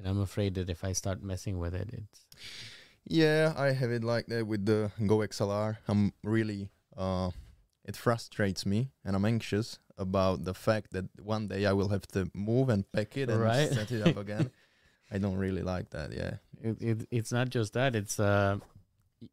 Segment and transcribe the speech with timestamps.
[0.00, 2.24] and I'm afraid that if I start messing with it, it's
[3.06, 5.76] Yeah, I have it like that with the Go XLR.
[5.88, 7.30] I'm really uh
[7.84, 12.06] it frustrates me and I'm anxious about the fact that one day I will have
[12.08, 13.68] to move and pack it and Right.
[13.70, 14.50] set it up again.
[15.12, 16.34] I don't really like that, yeah.
[16.62, 17.94] it, it it's not just that.
[17.94, 18.58] It's uh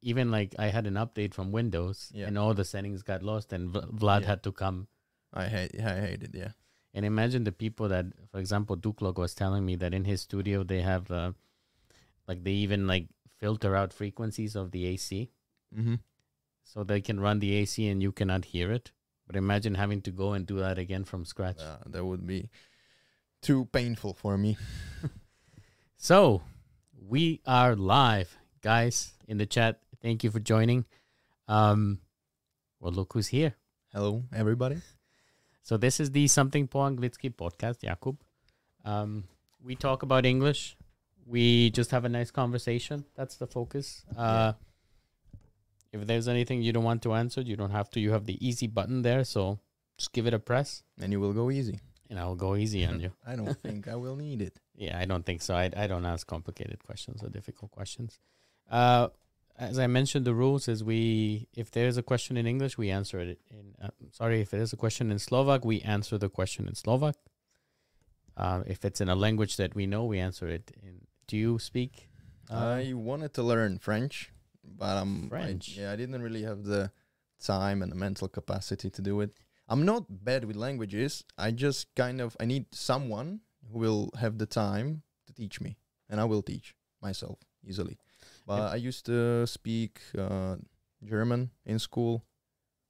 [0.01, 2.27] even like I had an update from Windows, Yeah.
[2.27, 4.27] and all the settings got lost, and V- Vlad Yeah.
[4.27, 4.87] had to come.
[5.33, 6.51] I hate I hate it, yeah.
[6.97, 10.63] And imagine the people that, for example, Duklog was telling me that in his studio
[10.63, 11.33] they have uh,
[12.27, 13.05] like they even like
[13.37, 15.29] filter out frequencies of the AC.
[15.77, 15.95] Mm-hmm.
[16.63, 18.91] so they can run the AC and you cannot hear it.
[19.27, 21.59] But imagine having to go and do that again from scratch.
[21.61, 22.49] Uh, that would be
[23.43, 24.57] too painful for me.
[25.99, 26.41] So
[27.07, 29.81] we are live, guys, in the chat.
[29.99, 30.85] Thank you for joining.
[31.47, 31.99] Um,
[32.79, 33.55] well, look who's here.
[33.91, 34.77] Hello, everybody.
[35.67, 38.15] So this is the Something Po Anglicky podcast, Jakub.
[38.85, 39.25] Um,
[39.61, 40.77] we talk about English.
[41.25, 43.03] We just have a nice conversation.
[43.15, 44.05] That's the focus.
[44.15, 44.53] Uh,
[45.91, 47.99] If there's anything you don't want to answer, you don't have to.
[47.99, 49.59] You have the easy button there, so
[49.97, 51.79] just give it a press, And you will go easy.
[52.09, 53.11] and I'll go easy on you.
[53.27, 54.55] I don't think I will need it.
[54.85, 55.53] Yeah, I don't think so.
[55.55, 58.19] I, I don't ask complicated questions or difficult questions.
[58.69, 59.07] Uh,
[59.57, 62.89] as I mentioned, the rules is we if there is a question in English, we
[62.91, 63.75] answer it in.
[63.81, 67.15] Uh, sorry, if there is a question in Slovak, we answer the question in Slovak.
[68.35, 71.01] Uh, if it's in a language that we know, we answer it in.
[71.27, 72.07] Do you speak?
[72.49, 74.31] uh, I wanted to learn French,
[74.63, 75.75] but I'm I- French?
[75.77, 76.91] yeah, I didn't really have the
[77.43, 79.31] time and the mental capacity to do it.
[79.67, 81.25] I'm not bad with languages.
[81.37, 83.41] I just kind of I need someone
[83.73, 85.75] who will have the time to teach me,
[86.09, 87.97] and I will teach myself easily.
[88.47, 90.55] But I used to speak uh,
[91.03, 92.23] German in school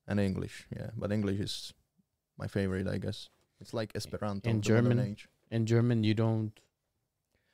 [0.08, 0.67] and English.
[0.69, 1.73] Yeah, but English is
[2.38, 3.30] my favorite, I guess.
[3.59, 4.47] It's like Esperanto.
[4.49, 5.11] In of the modern German?
[5.11, 5.27] age.
[5.49, 6.53] in German, you don't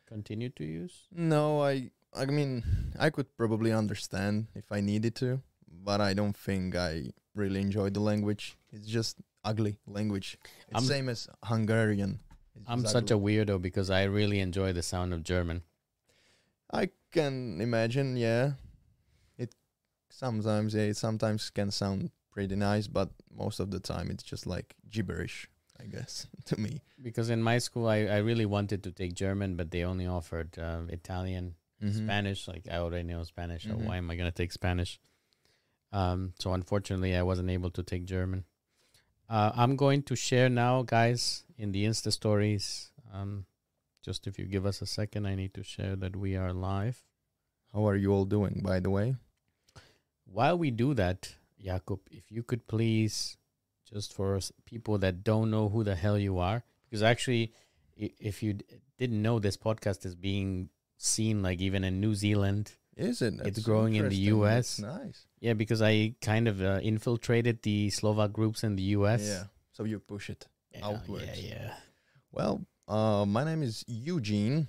[0.06, 1.08] continue to use.
[1.12, 2.64] No, I I mean
[3.00, 7.90] I could probably understand if I needed to, but I don't think I really enjoy
[7.90, 8.58] the language.
[8.72, 10.38] It's just ugly language.
[10.68, 12.20] It's I'm- same as Hungarian.
[12.56, 15.64] It's I'm such a weirdo because I really enjoy the sound of German.
[16.72, 18.54] I can imagine, yeah.
[19.38, 19.54] It
[20.10, 24.46] sometimes yeah, it sometimes can sound pretty nice, but most of the time it's just
[24.48, 25.48] like gibberish,
[25.80, 26.82] I guess, to me.
[27.02, 30.58] Because in my school, I, I really wanted to take German, but they only offered
[30.60, 32.04] uh, Italian, Mhm.
[32.06, 32.48] Spanish.
[32.48, 33.86] Like I already know Spanish, so Mhm.
[33.86, 35.00] why am I going to take Spanish?
[35.92, 38.46] Um, so unfortunately, I wasn't able to take German.
[39.30, 42.92] Uh, I'm going to share now, guys, in the Insta stories.
[43.14, 43.46] Um,
[44.04, 47.02] just if you give us a second, I need to share that we are live.
[47.74, 49.16] How are you all doing, by the way?
[50.26, 51.34] While we do that,
[51.64, 53.38] Jakub, if you could please,
[53.90, 57.54] just for people that don't know who the hell you are, because actually,
[57.96, 58.66] if you d-
[58.98, 62.74] didn't know, this podcast is being seen like even in New Zealand.
[62.96, 63.34] Is it?
[63.44, 64.16] It's growing in the.
[64.38, 64.78] US.
[64.78, 65.26] That's nice.
[65.40, 69.26] Yeah, because I kind of uh, infiltrated the Slovak groups in the US.
[69.26, 69.44] Yeah.
[69.72, 70.46] So you push it.
[70.72, 71.26] yeah, outwards.
[71.42, 71.74] Yeah, yeah.
[72.32, 74.68] Well, uh, my name is Eugene,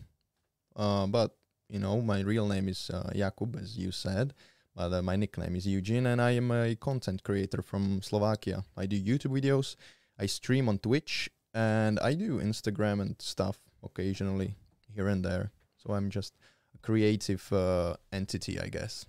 [0.77, 1.37] uh, but
[1.69, 4.35] you know my real name is uh, Jakub, as you said.
[4.77, 8.65] But uh, my nickname is Eugene, and I am a content creator from Slovakia.
[8.77, 9.77] I do YouTube videos,
[10.19, 14.57] I stream on Twitch, and I do Instagram and stuff occasionally
[14.93, 15.53] here and there.
[15.77, 16.35] So I'm just
[16.75, 19.07] a creative uh, entity, I guess.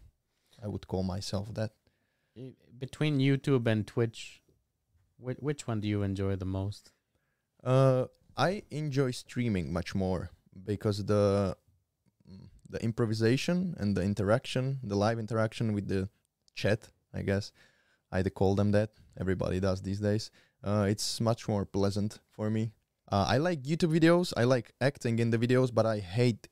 [0.64, 1.72] I would call myself that.
[2.78, 4.42] Between YouTube and Twitch,
[5.18, 6.92] which which one do you enjoy the most?
[7.64, 8.06] Uh,
[8.38, 10.32] I enjoy streaming much more
[10.66, 11.58] because the
[12.70, 16.10] the improvisation and the interaction, the live interaction with the
[16.56, 17.52] chat, I guess,
[18.12, 18.90] I'd call them that.
[19.20, 20.32] Everybody does these days.
[20.64, 22.74] Uh, it's much more pleasant for me.
[23.12, 24.34] Uh, I like YouTube videos.
[24.36, 26.48] I like acting in the videos, but I hate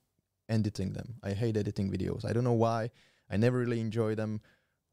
[0.47, 1.15] editing them.
[1.23, 2.23] I hate editing videos.
[2.23, 2.91] I don't know why.
[3.29, 4.41] I never really enjoy them,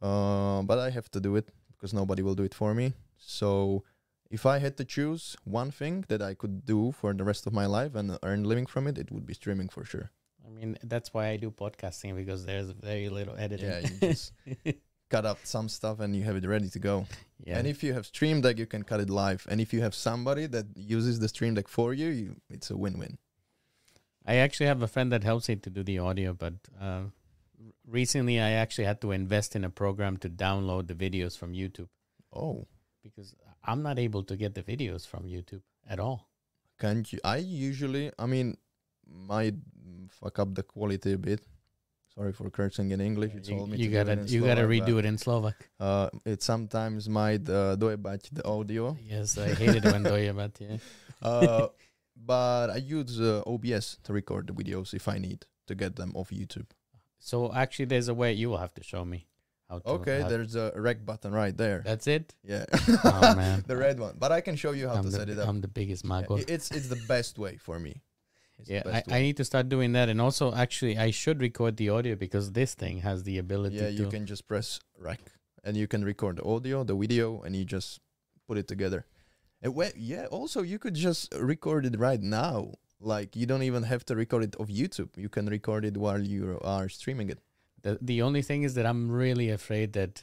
[0.00, 2.94] uh, but I have to do it because nobody will do it for me.
[3.18, 3.84] So
[4.30, 7.52] if I had to choose one thing that I could do for the rest of
[7.52, 10.10] my life and earn living from it, it would be streaming for sure.
[10.46, 13.68] I mean, that's why I do podcasting because there's very little editing.
[13.68, 14.32] Yeah, you just
[15.10, 17.06] cut out some stuff and you have it ready to go.
[17.44, 17.58] yeah.
[17.58, 19.46] And if you have Stream Deck, you can cut it live.
[19.50, 22.76] And if you have somebody that uses the Stream Deck for you, you it's a
[22.76, 23.18] win-win.
[24.26, 27.02] I actually have a friend that helps me to do the audio, but uh,
[27.86, 31.88] recently I actually had to invest in a program to download the videos from YouTube
[32.32, 32.66] Oh,
[33.02, 33.34] because
[33.64, 36.30] I'm not able to get the videos from YouTube at all.
[36.80, 37.20] can't you?
[37.22, 38.56] I usually, I mean,
[39.06, 39.54] might
[40.08, 41.40] fuck up the quality a bit.
[42.14, 43.32] Sorry for cursing in English.
[43.44, 45.70] You, me you to gotta do you gotta redo it in Slovak.
[45.78, 48.96] Uh, it sometimes might uh, dojebať the audio.
[48.98, 50.78] Yes, I hate it when dojebať, yeah.
[51.20, 51.68] Uh,
[52.16, 56.16] but I use uh, OBS to record the videos if I need to get them
[56.16, 56.72] off YouTube.
[57.20, 59.28] So actually, there's a way you will have to show me
[59.70, 59.80] how.
[59.86, 61.82] Okay, there's a rec button right there.
[61.84, 62.34] That's it.
[62.42, 62.64] Yeah.
[63.04, 63.64] Oh, man.
[63.66, 64.16] the red one.
[64.18, 65.48] But I can show you how I'm to set it up.
[65.48, 66.36] I'm the biggest Yeah, mago.
[66.38, 68.02] i- it's it's the best way for me.
[68.58, 71.76] It's Yeah, I, I need to start doing that, and also actually, I should record
[71.76, 73.92] the audio because this thing has the ability yeah, to.
[73.92, 75.20] you can just press rec
[75.64, 78.00] and you can record the audio, the video, and you just
[78.48, 79.06] put it together.
[79.62, 82.72] And wait, yeah, also you could just record it right now.
[83.00, 85.16] Like you don't even have to record it of YouTube.
[85.16, 87.38] You can record it while you are streaming it.
[87.82, 90.22] The the only thing is that I'm really afraid that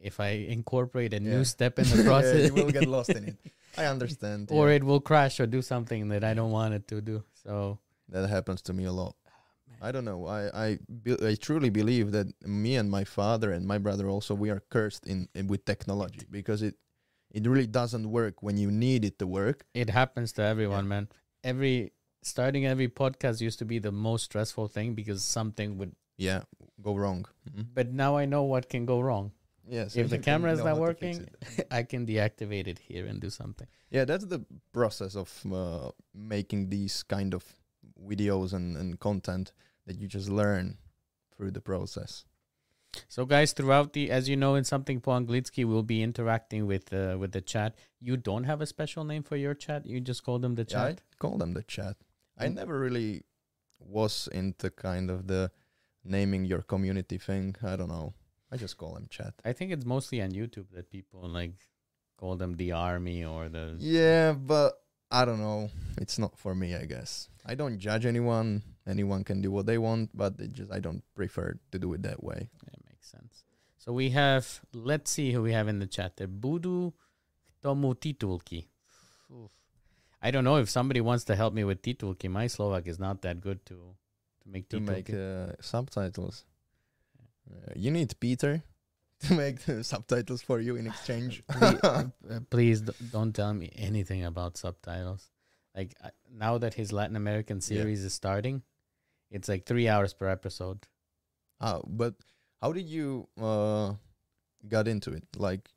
[0.00, 1.34] if I incorporate a Yeah.
[1.36, 3.36] new step in the process, Yeah, you will get lost in it.
[3.76, 4.48] I understand.
[4.50, 4.76] or yeah.
[4.76, 7.24] it will crash or do something that I don't want it to do.
[7.42, 7.78] So
[8.08, 9.14] that happens to me a lot.
[9.26, 10.26] Ah, I don't know.
[10.26, 14.34] I I, be, I truly believe that me and my father and my brother also
[14.34, 16.74] we are cursed in, in with technology because it
[17.34, 19.64] it really doesn't work when you need it to work.
[19.74, 21.08] it happens to everyone, man.
[21.42, 21.92] Every
[22.22, 25.92] starting every podcast used to be the most stressful thing because something would.
[26.16, 26.42] Yeah,
[26.84, 27.26] go wrong.
[27.48, 27.66] Mhm.
[27.74, 29.32] But now I know what can go wrong.
[29.66, 29.96] Yes.
[29.96, 31.66] If the camera is not how to fix working.
[31.78, 33.66] I can deactivate it here and do something.
[33.90, 34.40] yeah, that's the
[34.72, 37.44] process of uh, making these kind of
[38.10, 39.52] videos and, and content
[39.86, 40.76] that you just learn
[41.36, 42.24] through the process.
[43.08, 46.92] So, guys, throughout the, as you know, in something po anglicky, we'll be interacting with
[46.92, 47.74] uh, with the chat.
[48.00, 49.84] You don't have a special name for your chat.
[49.86, 51.02] You just call them the Yeah, I chat.
[51.18, 51.96] call them the chat.
[52.38, 52.54] I Mm.
[52.54, 53.24] never really
[53.80, 55.50] was into kind of the
[56.04, 57.56] naming your community thing.
[57.62, 58.14] I don't know.
[58.52, 59.34] I just call them chat.
[59.44, 61.54] I think it's mostly on YouTube that people like
[62.16, 63.76] call them the army or the.
[63.78, 64.74] Yeah, but
[65.10, 65.70] I don't know.
[65.98, 67.28] It's not for me, I guess.
[67.46, 68.62] I don't judge anyone.
[68.86, 72.02] Anyone can do what they want, but it just I don't prefer to do it
[72.02, 72.48] that way.
[72.64, 73.44] That makes sense.
[73.78, 76.28] So we have, let's see who we have in the chat there.
[76.28, 76.92] Budu
[77.62, 78.66] Tomu Titulki.
[80.22, 82.30] I don't know if somebody wants to help me with Titulki.
[82.30, 83.96] My Slovak is not that good to
[84.44, 86.44] to make To make uh, subtitles,
[87.50, 88.62] uh, you need Peter
[89.20, 91.42] to make the subtitles for you in exchange.
[91.48, 95.30] please, uh, please d- don't tell me anything about subtitles.
[95.74, 97.62] Like uh, now that his Latin American Yeah.
[97.80, 98.62] series is starting,
[99.30, 100.86] it's like three hours per episode.
[101.60, 102.14] Ah, but
[102.60, 103.94] how did you uh
[104.68, 105.24] got into it?
[105.36, 105.70] Like,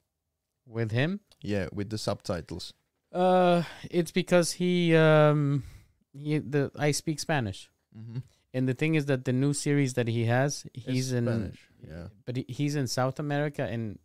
[0.67, 2.73] With him, yeah, with the subtitles.
[3.13, 5.63] uh, it's because he um
[6.13, 8.19] he the I speak Spanish, Mm-hmm.
[8.53, 11.59] And the thing is that the new series that he has, he's in Spanish.
[11.87, 12.07] Yeah.
[12.25, 13.99] but he, he's in South America, and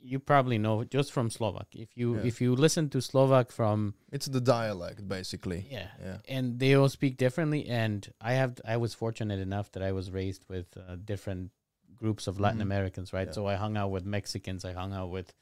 [0.00, 1.66] you probably know just from Slovak.
[1.74, 2.22] If you Yeah.
[2.30, 5.66] if you listen to Slovak from It's the dialect, basically.
[5.70, 6.18] yeah, Yeah.
[6.28, 7.66] and they all speak differently.
[7.68, 11.50] And I have I was fortunate enough that I was raised with uh, different
[11.96, 12.70] groups of Latin Mhm.
[12.70, 13.26] Americans, right?
[13.26, 13.32] Yeah.
[13.34, 15.34] So I hung out with Mexicans, I hung out with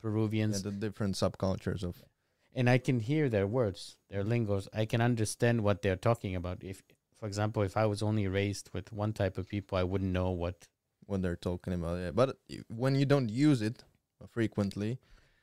[0.00, 2.02] Peruvians, Yeah, the different subcultures of
[2.54, 4.68] and I can hear their words, their lingos.
[4.72, 6.62] I can understand what they're talking about.
[6.64, 6.80] If,
[7.18, 10.30] for example, if I was only raised with one type of people, I wouldn't know
[10.30, 10.68] what
[11.06, 11.98] what they're talking about.
[12.00, 12.36] Yeah, but
[12.68, 13.84] when you don't use it
[14.28, 14.98] frequently,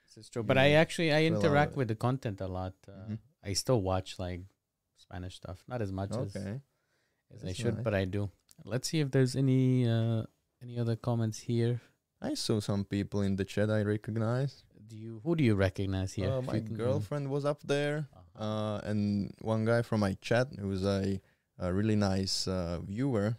[0.07, 0.43] this is true.
[0.43, 2.73] But I actually I fell out of interact with the content a lot.
[2.87, 3.17] Uh, Mhm.
[3.43, 4.41] I still watch like
[4.97, 6.61] Spanish stuff, not as much as okay.
[7.33, 7.83] as I That's should, nice.
[7.83, 8.29] but I do.
[8.65, 10.23] Let's see if there's any uh,
[10.61, 11.81] any other comments here.
[12.21, 14.63] I saw some people in the chat I recognize.
[14.87, 16.31] Do you who do you recognize here?
[16.31, 18.43] Uh, my can- girlfriend was up there, Uh-huh.
[18.45, 21.19] uh, and one guy from my chat who's a,
[21.59, 23.35] a really nice uh, viewer.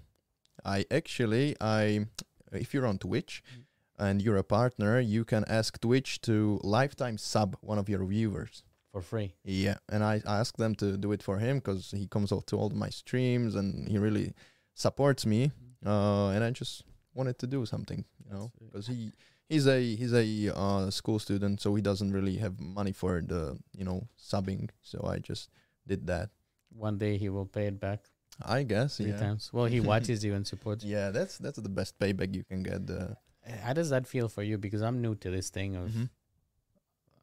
[0.64, 2.06] I actually, I,
[2.52, 3.64] if you're on Twitch Mm.
[3.98, 8.62] and you're a partner, you can ask Twitch to lifetime sub one of your viewers.
[8.92, 9.34] for free.
[9.44, 12.46] Yeah, and I I asked them to do it for him because he comes out
[12.46, 14.32] to all my streams and he really
[14.74, 15.50] supports me.
[15.84, 16.84] Uh, and I just
[17.14, 19.12] wanted to do something, you know, because he
[19.48, 23.58] he's a he's a uh, school student, so he doesn't really have money for the
[23.78, 24.70] you know subbing.
[24.82, 25.50] So I just
[25.86, 26.30] did that.
[26.76, 28.00] One day he will pay it back
[28.42, 29.18] I guess, three yeah.
[29.18, 29.50] times.
[29.52, 30.84] Well, he watches you and supports.
[30.84, 30.96] you.
[30.96, 32.90] Yeah, that's that's the best payback you can get.
[32.90, 33.14] Uh,
[33.62, 34.58] How does that feel for you?
[34.58, 36.08] Because I'm new to this thing of mhm.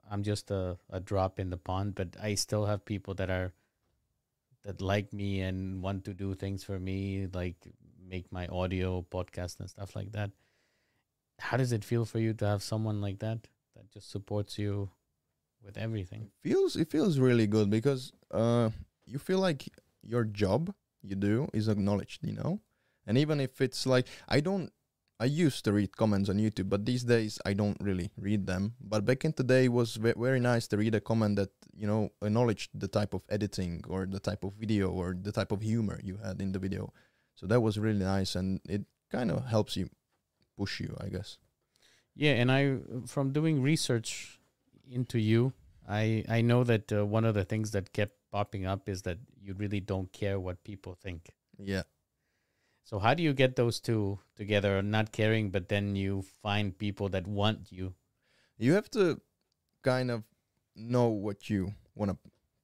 [0.09, 3.53] I'm just a, a drop in the pond, but I still have people that are
[4.63, 7.55] that like me and want to do things for me, like
[8.07, 10.31] make my audio podcast and stuff like that.
[11.39, 14.89] How does it feel for you to have someone like that that just supports you
[15.63, 16.29] with everything?
[16.41, 18.69] feels it feels really good because uh
[19.11, 19.69] you feel like
[20.01, 22.59] your job you do is acknowledged you know?
[23.05, 24.71] And even if it's like i don't
[25.19, 28.73] i used to read comments on youtube but these days i don't really read them.
[28.79, 31.87] But back in the day was ve- very nice to read a comment that you
[31.87, 35.61] know acknowledged the type of editing or the type of video or the type of
[35.61, 36.93] humor you had in the video.
[37.35, 39.89] So that was really nice and it kind of helps you
[40.57, 41.37] push you i guess.
[42.15, 42.77] Yeah, and I
[43.07, 44.39] from doing research
[44.89, 45.53] into you,
[45.87, 49.17] I I know that uh, one of the things that kept popping up is that
[49.41, 51.29] you really don't care what people think.
[51.57, 51.83] Yeah.
[52.83, 57.09] So how do you get those two together, not caring, but then you find people
[57.09, 57.93] that want you?
[58.57, 59.21] You have to
[59.83, 60.23] kind of
[60.75, 62.17] know what you want to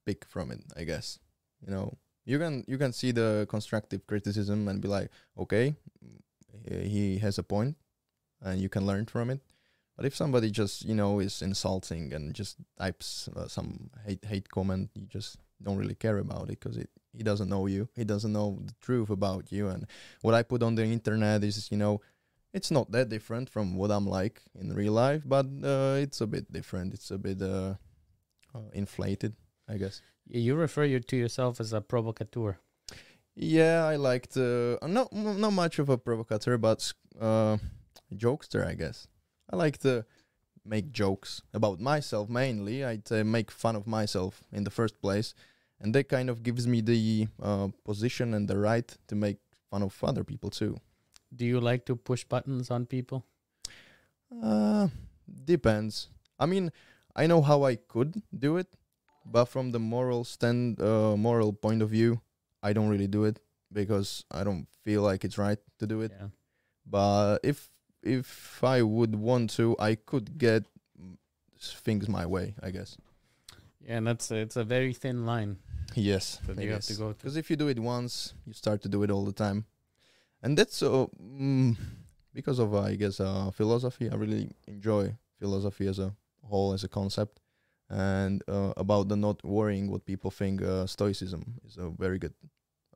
[0.04, 1.18] pick from it, I guess.
[1.64, 5.74] You know, you can you can see the constructive criticism and be like, okay,
[6.68, 7.76] he has a point,
[8.42, 9.40] and you can learn from it.
[9.96, 14.48] But if somebody just you know is insulting and just types uh, some hate hate
[14.48, 17.88] comment, you just don't really care about it because it he doesn't know you.
[17.96, 19.68] He doesn't know the truth about you.
[19.68, 19.86] And
[20.22, 22.00] what I put on the internet is you know
[22.52, 26.26] it's not that different from what I'm like in real life, but uh, it's a
[26.26, 26.94] bit different.
[26.94, 27.74] It's a bit uh,
[28.54, 29.34] uh, inflated,
[29.68, 30.00] I guess.
[30.26, 32.58] You refer you to yourself as a provocateur.
[33.34, 37.58] Yeah, I liked uh, not not much of a provocateur, but uh,
[38.14, 39.06] jokester, I guess.
[39.50, 40.04] I like to
[40.68, 42.84] make jokes about myself mainly.
[42.84, 45.34] I'd uh, make fun of myself in the first place,
[45.80, 49.38] and that kind of gives me the uh, position and the right to make
[49.70, 50.78] fun of other people too.
[51.34, 53.24] Do you like to push buttons on people?
[54.42, 54.88] Uh,
[55.44, 56.08] depends.
[56.38, 56.70] I mean,
[57.16, 58.68] I know how I could do it,
[59.24, 62.20] but from the moral stand, uh, moral point of view,
[62.62, 63.40] I don't really do it
[63.72, 66.12] because I don't feel like it's right to do it.
[66.18, 66.28] Yeah.
[66.86, 67.68] But if
[68.02, 70.64] if I would want to, I could get
[71.60, 72.54] things my way.
[72.62, 72.96] I guess.
[73.80, 75.56] Yeah, and that's a, it's a very thin line
[75.94, 77.08] Yes, that you have to go.
[77.12, 79.64] Because if you do it once, you start to do it all the time,
[80.42, 81.76] and that's so mm,
[82.34, 84.10] because of uh, I guess uh, philosophy.
[84.10, 87.40] I really enjoy philosophy as a whole, as a concept,
[87.88, 90.62] and uh, about the not worrying what people think.
[90.62, 92.34] Uh, Stoicism is a very good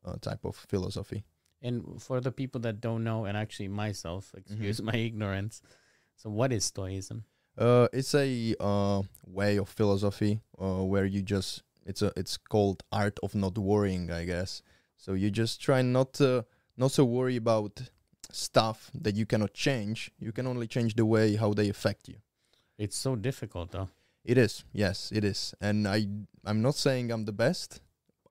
[0.04, 1.24] uh, type of philosophy.
[1.62, 5.62] And for the people that don't know, and actually myself, excuse my ignorance.
[6.16, 7.24] So, what is Stoicism?
[7.56, 12.82] Uh, it's a uh, way of philosophy uh, where you just it's a it's called
[12.90, 14.62] art of not worrying, I guess.
[14.96, 16.44] So you just try not to
[16.76, 17.90] not to worry about
[18.30, 20.10] stuff that you cannot change.
[20.18, 22.16] You can only change the way how they affect you.
[22.78, 23.88] It's so difficult, though.
[24.24, 25.54] It is, yes, it is.
[25.60, 26.06] And I
[26.44, 27.80] I'm not saying I'm the best.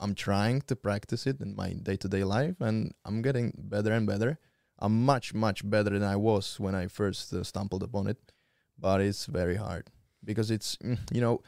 [0.01, 3.93] I'm trying to practice it in my day to day life, and I'm getting better
[3.93, 4.39] and better.
[4.79, 8.17] I'm much much better than I was when I first uh, stumbled upon it,
[8.77, 9.91] but it's very hard
[10.24, 11.41] because it's mm, you know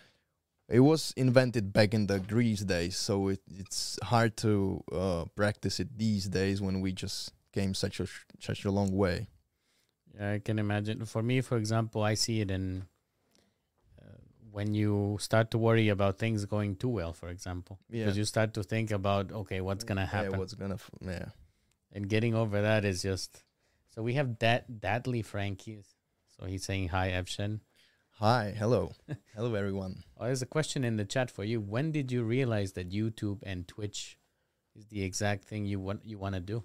[0.70, 5.80] it was invented back in the Greece days, so it, it's hard to uh, practice
[5.80, 8.08] it these days when we just came such a
[8.40, 9.28] such a long way.
[10.16, 11.06] Yeah, I can imagine.
[11.06, 12.86] For me, for example, I see it in
[14.54, 17.12] when you start to worry about things going too well.
[17.12, 20.76] For example, because you start to think about okay, what's gonna happen, Yeah, what's gonna
[20.76, 21.30] f- yeah.
[21.92, 23.44] and getting over that is just.
[23.96, 25.86] So we have that Dadley Frankies.
[26.38, 27.60] So he's saying hi, Evžen.
[28.20, 28.94] Hi, hello,
[29.36, 30.04] hello everyone.
[30.18, 31.60] Oh, there's a question in the chat for you.
[31.60, 34.20] When did you realize that YouTube and Twitch
[34.76, 36.64] is the exact thing you want you want to do?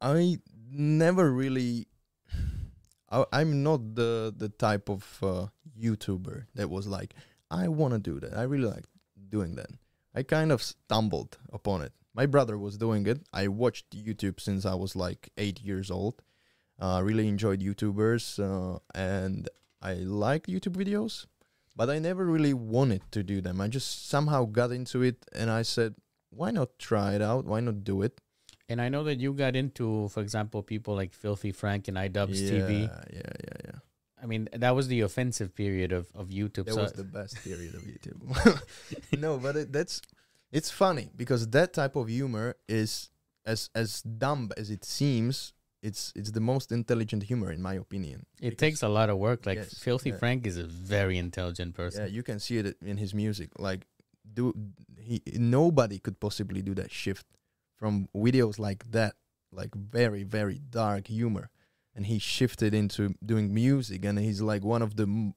[0.00, 0.38] I
[0.70, 1.86] never really.
[3.10, 5.46] I, I'm not the the type of uh,
[5.78, 7.14] YouTuber that was like,
[7.50, 8.36] I want to do that.
[8.36, 8.84] I really like
[9.28, 9.70] doing that.
[10.14, 11.92] I kind of stumbled upon it.
[12.14, 13.20] My brother was doing it.
[13.32, 16.22] I watched YouTube since I was like eight years old.
[16.78, 19.48] I uh, really enjoyed YouTubers uh, and
[19.82, 21.26] I like YouTube videos,
[21.74, 23.60] but I never really wanted to do them.
[23.60, 25.94] I just somehow got into it and I said,
[26.30, 27.44] why not try it out?
[27.44, 28.20] Why not do it?
[28.68, 32.40] And I know that you got into, for example, people like Filthy Frank and iDubbbz
[32.40, 32.82] yeah, TV.
[32.82, 33.20] Yeah, yeah,
[33.64, 33.78] yeah.
[34.20, 36.64] I mean, that was the offensive period of, of YouTube.
[36.64, 38.60] That so was the best period of YouTube.
[39.18, 40.02] no, but it, that's
[40.50, 43.10] it's funny because that type of humor is
[43.44, 45.52] as as dumb as it seems.
[45.82, 48.26] It's it's the most intelligent humor in my opinion.
[48.40, 49.46] it takes a lot of work.
[49.46, 50.16] Like Yes, Filthy yeah.
[50.16, 52.04] Frank is a very intelligent person.
[52.04, 53.50] Yeah, you can see it in his music.
[53.58, 53.86] Like,
[54.34, 54.54] do
[54.98, 55.22] he?
[55.34, 57.26] Nobody could possibly do that shift
[57.76, 59.14] from videos like that,
[59.52, 61.50] like very very dark humor,
[61.94, 65.32] and he shifted into doing music, and he's like one of the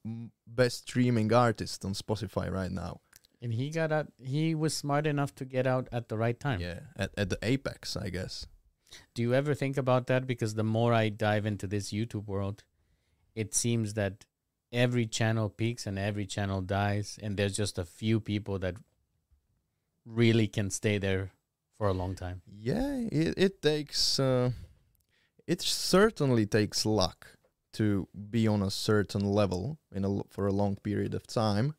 [0.46, 3.00] best streaming artists on Spotify right now.
[3.42, 4.08] And he got out.
[4.18, 6.60] He was smart enough to get out at the right time.
[6.60, 8.46] Yeah, at at the apex, I guess.
[9.14, 10.26] Do you ever think about that?
[10.26, 12.64] Because the more I dive into this YouTube world,
[13.34, 14.26] it seems that
[14.72, 18.76] every channel peaks and every channel dies, and there's just a few people that
[20.04, 21.32] really can stay there
[21.80, 22.42] for a long time.
[22.46, 24.50] Yeah, it it takes uh,
[25.46, 27.38] it certainly takes luck
[27.72, 31.74] to be on a certain level in a for a long period of time.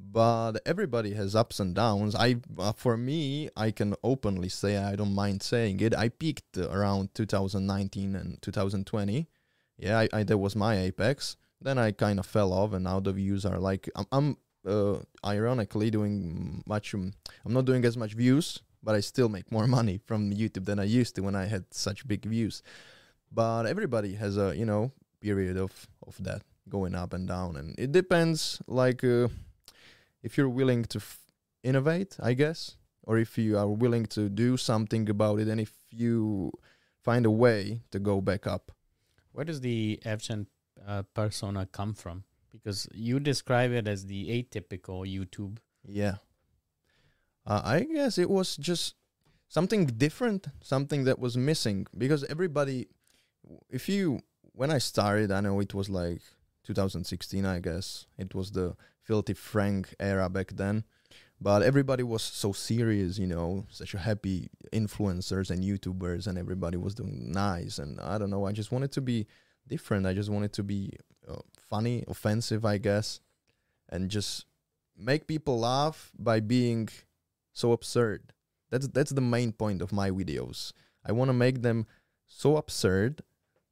[0.00, 2.14] But everybody has ups and downs.
[2.14, 5.94] I uh, for me, I can openly say I don't mind saying it.
[5.94, 9.28] I peaked around 2019 and 2020.
[9.76, 11.36] Yeah, I, I that was my apex.
[11.60, 14.36] Then I kind of fell off, and now the views are like I'm, I'm
[14.66, 16.94] uh, ironically doing much.
[16.94, 17.12] Um,
[17.44, 20.78] I'm not doing as much views, but I still make more money from YouTube than
[20.78, 22.62] I used to when I had such big views.
[23.32, 27.74] But everybody has a you know period of of that going up and down, and
[27.78, 28.60] it depends.
[28.66, 29.28] Like uh,
[30.22, 31.18] if you're willing to f-
[31.62, 35.72] innovate, I guess, or if you are willing to do something about it, and if
[35.90, 36.52] you
[37.04, 38.72] find a way to go back up.
[39.32, 40.46] Where does the Evžen
[40.86, 42.24] uh, persona come from?
[42.50, 45.58] Because you describe it as the atypical YouTube.
[45.86, 46.16] Yeah.
[47.46, 48.94] Uh, I guess it was just
[49.48, 52.88] something different, something that was missing because everybody,
[53.68, 54.20] if you,
[54.52, 56.22] when I started, I know it was like
[56.64, 58.06] 2016, I guess.
[58.18, 60.84] It was the Filthy Frank era back then.
[61.40, 66.78] But everybody was so serious, you know, such a happy influencers and YouTubers, and everybody
[66.78, 67.78] was doing nice.
[67.78, 69.26] And I don't know, I just wanted to be
[69.68, 70.06] different.
[70.06, 70.92] I just wanted to be
[71.28, 73.20] uh, funny, offensive, I guess,
[73.90, 74.46] and just
[74.96, 76.88] make people laugh by being
[77.54, 78.34] so absurd.
[78.70, 80.72] That's that's the main point of my videos.
[81.06, 81.86] I want to make them
[82.26, 83.22] so absurd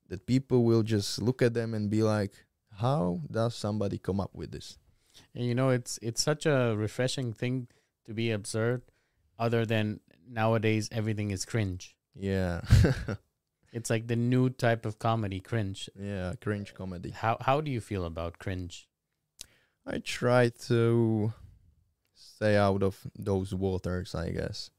[0.08, 2.46] that people will just look at them and be like,
[2.80, 4.78] "How does somebody come up with this?"
[5.34, 7.68] And you know, it's it's such a refreshing thing
[8.06, 8.82] to be absurd.
[9.38, 11.96] Other than nowadays, everything is cringe.
[12.14, 12.62] Yeah.
[13.72, 15.88] It's like the new type of comedy, cringe.
[15.98, 17.10] yeah, cringe comedy.
[17.10, 18.86] How how do you feel about cringe?
[19.86, 21.32] I try to
[22.22, 24.70] stay out of those waters, I guess.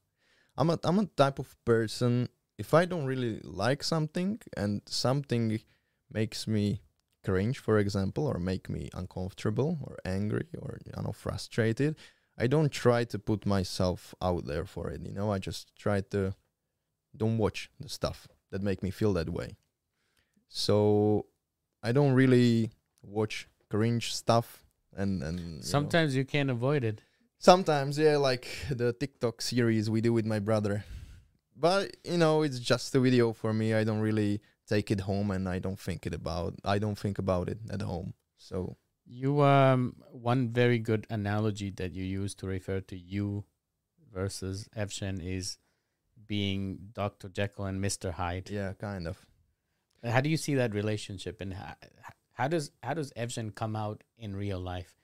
[0.56, 5.60] I'm a I'm a type of person if I don't really like something and something
[6.10, 6.82] makes me
[7.24, 11.96] cringe, for example, or make me uncomfortable or angry or you know frustrated,
[12.38, 15.02] I don't try to put myself out there for it.
[15.02, 16.34] You know, I just try to
[17.16, 19.56] don't watch the stuff that make me feel that way.
[20.48, 21.26] So
[21.82, 22.70] I don't really
[23.02, 24.64] watch cringe stuff
[24.96, 25.60] and and you know.
[25.62, 27.00] Sometimes you can't avoid it.
[27.44, 30.82] Sometimes, yeah, like the TikTok series we do with my brother.
[31.54, 33.74] But you know, it's just a video for me.
[33.74, 36.54] I don't really take it home, and I don't think it about.
[36.64, 38.14] I don't think about it at home.
[38.38, 43.44] So You um one very good analogy that you use to refer to you
[44.10, 45.58] versus Evžen is
[46.26, 47.28] being Dr.
[47.28, 48.12] Jekyll and Mr.
[48.12, 48.48] Hyde.
[48.48, 49.18] yeah, kind of.
[50.02, 51.74] How do you see that relationship and how,
[52.32, 54.94] how does how does Evžen come out in real life?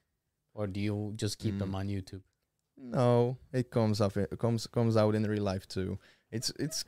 [0.54, 1.80] Or do you just keep them Mm.
[1.80, 2.22] on YouTube?
[2.82, 4.16] No, it comes up.
[4.16, 5.98] It comes comes out in real life too.
[6.32, 6.84] It's it's.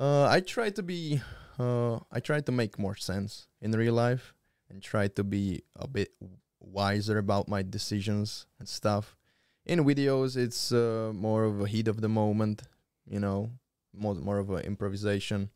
[0.00, 1.20] Uh, I try to be.
[1.58, 4.34] Uh, I try to make more sense in real life
[4.68, 6.12] and try to be a bit
[6.60, 9.16] wiser about my decisions and stuff.
[9.64, 12.62] In videos, it's uh, more of a heat of the moment,
[13.06, 13.50] you know,
[13.92, 15.50] more more of an improvisation.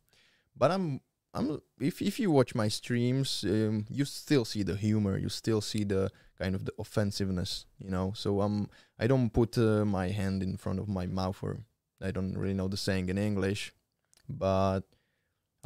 [0.56, 1.00] But I'm
[1.32, 5.60] I'm if if you watch my streams, um, you still see the humor, you still
[5.60, 6.10] see the
[6.40, 8.12] kind of the offensiveness, you know.
[8.16, 11.58] So um, I don't put uh, my hand in front of my mouth, or
[12.00, 13.72] I don't really know the saying in English,
[14.28, 14.82] but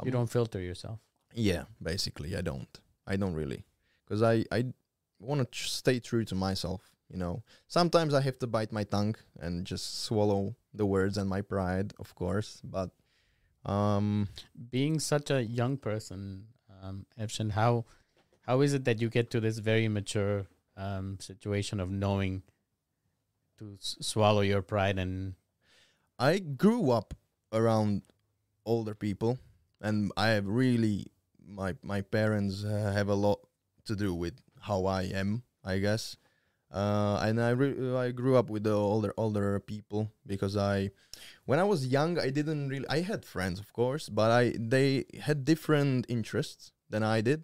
[0.03, 0.99] You don't filter yourself.
[1.33, 2.79] Yeah, basically, I don't.
[3.07, 3.63] I don't really,
[4.03, 4.73] because I I
[5.19, 6.81] want to stay true to myself.
[7.07, 11.29] You know, sometimes I have to bite my tongue and just swallow the words and
[11.29, 12.61] my pride, of course.
[12.63, 12.89] But
[13.63, 14.27] um,
[14.71, 16.47] Being such a young person,
[16.81, 17.05] um,
[17.51, 17.85] how
[18.47, 22.43] how is it that you get to this very mature um, situation of knowing
[23.59, 25.35] to swallow your pride and
[26.17, 27.13] I grew up
[27.51, 28.03] around
[28.65, 29.37] older people,
[29.81, 31.07] and I have really
[31.45, 33.39] my my parents uh, have a lot
[33.85, 36.17] to do with how I am, I guess.
[36.71, 37.51] Uh, and I
[37.99, 40.91] I grew up with the older older people because I,
[41.45, 45.05] when I was young, I didn't really I had friends, of course, but I they
[45.19, 47.43] had different interests than I did,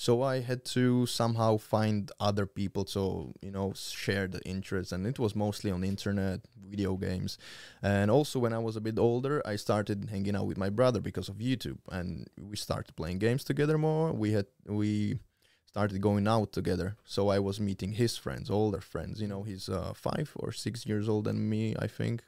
[0.00, 5.04] so I had to somehow find other people to you know share the interest and
[5.04, 7.36] it was mostly on internet, video games,
[7.82, 11.00] and also when I was a bit older, I started hanging out with my brother
[11.00, 14.12] because of YouTube, and we started playing games together more.
[14.12, 15.18] We had we
[15.66, 19.20] started going out together, so I was meeting his friends, older friends.
[19.20, 22.22] You know, he's uh, five or six years older than me, I think.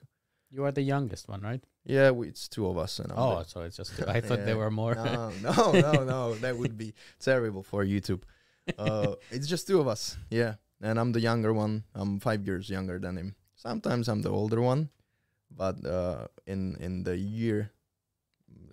[0.50, 1.62] You are the youngest one, right?
[1.84, 4.44] Yeah, we, it's two of us, and I'm Oh, the- so it's just I thought
[4.44, 4.94] there were more.
[4.94, 6.34] no, no, no, no.
[6.34, 8.22] That would be terrible for YouTube.
[8.78, 10.16] Uh, it's just two of us.
[10.30, 11.84] Yeah, and I'm the younger one.
[11.94, 13.34] I'm five years younger than him.
[13.56, 14.90] Sometimes I'm the older one,
[15.50, 17.70] but uh, in in the year,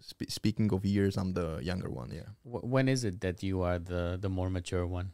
[0.02, 2.12] spe- speaking of years, I'm the younger one.
[2.12, 2.30] Yeah.
[2.44, 5.12] Wh- when is it that you are the the more mature one?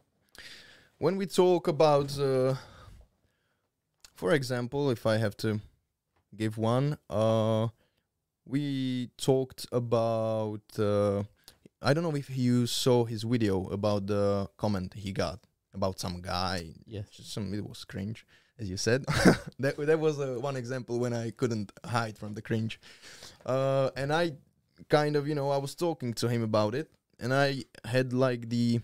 [0.97, 2.55] When we talk about, uh,
[4.15, 5.59] for example, if I have to
[6.35, 7.67] give one, uh,
[8.45, 10.61] we talked about.
[10.77, 11.23] Uh,
[11.81, 15.39] I don't know if you saw his video about the comment he got
[15.73, 16.73] about some guy.
[16.85, 17.07] Yes.
[17.11, 18.25] Some it was cringe,
[18.57, 19.05] as you said.
[19.59, 22.79] that that was uh, one example when I couldn't hide from the cringe,
[23.45, 24.33] uh, and I
[24.89, 28.49] kind of you know I was talking to him about it, and I had like
[28.49, 28.79] the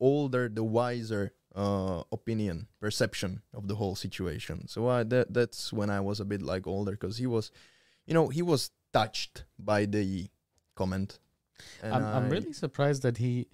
[0.00, 4.68] older, the wiser uh, opinion, perception of the whole situation.
[4.68, 7.50] So I that that's when I was a bit like older because he was,
[8.06, 10.28] you know, he was touched by the
[10.74, 11.18] comment.
[11.82, 13.46] I'm, I'm really surprised that he,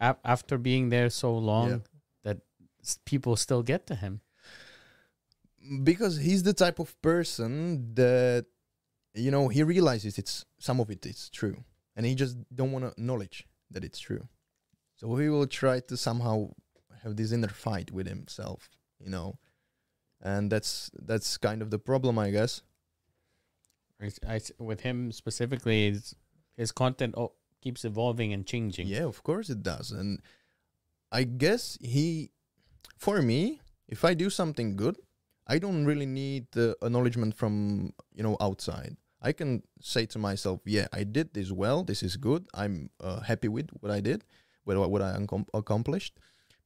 [0.00, 1.78] ap- after being there so long, Yeah.
[2.24, 2.38] that
[2.82, 4.20] s- people still get to him.
[5.82, 8.44] because he's the type of person that
[9.14, 11.56] you know he realizes it's some of it is true
[11.96, 14.28] and he just don't want to acknowledge that it's true
[14.96, 16.50] so he will try to somehow
[17.04, 18.68] have this inner fight with himself
[19.04, 19.38] you know?
[20.22, 22.62] And that's that's kind of the problem i guess.
[24.00, 26.14] I I with him specifically, is
[26.56, 28.86] his content o- keeps evolving and changing.
[28.86, 29.92] yeah of course it does.
[29.92, 30.20] And
[31.12, 32.30] i guess he
[32.96, 34.96] for me if i do something good
[35.46, 38.96] i don't really need the acknowledgement from you know outside.
[39.20, 41.84] I can say to myself yeah i did this well.
[41.84, 42.46] This is good.
[42.54, 44.24] I'm uh, happy with what i did
[44.64, 45.12] with what, i
[45.52, 46.16] accomplished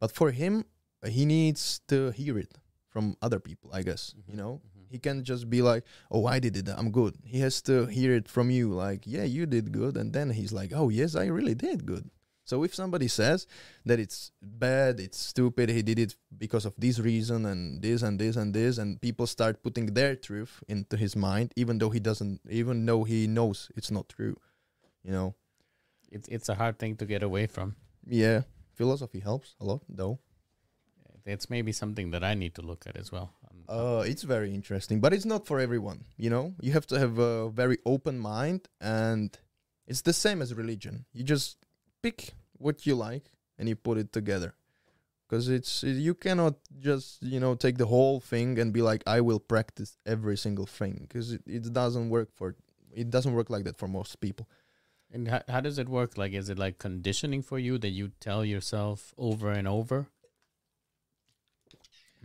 [0.00, 0.64] but for him
[1.06, 2.52] he needs to hear it
[2.88, 4.84] from other people i guess you Mhm, know mhm.
[4.90, 6.68] he can't just be like, "Oh, I did it.
[6.78, 10.08] I'm good." He has to hear it from you, like, "Yeah, you did good," and
[10.16, 12.08] then he's like, "Oh, yes, I really did good."
[12.50, 13.46] So if somebody says
[13.84, 18.18] that it's bad, it's stupid, he did it because of this reason and this and
[18.18, 22.00] this and this, and people start putting their truth into his mind, even though he
[22.00, 24.36] doesn't, even though he knows it's not true,
[25.04, 25.34] you know.
[26.10, 27.76] It's it's a hard thing to get away from.
[28.08, 28.40] Yeah,
[28.78, 30.16] philosophy helps a lot, though.
[31.26, 33.28] It's maybe something that I need to look at as well.
[33.68, 35.98] Uh, it's very interesting, but it's not for everyone.
[36.16, 39.28] You know, you have to have a very open mind, and
[39.90, 41.04] it's the same as religion.
[41.12, 41.58] You just
[42.02, 42.18] pick
[42.64, 43.26] what you like
[43.58, 44.54] and you put it together,
[45.24, 46.54] because it's you cannot
[46.88, 50.68] just you know take the whole thing and be like I will practice every single
[50.78, 52.56] thing, because it, it doesn't work for
[53.02, 54.48] it doesn't work like that for most people.
[55.12, 56.18] And how, how does it work?
[56.18, 60.08] Like, is it like conditioning for you that you tell yourself over and over?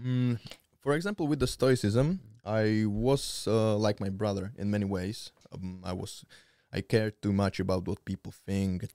[0.01, 0.39] Mm,
[0.81, 5.31] for example, with the Stoicism, I was uh, like my brother in many ways.
[5.53, 6.25] Um, I was,
[6.73, 8.89] I cared too much about what people think,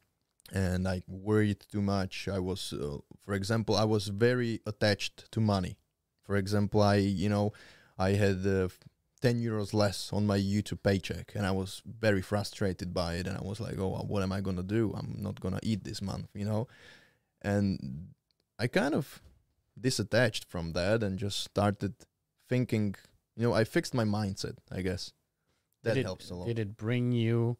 [0.52, 2.28] and I worried too much.
[2.28, 5.78] I was, uh, for example, I was very attached to money.
[6.24, 7.52] For example, I, you know,
[7.98, 8.68] I had uh,
[9.20, 13.26] ten euros less on my YouTube paycheck, and I was very frustrated by it.
[13.26, 14.92] And I was like, "Oh, what am I gonna do?
[14.96, 16.68] I'm not gonna eat this month," you know.
[17.42, 18.08] And
[18.58, 19.22] I kind of
[19.80, 21.94] disattached from that and just started
[22.48, 22.94] thinking
[23.36, 25.12] you know i fixed my mindset i guess
[25.84, 27.58] that Did it- helps a lot Did it bring you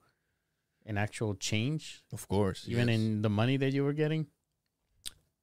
[0.84, 2.96] an actual change, of course even yes.
[2.98, 4.26] in the money that you were getting?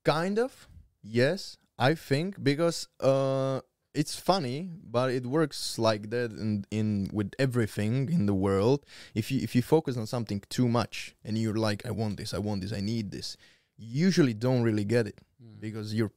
[0.04, 0.68] kind of
[1.02, 3.62] yes i think because uh
[3.96, 9.32] it's funny but it works like that in in with everything in the world if
[9.32, 12.38] you if you focus on something too much and you're like i want this i
[12.38, 13.38] want this i need this
[13.78, 15.60] you usually don't really get it hmm.
[15.60, 16.12] because you're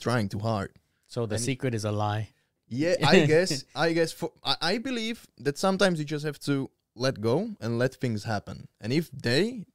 [0.00, 0.70] trying too hard
[1.06, 2.30] So the and- secret is a lie.
[2.68, 3.64] Yeah, I guess.
[3.74, 4.12] I guess.
[4.12, 8.24] For I, I believe that sometimes you just have to let go and let things
[8.24, 8.66] happen.
[8.80, 9.66] And if they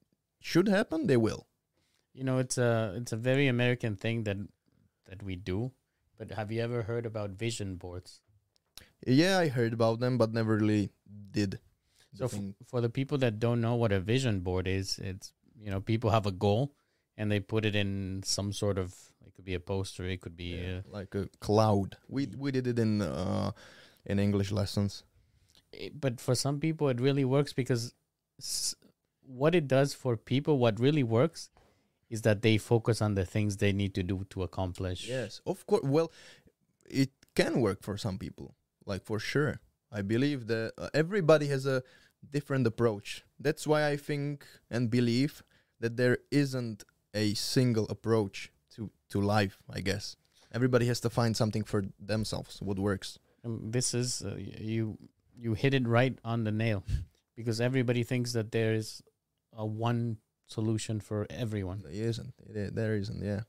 [0.41, 1.47] should happen, they will.
[2.13, 4.37] You know, it's a it's a very American thing that
[5.07, 5.71] that we do.
[6.21, 8.19] But have you ever heard about vision boards?
[9.07, 10.91] Yeah, I heard about them, but never really
[11.31, 11.57] did.
[12.13, 15.71] So the for the people that don't know what a vision board is, it's you
[15.71, 16.75] know people have a goal
[17.17, 18.93] and they put it in some sort of
[19.25, 21.97] it could be a poster, it could be Yeah, uh, like a cloud.
[22.07, 23.51] We we did it in uh
[24.05, 25.03] in English lessons.
[25.73, 27.83] it- but for some people it really works because
[28.39, 28.75] s-
[29.41, 31.49] what it does for people what really works
[32.11, 35.65] is that they focus on the things they need to do to accomplish Yes, of
[35.65, 35.83] course.
[35.83, 36.11] Well,
[36.85, 38.53] it can work for some people,
[38.85, 39.61] like for sure.
[39.91, 41.81] I believe that uh, everybody has a
[42.29, 43.23] different approach.
[43.39, 45.41] That's why I think and believe
[45.79, 49.57] that there isn't a single approach to to life.
[49.69, 50.17] I guess
[50.51, 53.19] everybody has to find something for themselves what works.
[53.45, 54.97] Um, this is uh, you
[55.37, 56.83] you hit it right on the nail
[57.37, 59.01] because everybody thinks that there is
[59.53, 60.17] a one
[60.51, 62.33] solution for everyone There isn't.
[62.53, 63.21] It, there isn't.
[63.23, 63.41] Yeah.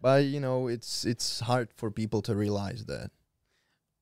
[0.00, 3.10] But you know, it's it's hard for people to realize that.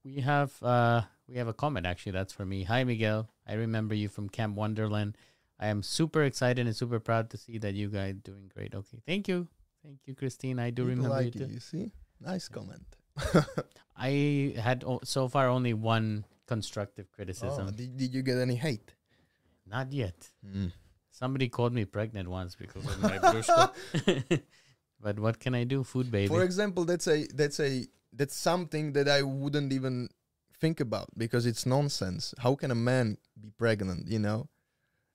[0.05, 3.95] we have uh we have a comment actually that's for me hi miguel i remember
[4.01, 5.17] you from camp wonderland
[5.65, 9.01] i am super excited and super proud to see that you guys doing great okay
[9.11, 9.39] thank you
[9.85, 11.53] thank you christine i do People remember like you too.
[11.57, 11.87] you see,
[12.21, 12.85] nice comment.
[13.97, 16.09] i had o- so far only one
[16.53, 17.67] constructive criticism.
[17.69, 18.93] oh, did, did you get any hate?
[19.77, 20.69] not yet Mm.
[21.15, 24.43] Somebody called me pregnant once because of my brushka
[25.05, 25.85] But what can I do?
[25.85, 26.29] Food baby.
[26.29, 30.09] For example, that's a that's a that's something that I wouldn't even
[30.59, 32.35] think about because it's nonsense.
[32.39, 34.09] How can a man be pregnant?
[34.09, 34.49] You know,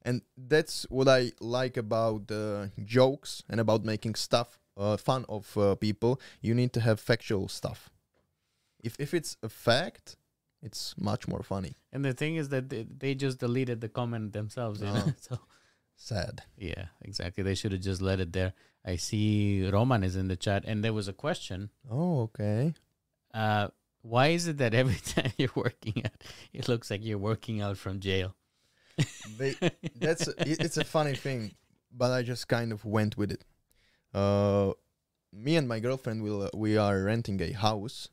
[0.03, 5.57] and that's what I like about uh, jokes and about making stuff uh, fun of
[5.57, 6.21] uh, people.
[6.39, 7.89] You need to have factual stuff.
[8.83, 10.17] If if it's a fact,
[10.61, 11.73] it's much more funny.
[11.91, 14.81] and the thing is that they, they just deleted the comment themselves.
[14.81, 15.05] You know?
[15.07, 15.13] Oh.
[15.29, 15.39] So
[16.01, 16.43] Sad.
[16.57, 17.43] yeah, exactly.
[17.43, 18.53] They should have just let it there.
[18.85, 21.69] I see Roman is in the chat, and there was a question.
[21.91, 22.73] Oh, okay.
[23.33, 23.67] Uh,
[24.01, 27.77] why is it that every time you're working out, it looks like you're working out
[27.77, 28.33] from jail?
[29.37, 29.55] They,
[29.95, 31.51] that's it, it's a funny thing,
[31.91, 33.43] but I just kind of went with it.
[34.13, 34.71] Uh,
[35.31, 38.09] me and my girlfriend will uh, we are renting a house,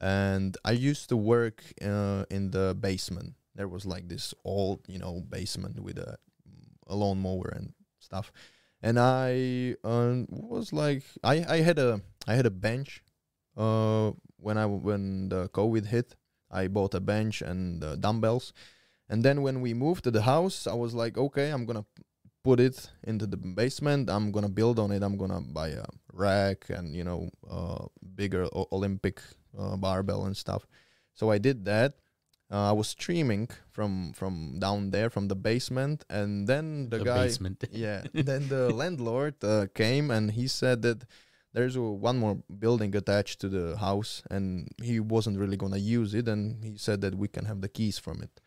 [0.00, 3.34] and I used to work uh, in the basement.
[3.54, 6.18] There was like this old, you know, basement with a,
[6.86, 8.32] a lawnmower and stuff,
[8.82, 13.02] and I um, was like, I I had a I had a bench.
[13.56, 16.14] Uh, when I when the COVID hit,
[16.50, 18.52] I bought a bench and uh, dumbbells.
[19.08, 21.86] And then when we moved to the house, I was like, okay, I'm gonna
[22.42, 24.10] put it into the basement.
[24.10, 25.02] I'm gonna build on it.
[25.02, 29.20] I'm gonna buy a rack and you know, uh, bigger o- Olympic
[29.58, 30.66] uh, barbell and stuff.
[31.14, 31.94] So I did that.
[32.50, 37.04] Uh, I was streaming from from down there from the basement, and then the, The
[37.04, 37.64] guy, basement.
[37.72, 41.04] yeah, then the landlord uh, came and he said that
[41.52, 46.14] there's a, one more building attached to the house, and he wasn't really gonna use
[46.14, 48.40] it, and he said that we can have the keys from it.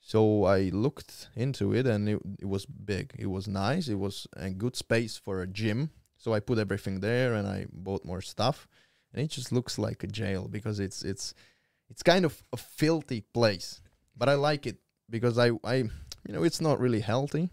[0.00, 3.14] So I looked into it, and it, it was big.
[3.18, 3.88] It was nice.
[3.88, 5.90] It was a good space for a gym.
[6.16, 8.68] So I put everything there, and I bought more stuff,
[9.12, 11.34] and it just looks like a jail because it's it's
[11.94, 13.80] it's kind of a filthy place,
[14.16, 14.78] but I like it
[15.08, 15.76] because I I
[16.26, 17.50] you know it's not really healthy,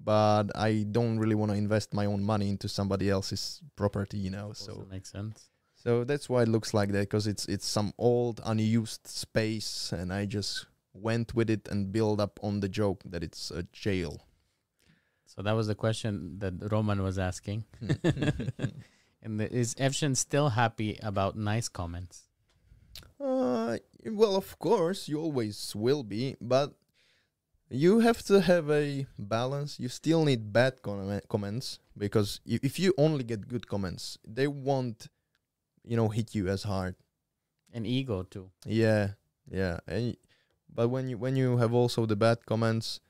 [0.00, 4.30] but I don't really want to invest my own money into somebody else's property, you
[4.30, 4.54] know.
[4.54, 5.50] So So makes sense.
[5.76, 10.12] so that's why it looks like that because it's it's some old unused space, and
[10.12, 14.24] I just went with it and build up on the joke that it's a jail.
[15.26, 17.64] So that was the question that Roman was asking.
[19.22, 22.24] and the, is Evžen still happy about nice comments?
[23.20, 23.37] Uh,
[24.10, 26.74] well, of course, you always will be, but
[27.70, 29.78] you have to have a balance.
[29.78, 34.46] You still need bad comment- comments because i- if you only get good comments, they
[34.46, 35.08] won't,
[35.84, 36.94] you know, hit you as hard.
[37.72, 38.50] And ego too.
[38.64, 39.12] Yeah,
[39.50, 39.80] yeah.
[39.86, 40.16] And,
[40.74, 43.00] but when you when you have also the bad comments,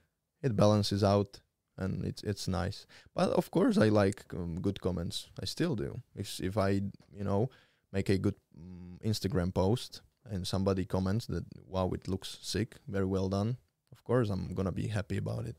[0.43, 1.41] it balances out,
[1.77, 2.85] and it's it's nice.
[3.15, 5.29] But of course, I like um, good comments.
[5.41, 6.03] I still do.
[6.17, 6.71] If if I
[7.13, 7.51] you know
[7.93, 13.07] make a good um, Instagram post and somebody comments that wow it looks sick, very
[13.07, 13.57] well done.
[13.93, 15.57] Of course, I'm gonna be happy about it.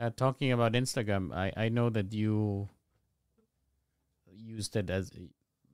[0.00, 2.68] Uh, talking about Instagram, I, I know that you
[4.32, 5.28] used it as a-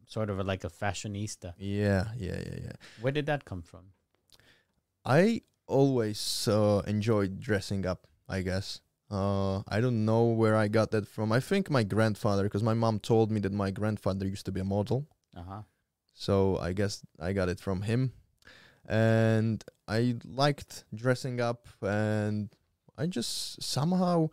[0.06, 1.54] sort of a, like a fashionista.
[1.58, 2.72] Yeah, yeah, yeah, yeah.
[3.00, 3.92] Where did that come from?
[5.04, 8.06] I always uh, enjoyed dressing up.
[8.28, 8.80] I guess.
[9.10, 11.30] Uh, I don't know where I got that from.
[11.30, 14.60] I think my grandfather, because my mom told me that my grandfather used to be
[14.60, 15.06] a model.
[15.36, 15.62] Uh huh.
[16.14, 18.12] So I guess I got it from him.
[18.86, 22.50] And I liked dressing up, and
[22.96, 24.30] I just somehow,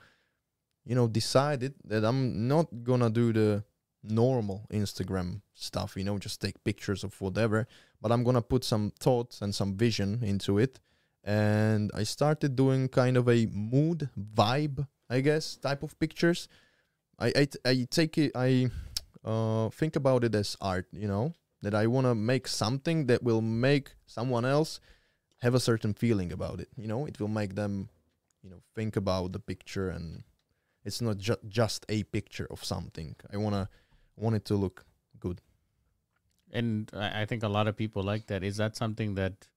[0.85, 3.63] you know, decided that I'm not gonna do the
[4.03, 7.67] normal Instagram stuff, you know, just take pictures of whatever,
[8.01, 10.79] but I'm gonna put some thoughts and some vision into it.
[11.23, 16.47] And I started doing kind of a mood vibe, I guess, type of pictures.
[17.19, 18.69] I I, take it I
[19.23, 23.23] uh think about it as art, you know, that I want to make something that
[23.23, 24.79] will make someone else
[25.41, 26.69] have a certain feeling about it.
[26.75, 27.89] You know, it will make them,
[28.43, 30.23] you know, think about the picture, and
[30.83, 33.15] it's not ju- just a picture of something.
[33.31, 33.69] I wanna
[34.15, 34.85] want it to look
[35.19, 35.41] good.
[36.51, 38.43] And I, I think a lot of people like that.
[38.43, 39.47] Is that something that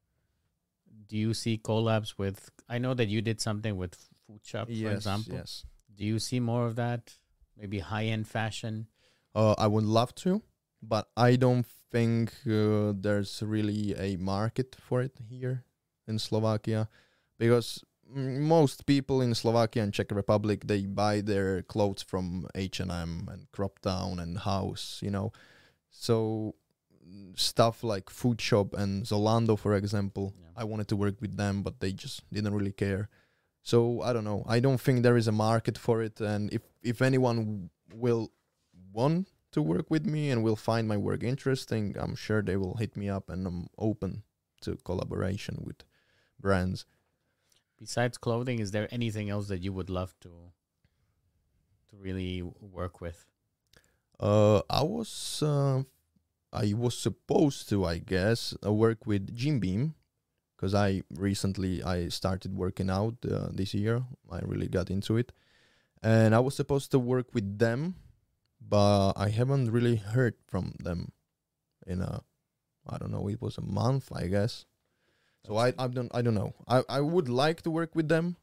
[1.09, 2.51] do you see collabs with?
[2.69, 3.95] I know that you did something with
[4.31, 5.35] Footshop, for example.
[5.35, 5.65] yes.
[5.95, 7.15] Do you see more of that?
[7.57, 8.89] Maybe high end fashion.
[9.35, 10.43] Uh, I would love to,
[10.83, 15.63] but I don't think uh, there's really a market for it here
[16.09, 16.89] in Slovakia
[17.39, 23.47] because most people in Slovakia and Czech Republic they buy their clothes from H&M and
[23.55, 25.31] Cropp Town and House, you know.
[25.91, 26.55] So
[27.37, 30.63] stuff like Footshop and Zalando for example, Yeah.
[30.63, 33.09] I wanted to work with them but they just didn't really care.
[33.63, 34.43] So I don't know.
[34.51, 38.35] I don't think there is a market for it and if if anyone will
[38.91, 42.77] want to work with me and will find my work interesting, I'm sure they will
[42.77, 44.25] hit me up and I'm open
[44.63, 45.85] to collaboration with
[46.41, 46.85] brands.
[47.79, 50.31] Besides clothing, is there anything else that you would love to
[51.89, 53.27] to really work with?
[54.19, 55.83] Uh, I was uh,
[56.53, 59.95] I was supposed to, I guess, uh, work with GymBeam
[60.57, 64.03] because I recently I started working out uh, this year.
[64.31, 65.33] I really got into it,
[66.03, 67.97] and I was supposed to work with them,
[68.69, 71.13] but I haven't really heard from them
[71.87, 72.23] in a
[72.87, 73.29] I don't know.
[73.29, 74.67] It was a month, I guess.
[75.47, 76.55] So I, I don't I don't know.
[76.69, 78.37] I, I would like to work with them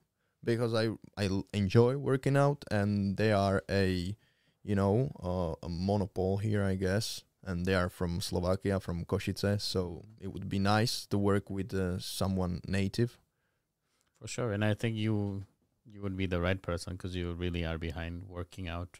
[0.43, 4.15] because I I enjoy working out and they are a
[4.63, 9.61] you know uh, a monopole here I guess and they are from Slovakia from Košice
[9.61, 13.17] so it would be nice to work with uh, someone native.
[14.19, 15.45] For sure, and I think you
[15.83, 18.99] you would be the right person because you really are behind working out.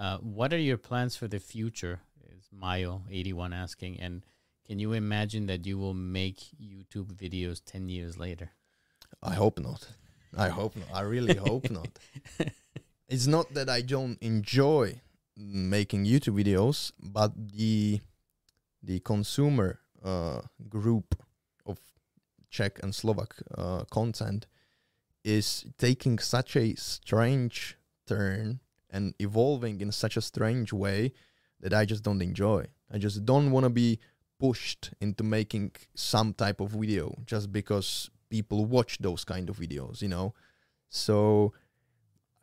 [0.00, 2.00] Uh, what are your plans for the future?
[2.34, 4.24] Is Mayo eighty one asking, and
[4.66, 8.52] can you imagine that you will make YouTube videos ten years later?
[9.22, 9.88] I hope not.
[10.34, 10.88] I hope not.
[10.94, 11.98] I really hope not.
[13.08, 15.02] It's not that I don't enjoy
[15.36, 18.00] making YouTube videos, but the
[18.82, 21.14] the consumer uh, group
[21.66, 21.78] of
[22.48, 24.46] Czech and Slovak uh, content
[25.22, 28.60] is taking such a strange turn
[28.90, 31.12] and evolving in such a strange way
[31.60, 32.66] that I just don't enjoy.
[32.92, 33.98] I just don't want to be
[34.38, 40.00] pushed into making some type of video just because people watch those kind of videos,
[40.00, 40.34] you know.
[40.88, 41.52] So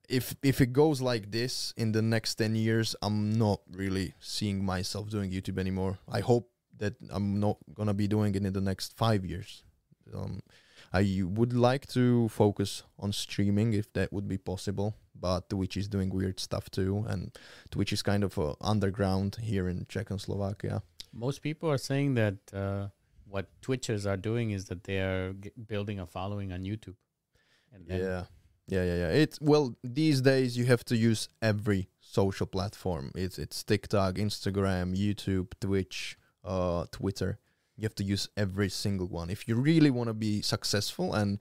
[0.08, 4.64] if if it goes like this in the next 10 years, I'm not really seeing
[4.64, 5.98] myself doing YouTube anymore.
[6.08, 9.64] I hope that I'm not going to be doing it in the next 5 years.
[10.14, 10.42] Um
[10.94, 15.88] I would like to focus on streaming if that would be possible, but Twitch is
[15.88, 17.32] doing weird stuff too and
[17.72, 20.82] Twitch is kind of uh, underground here in Czech and Slovakia.
[21.14, 22.88] Most people are saying that uh,
[23.30, 26.96] what Twitchers are doing is that they are g- building a following on YouTube.
[27.88, 28.24] Yeah.
[28.70, 29.10] Yeah, yeah, yeah.
[29.10, 33.12] It's well these days you have to use every social platform.
[33.16, 37.40] It's it's TikTok, Instagram, YouTube, Twitch, uh Twitter.
[37.78, 41.40] You have to use every single one if you really want to be successful and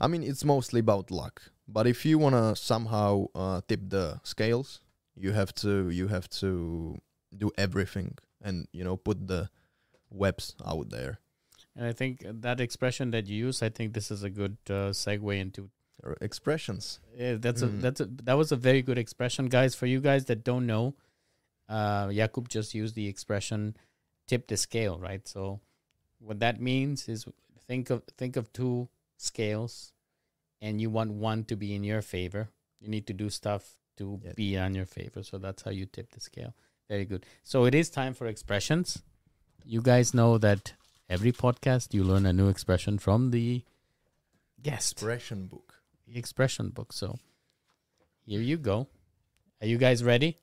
[0.00, 1.42] I mean it's mostly about luck.
[1.66, 4.80] But if you want to somehow uh tip the scales,
[5.14, 6.96] you have to you have to
[7.36, 9.50] do everything and you know put the
[10.10, 11.18] webs out there.
[11.76, 14.90] And I think that expression that you use, I think this is a good uh,
[14.90, 15.70] segue into.
[16.02, 17.00] Or expressions.
[17.16, 17.80] Yeah, that's a Mm.
[17.80, 19.74] that's a that was a very good expression, guys.
[19.74, 20.94] For you guys that don't know,
[21.68, 23.76] uh, Jakub just used the expression
[24.28, 25.26] "tip the scale," right?
[25.26, 25.60] So,
[26.20, 27.26] what that means is
[27.66, 29.92] think of think of two scales,
[30.60, 32.48] and you want one to be in your favor.
[32.80, 34.32] You need to do stuff to Yeah.
[34.36, 35.22] be on your favor.
[35.24, 36.54] So that's how you tip the scale.
[36.88, 37.26] Very good.
[37.42, 39.02] So it is time for expressions.
[39.64, 40.74] You guys know that
[41.08, 43.64] every podcast you learn a new expression from the
[44.62, 45.82] guest Expression book.
[46.06, 46.92] the expression book.
[46.92, 47.18] So
[48.24, 48.86] here you go.
[49.60, 50.38] Are you guys ready?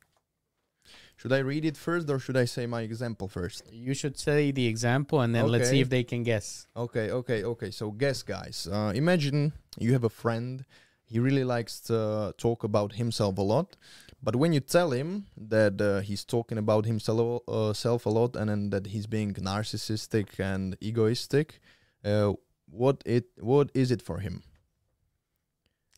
[1.17, 3.63] Should I read it first or should I say my example first?
[3.71, 6.67] You should say the example and then let's see if they can guess.
[6.75, 7.71] Okay, okay, okay.
[7.71, 8.67] So guess, guys.
[8.71, 10.65] Uh, imagine you have a friend.
[11.05, 13.77] He really likes to talk about himself a lot,
[14.21, 18.35] but when you tell him that uh, he's talking about himself uh, self a lot
[18.35, 21.61] and then that he's being narcissistic and egoistic,
[22.03, 22.33] uh,
[22.65, 24.43] what it what is it for him?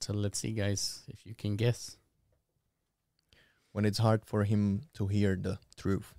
[0.01, 1.97] So let's see, guys, if you can guess.
[3.77, 6.15] When it's hard for him to hear the truth.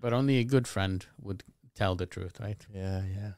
[0.00, 2.56] But only a good friend would tell the truth, right?
[2.72, 3.32] Yeah, yeah.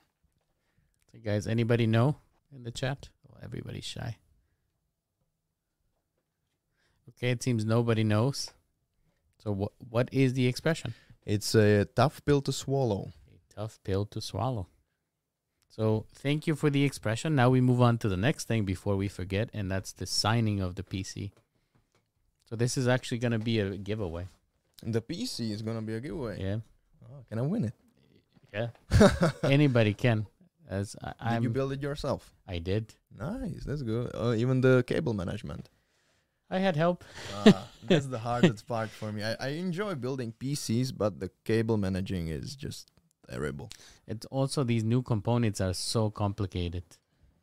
[1.10, 2.18] So, guys, anybody know
[2.54, 3.08] in the chat?
[3.28, 4.18] Oh, everybody's shy.
[7.08, 8.52] Okay, it seems nobody knows.
[9.42, 10.94] So, what what is the expression?
[11.26, 13.10] It's a tough pill to swallow.
[13.34, 14.68] A tough pill to swallow.
[15.66, 17.34] So, thank you for the expression.
[17.34, 20.60] Now we move on to the next thing before we forget, and that's the signing
[20.60, 21.32] of the PC.
[22.52, 24.26] So, this is actually going to be a giveaway.
[24.82, 26.38] The PC is gonna be a giveaway.
[26.38, 26.56] Yeah.
[27.04, 27.74] Oh, can I win it?
[28.52, 29.30] Yeah.
[29.42, 30.26] Anybody can.
[30.68, 32.34] As I, Did I'm, you build it yourself?
[32.46, 32.92] I did.
[33.18, 34.10] Nice, that's good.
[34.14, 35.70] Uh, even the cable management.
[36.50, 37.04] I had help.
[37.46, 39.22] Ah, that's the hardest part for me.
[39.22, 42.90] I, I enjoy building PCs, but the cable managing is just
[43.30, 43.70] terrible.
[44.06, 46.84] It's also these new components are so complicated.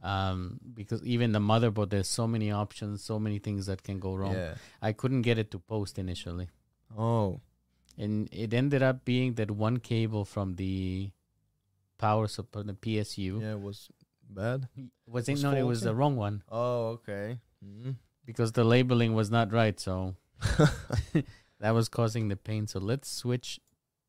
[0.02, 4.16] Um, because even the motherboard, there's so many options, so many things that can go
[4.16, 4.34] wrong.
[4.34, 4.54] Yeah.
[4.82, 6.48] I couldn't get it to post initially.
[6.98, 7.42] Oh,
[7.98, 11.12] and it ended up being that one cable from the
[11.98, 13.90] power supply, the PSU, yeah, it was
[14.30, 14.70] bad.
[15.06, 15.34] was it?
[15.34, 15.98] Was No, it was the faulty?
[16.00, 17.40] wrong one Oh, okay.
[17.66, 17.96] Mhm.
[18.26, 19.78] because the labeling was not right.
[19.80, 20.16] So
[21.60, 22.68] that was causing the pain.
[22.68, 23.60] So let's switch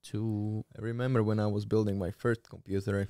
[0.05, 3.09] to I remember when I was building my first computer,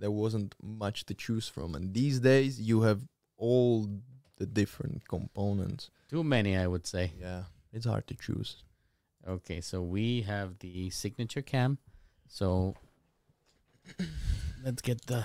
[0.00, 3.00] there wasn't much to choose from, and these days you have
[3.36, 3.88] all
[4.36, 5.90] the different components.
[6.08, 7.12] too many, I would say.
[7.20, 8.64] Yeah, it's hard to choose.
[9.28, 11.78] Okay, so we have the signature cam.
[12.26, 12.74] So
[14.64, 15.24] let's get the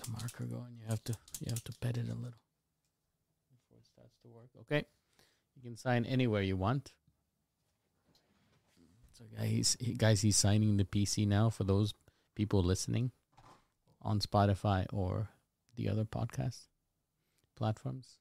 [0.00, 0.78] the marker going.
[0.80, 2.42] You have to you have to pet it a little
[3.50, 4.50] before it starts to work.
[4.62, 4.84] Okay,
[5.54, 6.92] you can sign anywhere you want.
[9.12, 11.94] So guys, he, guys, he's signing the PC now for those
[12.36, 13.10] people listening
[14.00, 15.30] on Spotify or
[15.74, 16.68] the other podcast
[17.56, 18.18] platforms.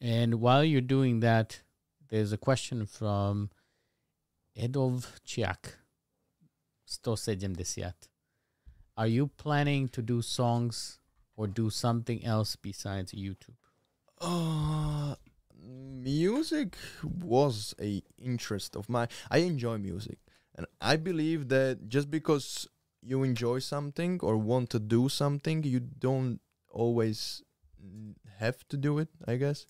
[0.00, 1.62] And while you're doing that,
[2.10, 3.50] there's a question from
[4.56, 5.74] Edovčiak,
[7.02, 7.64] 170.
[8.96, 10.98] Are you planning to do songs
[11.36, 13.56] or do something else besides YouTube?
[14.20, 15.14] Uh,
[15.58, 19.08] music was a interest of mine.
[19.30, 20.18] I enjoy music,
[20.60, 22.68] and I believe that just because
[23.00, 26.40] you enjoy something or want to do something, you don't
[26.70, 27.42] always
[28.38, 29.08] have to do it.
[29.26, 29.64] I guess.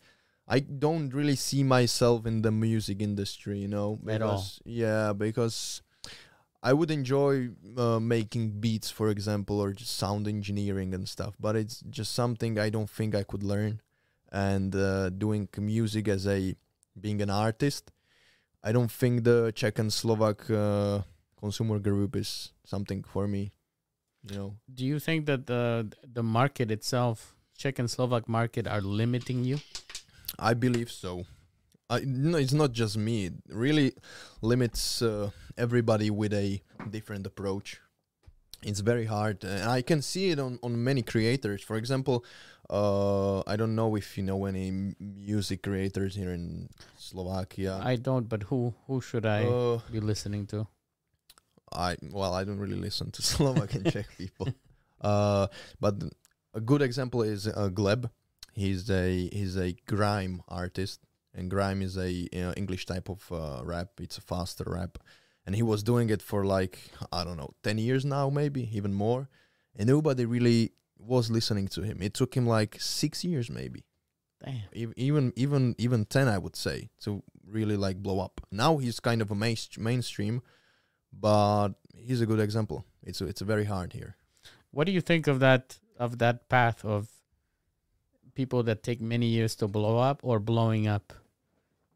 [0.49, 4.31] I don't really see myself in the music industry, you know, At all.
[4.31, 5.83] because yeah, because
[6.61, 11.37] I would enjoy uh, making beats, for example, or just sound engineering and stuff.
[11.39, 13.81] But it's just something I don't think I could learn.
[14.33, 16.57] And uh, doing music as a
[17.01, 17.93] being an artist,
[18.63, 21.03] I don't think the Czech and Slovak uh,
[21.39, 23.53] consumer group is something for me.
[24.29, 28.83] You know, Do you think that the the market itself, Czech and Slovak market, are
[28.83, 29.59] limiting you?
[30.39, 31.25] I believe so.
[31.89, 33.27] I, no, it's not just me.
[33.27, 33.93] It really
[34.43, 37.81] limits uh, everybody with a different approach.
[38.63, 41.63] It's very hard, and I can see it on, on many creators.
[41.63, 42.25] For example,
[42.71, 47.81] uh, I don't know if you know any music creators here in Slovakia.
[47.83, 50.69] I don't, but who who should I uh, be listening to?
[51.73, 54.55] I well, I don't really listen to Slovak and Czech people.
[55.01, 55.49] Uh,
[55.81, 55.97] but
[56.55, 58.11] a good example is uh, Gleb.
[58.55, 61.01] He's a he's a grime artist,
[61.35, 63.99] and grime is a you know, English type of uh, rap.
[63.99, 64.99] It's a faster rap,
[65.47, 66.79] and he was doing it for like
[67.11, 69.29] I don't know, ten years now, maybe even more,
[69.75, 72.03] and nobody really was listening to him.
[72.03, 73.85] It took him like six years, maybe
[74.45, 74.93] Damn.
[74.97, 79.21] even even even 10 i would say to really like blow up now he's kind
[79.21, 80.41] of a main, mainstream
[81.13, 84.17] but he's a good example it's it's very hard here
[84.71, 87.09] What do you think of that of that path of
[88.35, 91.13] people that take many years to blow up or blowing up?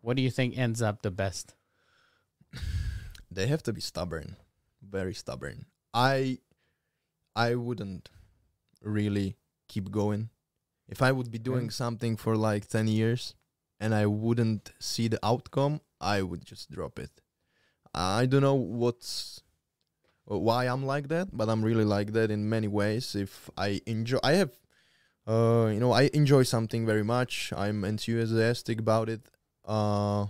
[0.02, 1.54] What do you think ends up the best?
[3.30, 4.36] they have to be stubborn
[4.82, 6.38] very stubborn i
[7.34, 8.10] i wouldn't
[8.84, 9.36] really
[9.68, 10.30] keep going.
[10.88, 11.72] If i would be doing Okay.
[11.72, 13.34] something for like 10 years
[13.80, 17.10] and i wouldn't see the outcome i would just drop it.
[17.94, 19.42] I don't know what's
[20.30, 23.14] uh, why i'm like that but i'm really like that in many ways.
[23.14, 24.52] If i enjoy i have
[25.26, 27.52] uh you know i enjoy something very much.
[27.56, 29.22] I'm enthusiastic about it.
[29.64, 30.26] Uh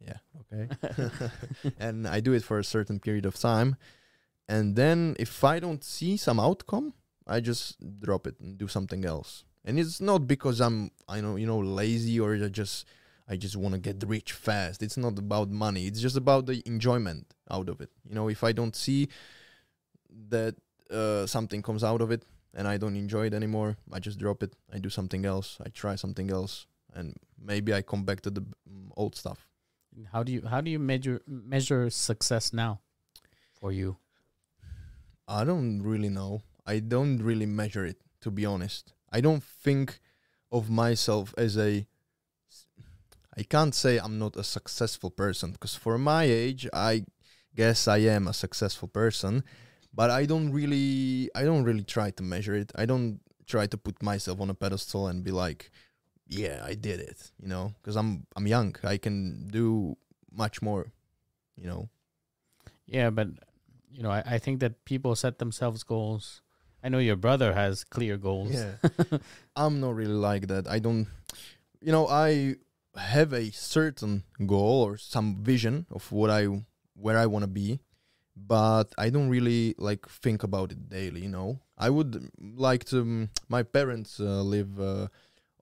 [0.00, 0.68] yeah okay.
[1.78, 3.76] And I do it for a certain period of time.
[4.48, 6.92] And then if I don't see some outcome,
[7.26, 9.44] I just drop it and do something else.
[9.64, 12.86] And it's not because I'm I know you know lazy or I just
[13.28, 14.82] I just want to get rich fast.
[14.82, 15.86] It's not about money.
[15.86, 17.90] It's just about the enjoyment out of it.
[18.06, 19.08] You know, if I don't see
[20.28, 20.54] that
[20.90, 22.22] uh, something comes out of it
[22.52, 24.54] and I don't enjoy it anymore, I just drop it.
[24.72, 25.58] I do something else.
[25.64, 29.48] I try something else, and maybe I come back to the mm, old stuff.
[30.12, 32.80] How do you how do you measure measure success now
[33.58, 33.96] for you?
[35.26, 36.42] I don't really know.
[36.66, 38.92] I don't really measure it, to be honest.
[39.10, 40.00] I don't think
[40.50, 41.86] of myself as a.
[43.36, 47.04] I can't say I'm not a successful person because for my age, I
[47.54, 49.42] guess I am a successful person,
[49.92, 52.70] but I don't really, I don't really try to measure it.
[52.74, 55.70] I don't try to put myself on a pedestal and be like,
[56.26, 58.76] "Yeah, I did it," you know, because I'm I'm young.
[58.84, 59.96] I can do
[60.30, 60.92] much more,
[61.56, 61.88] you know.
[62.86, 63.28] Yeah, but
[63.94, 66.42] you know, I, I think that people set themselves goals.
[66.82, 68.52] I know your brother has clear goals.
[68.52, 69.18] Yeah.
[69.56, 70.68] I'm not really like that.
[70.68, 71.06] I don't,
[71.80, 72.56] you know, I
[72.96, 76.46] have a certain goal or some vision of what I,
[76.94, 77.80] where I want to be,
[78.36, 81.22] but I don't really like think about it daily.
[81.22, 83.28] You know, I would like to.
[83.48, 85.08] My parents uh, live uh,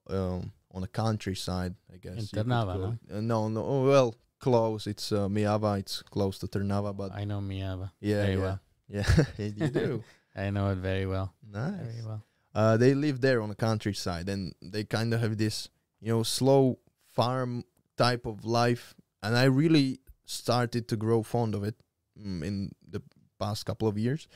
[0.09, 1.75] um, on the countryside.
[1.93, 2.97] I guess In Trnava, call.
[3.11, 3.63] Uh, no, no.
[3.63, 4.87] Oh, well, close.
[4.87, 5.79] It's uh, Myjava.
[5.79, 8.59] It's close to Trnava, but I know Myjava yeah, very yeah, well.
[8.89, 9.07] yeah.
[9.37, 10.03] you do.
[10.35, 11.33] I know it very well.
[11.59, 11.81] nice.
[11.91, 12.21] Very well.
[12.55, 15.69] uh, they live there on the countryside and they kind of have this
[16.01, 16.79] you know slow
[17.17, 17.63] farm
[17.97, 21.75] type of life and i really started to grow fond of it
[22.19, 22.55] mm, in
[22.93, 23.01] the
[23.39, 24.27] past couple of years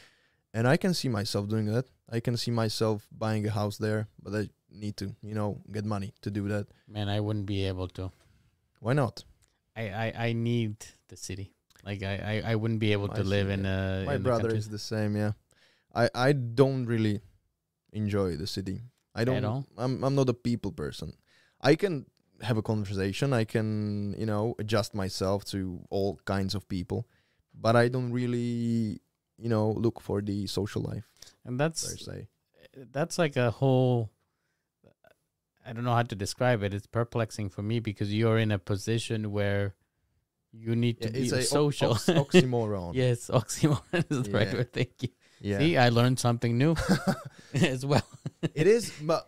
[0.54, 1.86] and i can see myself doing that
[2.18, 5.86] i can see myself buying a house there but i need to you know get
[5.86, 6.68] money to do that.
[6.88, 8.12] Man, I wouldn't be able to.
[8.80, 9.24] Why not?
[9.78, 11.54] I, I, I need the city.
[11.86, 14.68] Like I, I, I wouldn't be able to live in a My in brother is
[14.68, 15.16] the same.
[15.16, 15.34] Yeah,
[15.94, 17.22] I I don't really
[17.94, 18.82] enjoy the city.
[19.16, 19.46] I don't.
[19.46, 19.66] all?
[19.78, 21.14] I'm I'm not a people person.
[21.62, 22.06] I can
[22.42, 23.32] have a conversation.
[23.32, 27.08] I can you know adjust myself to all kinds of people,
[27.54, 29.00] but I don't really
[29.38, 31.08] you know look for the social life
[31.46, 32.28] and per that's se.
[32.92, 34.10] that's like a whole
[35.68, 36.74] I don't know how to describe it.
[36.74, 39.76] It's perplexing for me because you're in a position where
[40.54, 41.92] you need to Yeah, be it's a o- social.
[41.92, 42.94] ox- oxymoron.
[42.96, 44.72] yes, oxymoron is the right word.
[44.74, 45.10] Thank you.
[45.42, 45.60] Yeah.
[45.60, 46.76] See, I learned something new
[47.54, 48.08] as well.
[48.56, 49.28] it is but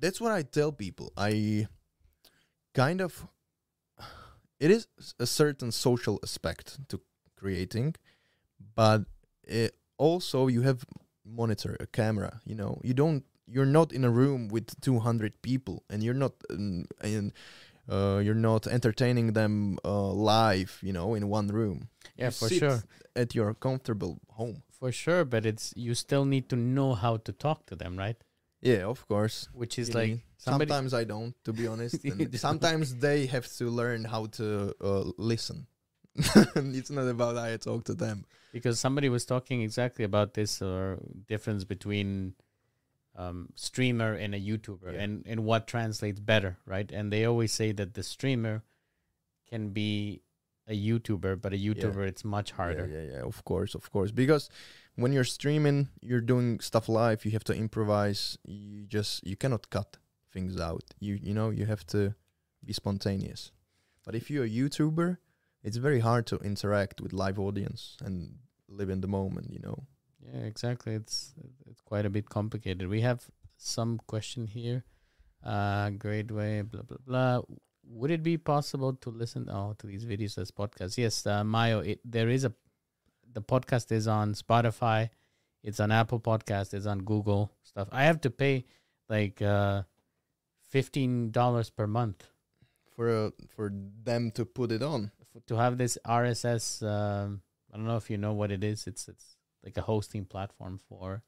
[0.00, 1.66] that's what i tell people i
[2.74, 3.26] kind of
[4.60, 4.86] it is
[5.18, 7.00] a certain social aspect to
[7.36, 7.94] creating
[8.74, 9.02] but
[9.44, 10.84] it also you have
[11.24, 15.82] monitor a camera you know you don't you're not in a room with 200 people
[15.90, 17.32] and you're not um, in
[17.88, 22.48] uh, you're not entertaining them uh, live you know in one room Yeah, You for
[22.50, 22.82] sure.
[23.14, 27.32] at your comfortable home For sure, but it's you still need to know how to
[27.32, 28.16] talk to them, right?
[28.60, 32.04] yeah of course Which is You like sometimes I don't, to be honest.
[32.04, 35.66] And sometimes they have to learn how to uh, listen.
[36.16, 38.24] it's not about how I talk to them.
[38.52, 42.34] because somebody was talking exactly about this or difference between
[43.16, 45.00] um, streamer and a YouTuber Yeah.
[45.00, 46.90] and, and what translates better, right?
[46.92, 48.62] And they always say that the streamer
[49.48, 50.22] can be
[50.68, 52.86] a YouTuber, but a YouTuber it's much harder.
[52.86, 53.22] Yeah, yeah, yeah.
[53.24, 54.10] Of course, of course.
[54.10, 54.50] Because
[54.96, 57.24] when you're streaming, you're doing stuff live.
[57.24, 58.36] You have to improvise.
[58.44, 59.98] You just you cannot cut
[60.32, 60.82] things out.
[60.98, 62.14] You you know you have to
[62.64, 63.52] be spontaneous.
[64.04, 65.18] But if you're a YouTuber,
[65.62, 68.38] it's very hard to interact with live audience and
[68.68, 69.52] live in the moment.
[69.52, 69.86] You know.
[70.32, 70.94] Yeah, exactly.
[70.94, 71.34] It's
[71.70, 72.88] it's quite a bit complicated.
[72.88, 73.24] We have
[73.56, 74.84] some question here.
[75.44, 77.42] Uh, grade way, blah blah blah.
[77.88, 80.98] Would it be possible to listen oh to these videos as podcasts?
[80.98, 81.80] Yes, uh, Mayo.
[81.80, 82.52] It, there is a
[83.32, 85.10] the podcast is on Spotify.
[85.62, 86.74] It's on Apple Podcast.
[86.74, 87.88] It's on Google stuff.
[87.92, 88.64] I have to pay
[89.08, 89.82] like uh,
[90.68, 92.26] fifteen dollars per month
[92.96, 93.70] For uh, for
[94.02, 95.12] them to put it on.
[95.20, 96.82] f- to have this RSS.
[96.82, 98.86] Um, I don't know if you know what it is.
[98.86, 99.35] It's it's
[99.66, 101.22] like a hosting platform for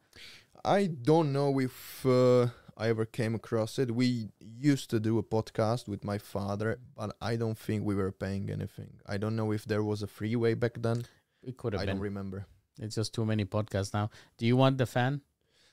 [0.64, 3.90] I don't know if uh, I ever came across it.
[3.94, 8.12] We used to do a podcast with my father, but I don't think we were
[8.12, 8.90] paying anything.
[9.06, 11.04] I don't know if there was a freeway back then.
[11.42, 11.96] it could have I been.
[11.96, 12.46] don't remember.
[12.80, 14.10] It's just too many podcasts now.
[14.38, 15.20] Do you want the fan?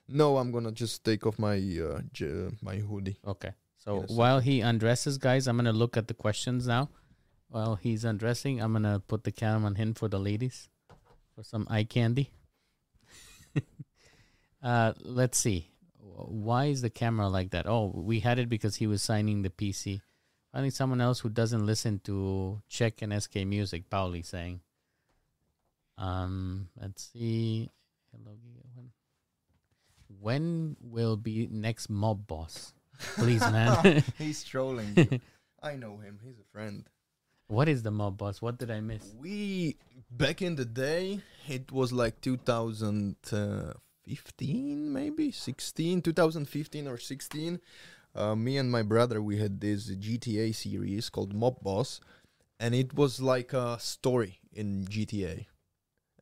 [0.08, 1.58] No, I'm gonna just take off my
[1.88, 3.18] uh, j- my hoodie.
[3.26, 3.52] Okay.
[3.78, 6.90] So a while he undresses, guys, I'm gonna look at the questions now.
[7.50, 10.70] While he's undressing, I'm gonna put the cam on him for the ladies,
[11.36, 12.30] for some eye candy.
[14.64, 15.70] uh, let's see.
[16.00, 17.68] Why is the camera like that?
[17.68, 20.02] Oh, we had it because he was signing the PC.
[20.54, 23.90] Finding someone else who doesn't listen to Czech and SK music.
[23.90, 24.62] Pauli saying.
[25.98, 27.70] Um, let's see.
[28.12, 28.38] Hello,
[28.76, 28.92] When,
[30.22, 32.74] when will be next mob boss?
[33.16, 34.04] Please, man.
[34.18, 35.22] He's trolling.
[35.62, 36.20] I know him.
[36.24, 36.88] He's a friend.
[37.48, 38.42] What is the mob boss?
[38.42, 39.14] What did I miss?
[39.20, 39.78] We
[40.10, 47.60] back in the day, it was like 2015, maybe 16, 2015 or 16.
[48.16, 52.00] Uh, me and my brother, we had this GTA series called Mob Boss,
[52.60, 55.46] and it was like a story in GTA.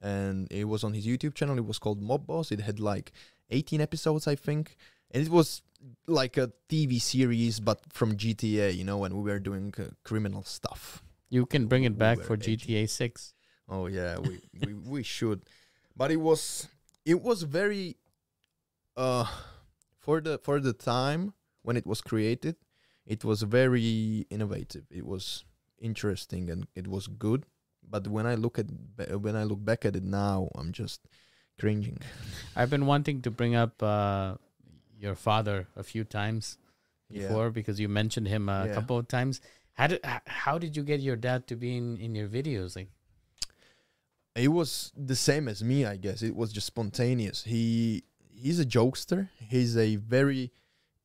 [0.01, 1.57] And it was on his YouTube channel.
[1.57, 2.51] It was called Mob Boss.
[2.51, 3.13] It had like
[3.51, 4.75] 18 episodes, I think,
[5.11, 5.61] and it was
[6.07, 8.75] like a TV series, but from GTA.
[8.75, 11.01] You know, when we were doing uh, criminal stuff.
[11.33, 12.37] You can bring it back for.
[12.37, 13.33] GTA 6.
[13.67, 15.41] Oh yeah, we, we we should.
[15.97, 16.67] But it was
[17.05, 17.97] it was very
[18.95, 19.25] uh
[19.99, 22.55] for the for the time when it was created,
[23.05, 24.85] it was very innovative.
[24.91, 25.43] It was
[25.79, 27.45] interesting and it was good.
[27.81, 28.67] But when I look at
[29.25, 31.01] when I look back at it now, I'm just
[31.59, 31.97] cringing.
[32.55, 34.35] I've been wanting to bring up uh,
[34.99, 36.57] your father a few times
[37.09, 37.21] Yeah.
[37.27, 38.75] before because you mentioned him a Yeah.
[38.75, 39.41] couple of times.
[39.73, 42.75] How did how did you get your dad to be in, in your videos?
[42.75, 42.89] Like,
[44.35, 46.21] It was the same as me, I guess.
[46.21, 47.43] It was just spontaneous.
[47.43, 49.29] He he's a jokester.
[49.39, 50.51] He's a very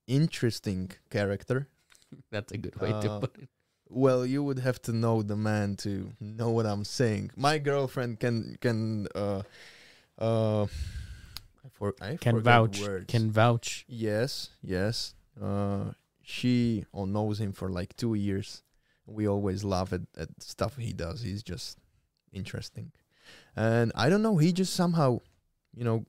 [0.06, 1.68] interesting character.
[2.30, 3.48] that's a good way to Uh, put it.
[3.90, 7.30] Well, you would have to know the man to know what I'm saying.
[7.36, 9.42] My girlfriend can can uh
[10.18, 10.64] uh
[11.64, 12.80] I for I Can vouch.
[12.82, 13.06] words.
[13.08, 13.84] Can vouch.
[13.88, 15.92] yes yes uh
[16.28, 18.62] she all knows him for like two years.
[19.06, 21.22] We always laugh at, at stuff he does.
[21.22, 21.78] He's just
[22.30, 22.92] interesting,
[23.56, 24.36] and I don't know.
[24.36, 25.20] He just somehow,
[25.74, 26.04] you know,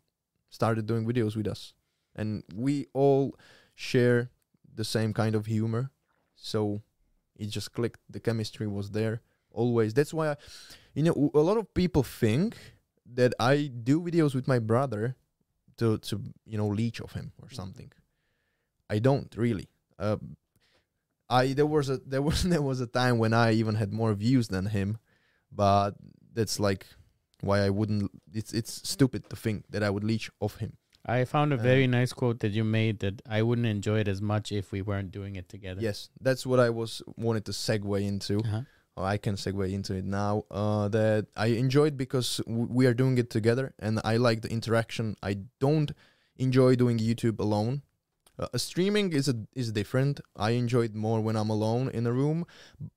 [0.49, 1.73] started doing videos with us,
[2.17, 3.33] and we all
[3.75, 4.29] share
[4.75, 5.89] the same kind of humor,
[6.35, 6.81] so
[7.37, 8.01] it just clicked.
[8.09, 9.93] The chemistry was there always.
[9.93, 10.35] That's why, I,
[10.93, 12.57] you know, a lot of people think
[13.13, 15.15] that I do videos with my brother
[15.77, 17.89] to to you know leech of him or something.
[18.89, 19.69] I don't really.
[19.99, 20.17] Uh,
[21.29, 24.13] I there was a there was there was a time when I even had more
[24.13, 24.97] views than him,
[25.51, 25.91] but
[26.33, 26.85] that's like
[27.41, 28.11] why I wouldn't.
[28.33, 30.73] It's it's stupid to think that I would leech off him.
[31.05, 34.07] I found a Uh, very nice quote that you made that I wouldn't enjoy it
[34.07, 35.81] as much if we weren't doing it together.
[35.81, 38.39] Yes, that's what I was wanted to segue into.
[38.39, 38.61] Uh-huh.
[38.97, 40.43] Or I can segue into it now.
[40.51, 44.49] Uh, that I enjoyed because w- we are doing it together, and I like the
[44.51, 45.15] interaction.
[45.23, 45.91] I don't
[46.35, 47.81] enjoy doing YouTube alone.
[48.39, 50.21] Uh, streaming is a, is different.
[50.35, 52.45] I enjoy it more when I'm alone in a room,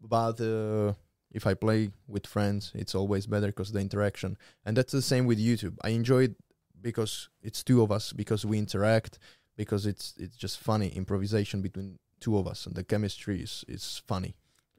[0.00, 0.92] but uh,
[1.32, 4.38] if I play with friends, it's always better because the interaction.
[4.64, 5.76] And that's the same with YouTube.
[5.82, 6.36] I enjoy it
[6.80, 9.18] because it's two of us, because we interact,
[9.56, 14.00] because it's it's just funny improvisation between two of us, and the chemistry is is
[14.06, 14.36] funny.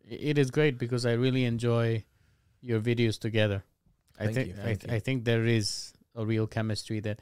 [0.08, 2.06] It is great because I really enjoy
[2.62, 3.64] your videos together.
[4.20, 4.92] I think I, th-.
[4.92, 7.20] I think there is a real chemistry that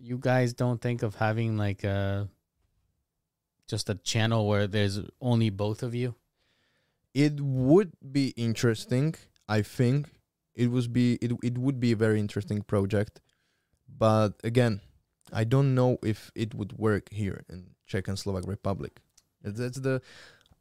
[0.00, 2.28] you guys don't think of having like a
[3.68, 6.14] just a channel where there's only both of you.
[7.14, 9.14] It would be interesting.
[9.48, 10.08] I think
[10.54, 13.20] it would be it it would be a very interesting project,
[13.86, 14.80] but again,
[15.32, 19.00] I don't know if it would work here in Czech and Slovak Republic.
[19.42, 20.02] That's the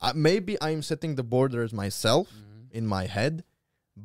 [0.02, 2.32] uh, maybe I'm setting the borders myself
[2.72, 3.44] in my head,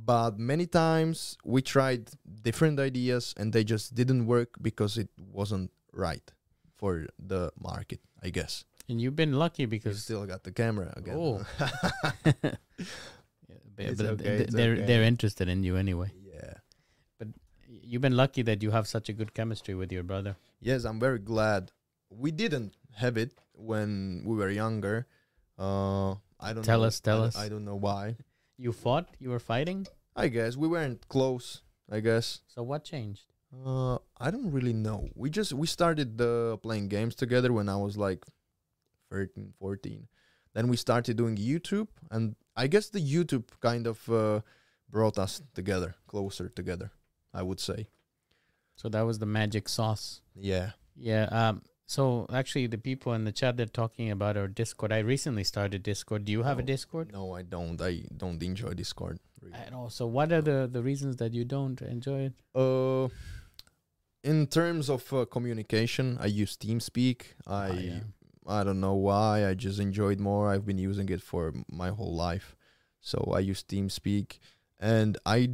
[0.04, 2.10] but many times we tried
[2.42, 6.32] different ideas and they just didn't work because it wasn't right
[6.76, 8.00] for the market.
[8.22, 8.64] I guess.
[8.88, 11.16] And you've been lucky You because still got the camera again.
[11.16, 11.44] Oh.
[13.76, 14.86] Yeah, but- okay, th- they're okay.
[14.86, 16.12] they're interested in you anyway.
[16.22, 16.54] yeah.
[17.18, 17.28] But
[17.66, 20.36] you've been lucky that you have such a good chemistry with your brother.
[20.60, 21.72] Yes, I'm very glad.
[22.08, 25.06] We didn't have it when we were younger.
[25.58, 26.86] Uh, I don't Tell know.
[26.86, 27.36] us, tell I, us.
[27.36, 28.16] I don't know why.
[28.56, 29.86] You fought, you were fighting.
[30.16, 31.62] I guess we weren't close.
[31.90, 32.40] I guess.
[32.46, 33.26] So what changed?
[33.64, 35.08] Uh, I don't really know.
[35.14, 38.24] We just we started uh, playing games together when I was like
[39.10, 40.08] 13, 14.
[40.54, 44.40] Then we started doing YouTube, and I guess the YouTube kind of uh,
[44.88, 46.90] brought us together, closer together.
[47.32, 47.88] I would say.
[48.76, 50.20] So that was the magic sauce.
[50.34, 50.70] Yeah.
[50.96, 51.24] Yeah.
[51.24, 51.62] Um.
[51.86, 54.92] So actually, the people in the chat they're talking about our Discord.
[54.92, 56.24] I recently started Discord.
[56.24, 57.12] Do you have a Discord?
[57.12, 57.80] No, I don't.
[57.80, 59.18] I don't enjoy Discord.
[59.40, 59.54] Really.
[59.54, 59.90] At all.
[59.90, 62.32] So what are the the reasons that you don't enjoy it?
[62.54, 63.08] Uh,
[64.22, 67.34] in terms of uh, communication, I use TeamSpeak.
[67.46, 68.00] I Ah, yeah.
[68.46, 69.46] I don't know why.
[69.46, 70.50] I just enjoyed more.
[70.50, 72.56] I've been using it for my whole life,
[73.00, 74.38] so I use TeamSpeak,
[74.80, 75.50] and I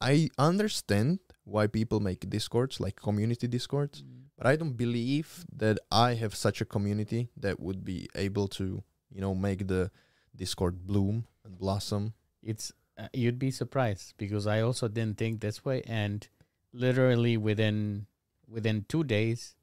[0.00, 4.04] I understand why people make discords like community discords,
[4.38, 8.82] but I don't believe that I have such a community that would be able to
[9.10, 9.90] you know make the
[10.34, 12.14] Discord bloom and blossom.
[12.42, 16.26] It's uh, you'd be surprised because I also didn't think this way, and
[16.72, 18.06] literally within
[18.48, 19.56] within two days,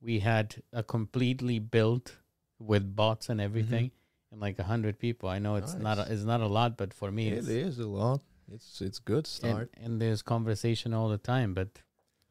[0.00, 2.16] we had a completely built
[2.58, 3.92] with bots and everything,
[4.32, 5.28] and like a hundred people.
[5.28, 7.78] I know it's not a, it's not a lot, but for me, It it's, is
[7.78, 8.20] a lot.
[8.52, 9.70] It's it's good and, start.
[9.76, 11.68] and there's conversation all the time, but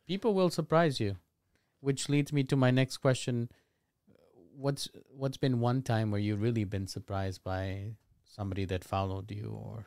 [0.07, 1.15] people will surprise you,
[1.79, 3.49] which leads me to my next question.
[4.55, 7.93] What's what's been one time where you've really been surprised by
[8.25, 9.85] somebody that followed you or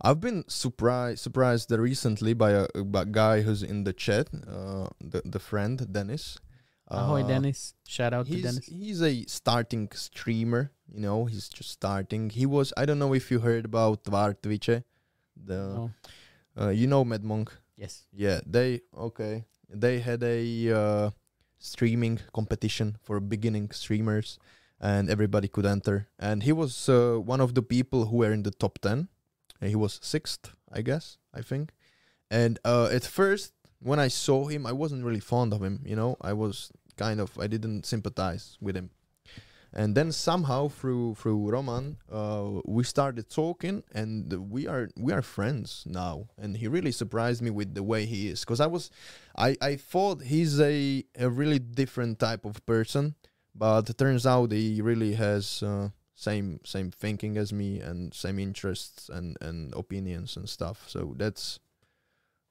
[0.00, 4.88] I've been surprised surprised recently by a, by a guy who's in the chat, uh,
[5.00, 6.38] the the friend Dennis.
[6.88, 7.74] Ahoy Uh, Dennis.
[7.86, 8.66] Shout out to Dennis.
[8.66, 10.72] he's a starting streamer.
[10.92, 12.30] You know, he's just starting.
[12.30, 12.72] He was.
[12.76, 14.82] I don't know if you heard about Tvar Twitche.
[15.36, 15.90] The Oh,
[16.60, 17.48] uh, you know MadMonq.
[17.76, 18.06] yes.
[18.12, 19.46] Yeah, they okay.
[19.72, 21.10] They had a uh,
[21.58, 24.38] streaming competition for beginning streamers,
[24.80, 26.08] and everybody could enter.
[26.18, 29.08] And he was uh, one of the people who were in the top ten.
[29.60, 31.18] He was sixth, I guess.
[31.32, 31.70] I think.
[32.30, 35.82] And uh, at first, when I saw him, I wasn't really fond of him.
[35.84, 38.90] You know, I was kind of I didn't sympathize with him.
[39.74, 45.22] And then somehow through through Roman, uh, we started talking, and we are we are
[45.22, 46.28] friends now.
[46.36, 48.90] And he really surprised me with the way he is, because I was,
[49.36, 53.14] I I thought he's a a really different type of person,
[53.54, 58.38] but it turns out he really has uh, same same thinking as me and same
[58.38, 60.84] interests and and opinions and stuff.
[60.86, 61.58] So that's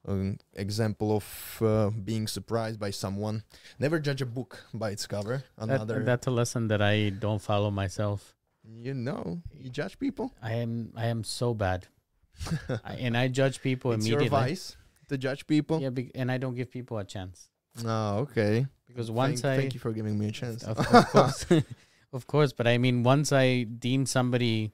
[0.05, 3.43] an example of uh, being surprised by someone.
[3.79, 5.43] Never judge a book by its cover.
[5.57, 8.35] That, Another, that's a lesson that I don't follow myself.
[8.63, 10.33] you know, you judge people.
[10.41, 11.87] I am I am so bad,
[12.85, 14.49] I, and I judge people it's your immediately.
[14.49, 14.77] vice
[15.09, 15.81] to judge people.
[15.81, 17.49] Yeah, be, and I don't give people a chance.
[17.85, 18.67] Oh, okay.
[18.87, 20.63] because once thank, I thank you for giving me a chance.
[20.63, 21.45] of, of course,
[22.13, 24.71] of course, but I mean, once I deem somebody,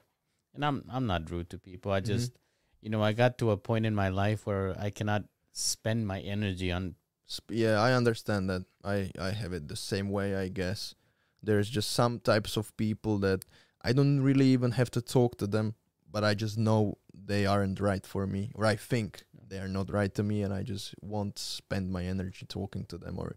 [0.54, 1.92] and I'm I'm not rude to people.
[1.92, 2.06] I Mhm.
[2.06, 2.32] just,
[2.80, 6.20] you know, I got to a point in my life where I cannot spend my
[6.20, 6.94] energy on.
[7.50, 8.64] Yeah, I understand that.
[8.84, 10.34] I I have it the same way.
[10.34, 10.94] I guess
[11.42, 13.44] there's just some types of people that
[13.82, 15.74] I don't really even have to talk to them,
[16.10, 19.92] but I just know they aren't right for me, or I think they are not
[19.92, 23.36] right to me, and I just won't spend my energy talking to them or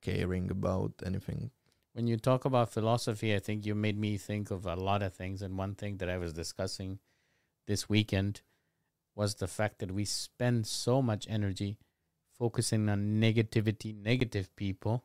[0.00, 1.50] caring about anything.
[1.92, 5.14] When you talk about philosophy, I think you made me think of a lot of
[5.14, 6.98] things, and one thing that I was discussing
[7.66, 8.42] this weekend
[9.14, 11.78] was the fact that we spend so much energy
[12.38, 15.04] focusing on negativity, negative people.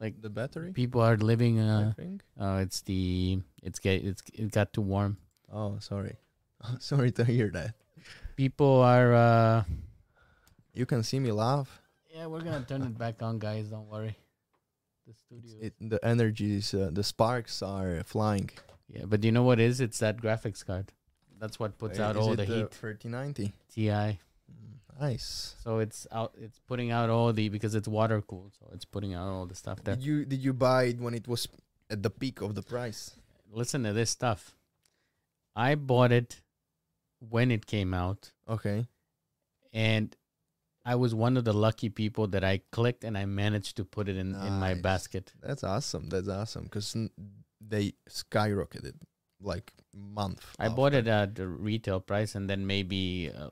[0.00, 1.60] Like The battery, people are living.
[1.60, 2.22] I Uh, think.
[2.40, 5.18] uh, it's the it's get it's it got too warm.
[5.52, 6.16] Oh, sorry.
[6.80, 7.74] sorry to hear that.
[8.36, 9.14] People are.
[9.14, 9.64] Uh,
[10.74, 11.80] You can see me laugh.
[12.10, 13.68] yeah, we're gonna turn it back on, guys.
[13.70, 14.18] Don't worry.
[15.06, 15.54] The studio.
[15.62, 18.50] It, the energies, uh, the sparks are flying.
[18.90, 19.78] yeah, but you know what is?
[19.80, 20.90] It's that graphics card.
[21.38, 22.70] That's what puts out all it the heat.
[22.72, 23.52] 3090.
[23.74, 23.82] Ti.
[23.88, 24.18] Mm,
[25.00, 25.56] nice.
[25.62, 26.34] So it's out.
[26.40, 28.52] It's putting out all the because it's water cooled.
[28.58, 29.96] So it's putting out all the stuff there.
[29.96, 31.48] Did you did you buy it when it was
[31.90, 33.12] at the peak of the price?
[33.52, 34.54] Listen to this stuff.
[35.56, 36.40] I bought it
[37.20, 38.86] when it came out, Okay.
[39.72, 40.14] and
[40.84, 44.08] I was one of the lucky people that I clicked and I managed to put
[44.08, 45.32] it in in my basket.
[45.40, 46.08] That's awesome.
[46.10, 46.94] That's awesome because
[47.60, 48.94] they skyrocketed
[49.40, 50.44] like month.
[50.58, 53.50] I bought it at the retail price, and then maybe uh,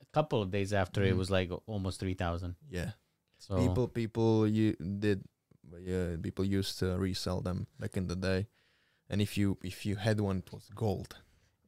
[0.00, 1.18] a couple of days after it Mhm.
[1.18, 2.56] was like almost three thousand.
[2.70, 2.92] Yeah.
[3.38, 5.24] So People people you did
[5.80, 8.46] yeah, people used to resell them back in the day.
[9.10, 11.16] And if you if you had one it was gold.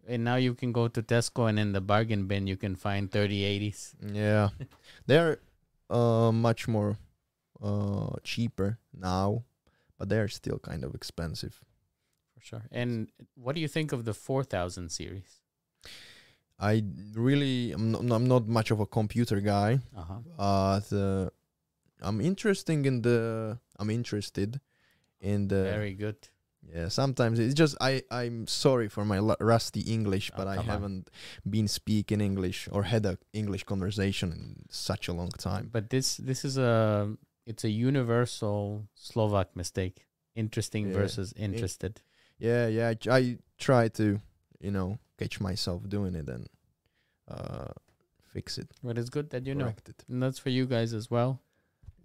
[0.08, 3.10] and now you can go to Tesco and in the bargain bin you can find
[3.10, 3.94] thirty eighties.
[4.00, 4.50] Yeah.
[5.06, 5.40] they're
[5.90, 6.96] uh much more
[7.60, 9.44] uh cheaper now,
[9.98, 11.60] but they're still kind of expensive.
[12.46, 12.62] Sure.
[12.70, 15.42] And what do you think of the four thousand series?
[16.58, 16.84] I
[17.14, 19.80] really I'm not, I'm not much of a computer guy.
[19.96, 20.20] Uh huh.
[20.38, 21.28] But uh,
[22.00, 24.60] I'm interesting in the I'm interested
[25.20, 26.16] in the Very good.
[26.74, 26.88] yeah.
[26.88, 31.10] Sometimes it's just I I'm sorry for my lu- rusty English, Oh, but I haven't
[31.44, 35.68] been speaking English or had a English conversation in such a long time.
[35.72, 37.10] But this this is a
[37.44, 40.06] it's a universal Slovak mistake.
[40.34, 40.96] Interesting Yeah.
[41.04, 42.00] versus interested.
[42.38, 42.92] Yeah, yeah.
[43.10, 44.20] I, I try to
[44.60, 46.48] you know catch myself doing it and
[47.28, 47.72] uh
[48.22, 49.68] fix it, But it's good that you know.
[49.68, 50.04] it.
[50.08, 51.40] And that's for you guys as well.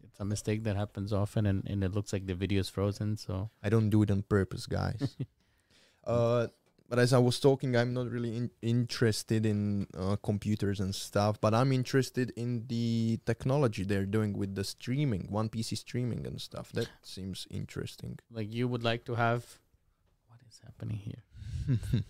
[0.03, 3.17] It's a mistake that happens often and, and it looks like the video is frozen,
[3.17, 5.17] so I don't do it on purpose, guys.
[6.05, 6.47] uh,
[6.87, 11.39] but as I was talking, I'm not really in- interested in uh, computers and stuff,
[11.39, 16.39] but I'm interested in the technology they're doing with the streaming, one PC streaming and
[16.39, 16.71] stuff.
[16.73, 18.19] That seems interesting.
[18.31, 19.59] like you would like to have
[20.51, 21.23] is happening here?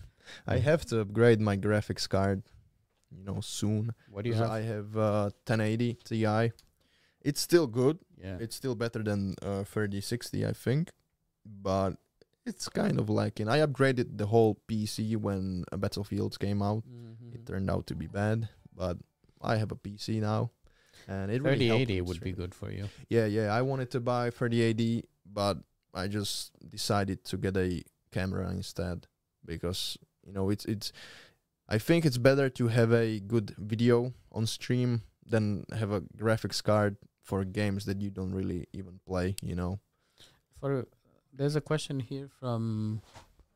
[0.46, 2.42] I have to upgrade my graphics card,
[3.10, 3.94] you know, soon.
[4.10, 4.50] What do you have?
[4.50, 6.52] I have uh, 1080 Ti.
[7.22, 7.98] It's still good.
[8.18, 8.38] yeah.
[8.40, 10.90] It's still better than uh, 3060, I think,
[11.44, 11.92] but
[12.44, 13.48] it's kind of lacking.
[13.48, 16.82] I upgraded the whole PC when uh, Battlefield came out.
[16.86, 17.34] Mhm.
[17.34, 18.98] It turned out to be bad, but
[19.40, 20.50] I have a PC now,
[21.06, 22.88] and it really 3080 with would be good for you.
[23.08, 23.54] Yeah, yeah.
[23.54, 25.58] I wanted to buy 3080, but
[25.94, 27.82] I just decided to get a
[28.12, 29.06] camera instead
[29.44, 30.92] because you know it's it's.
[31.68, 36.62] I think it's better to have a good video on stream than have a graphics
[36.62, 39.36] card for games that you don't really even play.
[39.42, 39.80] You know.
[40.60, 40.86] For
[41.32, 43.00] there's a question here from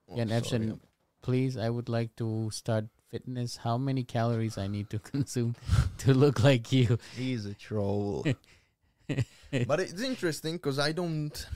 [0.09, 0.29] Oh, Jan.
[0.29, 0.81] Evgen.
[1.23, 3.57] Please, I would like to start fitness.
[3.57, 5.57] How many calories I need to consume
[5.99, 6.99] to look like you?
[7.17, 8.25] He's a troll.
[9.09, 11.47] but it's interesting because I don't.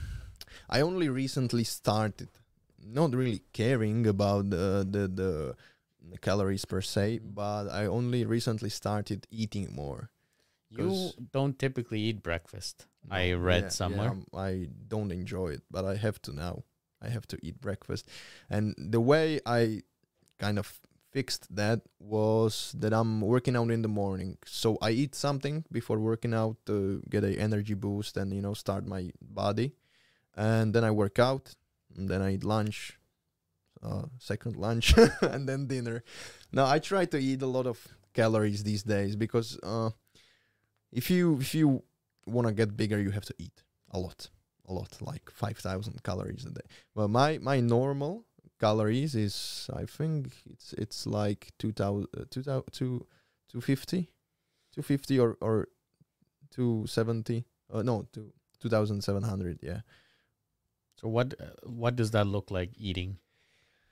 [0.69, 2.29] I only recently started,
[2.83, 5.55] not really caring about the the the,
[6.21, 7.33] calories per se, Mhm.
[7.33, 10.09] but I only recently started eating more.
[10.69, 12.87] You don't typically eat breakfast.
[13.09, 14.13] I read yeah, somewhere.
[14.33, 16.63] yeah, I don't enjoy it, but I have to now.
[17.01, 18.07] I have to eat breakfast,
[18.49, 19.81] and the way I
[20.37, 20.79] kind of
[21.11, 24.37] fixed that was that I'm working out in the morning.
[24.45, 28.53] So I eat something before working out to get a energy boost and you know
[28.53, 29.73] start my body,
[30.35, 31.55] and then I work out,
[31.97, 32.97] and then I eat lunch,
[33.83, 36.03] uh, second lunch, and then dinner.
[36.51, 39.91] Now I try to eat a lot of calories these days because uh,
[40.91, 41.83] if you if you
[42.25, 44.29] want to get bigger, you have to eat a lot,
[44.67, 46.67] a lot, like five thousand calories a day.
[46.95, 48.25] Well, my my normal
[48.59, 52.63] calories is I think it's it's like 2000 uh, 2000
[53.49, 54.11] 250
[54.73, 55.67] 250 or or
[56.51, 59.59] 270 Uh, no, two two thousand seven hundred.
[59.61, 59.81] Yeah.
[61.01, 63.17] So what uh, what does that look like eating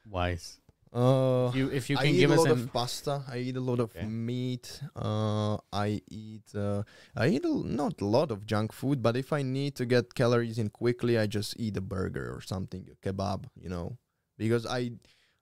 [0.08, 0.60] wise?
[0.94, 3.24] Uh, If you if you I can eat give a us lot of pasta.
[3.28, 4.06] I eat a lot of Okay.
[4.06, 4.82] meat.
[4.96, 6.54] Uh, I eat.
[6.56, 6.84] Uh,
[7.16, 10.14] I eat a, not a lot of junk food, but if I need to get
[10.14, 13.46] calories in quickly, I just eat a burger or something, a kebab.
[13.56, 13.98] You know,
[14.38, 14.92] because I,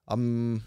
[0.07, 0.63] I'm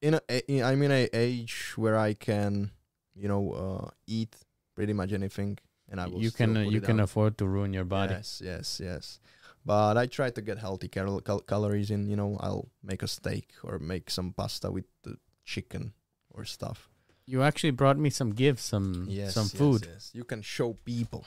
[0.00, 0.20] in a.
[0.28, 2.70] a- I'm in a age where I can,
[3.14, 4.36] you know, uh, eat
[4.74, 6.20] pretty much anything, and I will.
[6.20, 7.04] you can uh, you can down.
[7.04, 8.12] afford to ruin your body.
[8.14, 9.20] Yes, yes, yes.
[9.68, 12.08] But I try to get healthy cal- cal- calories in.
[12.08, 15.92] You know, I'll make a steak or make some pasta with the chicken
[16.34, 16.88] or stuff.
[17.26, 19.86] You actually brought me some gifts, some Yes, some food.
[19.92, 21.22] Yes, You can show people.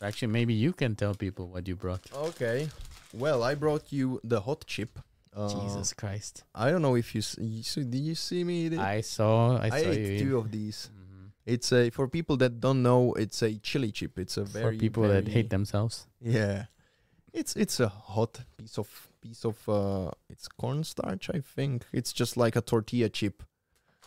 [0.00, 2.00] Actually, maybe you can tell people what you brought.
[2.30, 2.68] Okay.
[3.12, 4.98] Well, I brought you the hot chip.
[5.34, 6.44] Uh, Jesus Christ!
[6.54, 8.78] I don't know if you, s- you did you see me it?
[8.78, 10.88] I saw I, I saw ate two of these.
[10.96, 11.30] Mhm.
[11.44, 13.12] It's a for people that don't know.
[13.20, 14.18] It's a chili chip.
[14.18, 16.06] It's a very For very people that hate themselves.
[16.22, 16.66] Yeah,
[17.36, 18.88] it's it's a hot piece of
[19.20, 21.30] piece of uh, it's cornstarch.
[21.34, 23.42] I think it's just like a tortilla chip,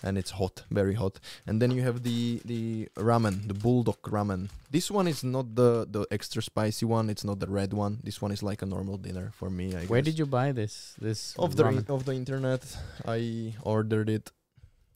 [0.04, 1.20] and it's hot, very hot.
[1.48, 4.50] And then you have the the ramen, the Buldak ramen.
[4.72, 7.10] This one is not the the extra spicy one.
[7.10, 8.00] It's not the red one.
[8.04, 9.76] This one is like a normal dinner for me.
[9.76, 10.14] I Where guess.
[10.14, 10.96] did you buy this?
[11.02, 11.90] This of the ramen?
[11.90, 12.62] of the internet?
[13.08, 14.32] I ordered it.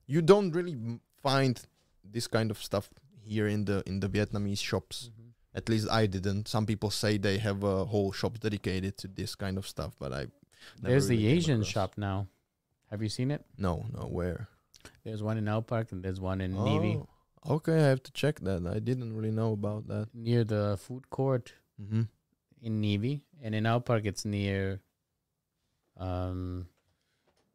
[0.08, 0.76] You don't really
[1.22, 1.60] find
[2.04, 2.90] this kind of stuff
[3.24, 5.10] here in the in the Vietnamese shops.
[5.10, 5.23] Mhm.
[5.56, 6.48] At least I didn't.
[6.48, 10.12] Some people say they have a whole shop dedicated to this kind of stuff, but
[10.14, 10.28] I.
[10.82, 12.28] There's the really came Asian shop now.
[12.90, 13.44] Have you seen it?
[13.58, 14.48] No, no, where?
[15.04, 16.96] There's one in Aupark and there's one in Nivy
[17.46, 18.66] Oh, okay, I have to check that.
[18.68, 20.08] I didn't really know about that.
[20.14, 22.04] near the food court Mm-hmm.
[22.62, 24.80] in Nivy, and in Aupark it's near,
[25.98, 26.68] um,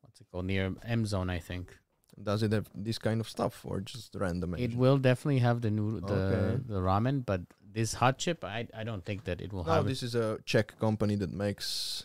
[0.03, 0.47] what's it called?
[0.47, 1.77] Near M Zone, I think.
[2.21, 4.55] Does it have this kind of stuff or just random?
[4.55, 4.79] It Asian?
[4.79, 6.63] will definitely have the noodle, the Okay.
[6.67, 7.43] the ramen, but
[7.73, 10.79] this hot chip, I I don't think that it will No, this is a Czech
[10.79, 12.05] company that makes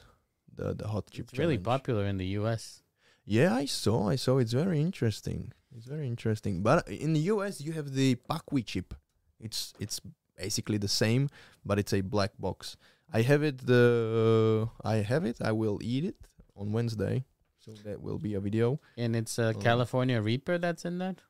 [0.55, 1.29] the the hot chip.
[1.29, 2.81] It's really popular in the U.S.
[3.25, 4.09] Yeah, I saw.
[4.09, 4.39] I saw.
[4.39, 5.53] It's very interesting.
[5.75, 6.61] It's very interesting.
[6.61, 8.93] But in the US, you have the Paqui chip.
[9.39, 10.01] It's it's
[10.37, 11.29] basically the same,
[11.65, 12.75] but it's a black box.
[13.13, 13.65] I have it.
[13.65, 15.37] The uh, I have it.
[15.41, 17.23] I will eat it on Wednesday,
[17.59, 18.79] so that will be a video.
[18.97, 19.59] And it's a Oh.
[19.59, 21.21] California Reaper that's in that.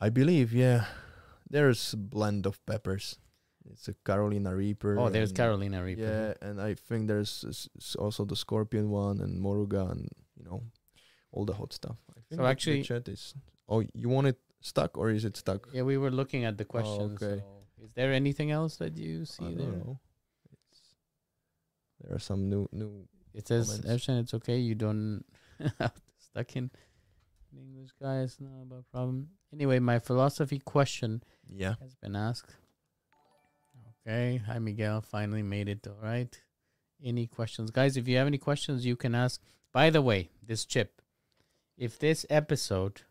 [0.00, 0.52] I believe.
[0.52, 0.84] Yeah,
[1.48, 3.18] there's a blend of peppers.
[3.72, 4.98] It's a Carolina Reaper.
[4.98, 6.02] Oh, there's Carolina Reaper.
[6.40, 10.62] Yeah, and I think there's also the Scorpion one and Moruga and you know
[11.32, 11.96] all the hot stuff.
[12.10, 13.34] I think So the- actually- chat is.
[13.68, 15.68] Oh, you want it stuck or is it stuck?
[15.72, 17.20] Yeah, we were looking at the oh, questions.
[17.22, 17.42] okay.
[17.42, 19.82] so is there anything else that you see there?
[22.00, 23.06] there are some new new.
[23.34, 23.80] It says.
[23.80, 24.58] Evžen, it's okay.
[24.58, 25.24] You don't
[25.78, 26.70] have to stuck in
[27.52, 28.36] in English, guys.
[28.40, 29.28] No about problem.
[29.52, 31.74] Anyway, my philosophy question Yeah.
[31.80, 32.54] has been asked.
[34.06, 34.40] Okay.
[34.46, 35.00] Hi, Miguel.
[35.00, 35.86] Finally made it.
[35.86, 36.40] All right.
[37.02, 37.70] Any questions?
[37.70, 39.40] Guys, if you have any questions, you can ask.
[39.72, 41.02] By the way, this chip,
[41.76, 43.02] if this episode,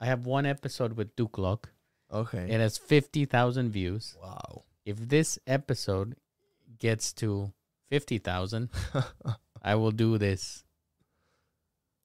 [0.00, 1.64] I have one episode with Duklok,
[2.12, 2.50] Okay.
[2.50, 4.16] it has 50,000 views.
[4.20, 4.64] wow.
[4.84, 6.16] If this episode
[6.78, 7.52] gets to
[7.88, 8.68] 50,000,
[9.62, 10.64] I will do this.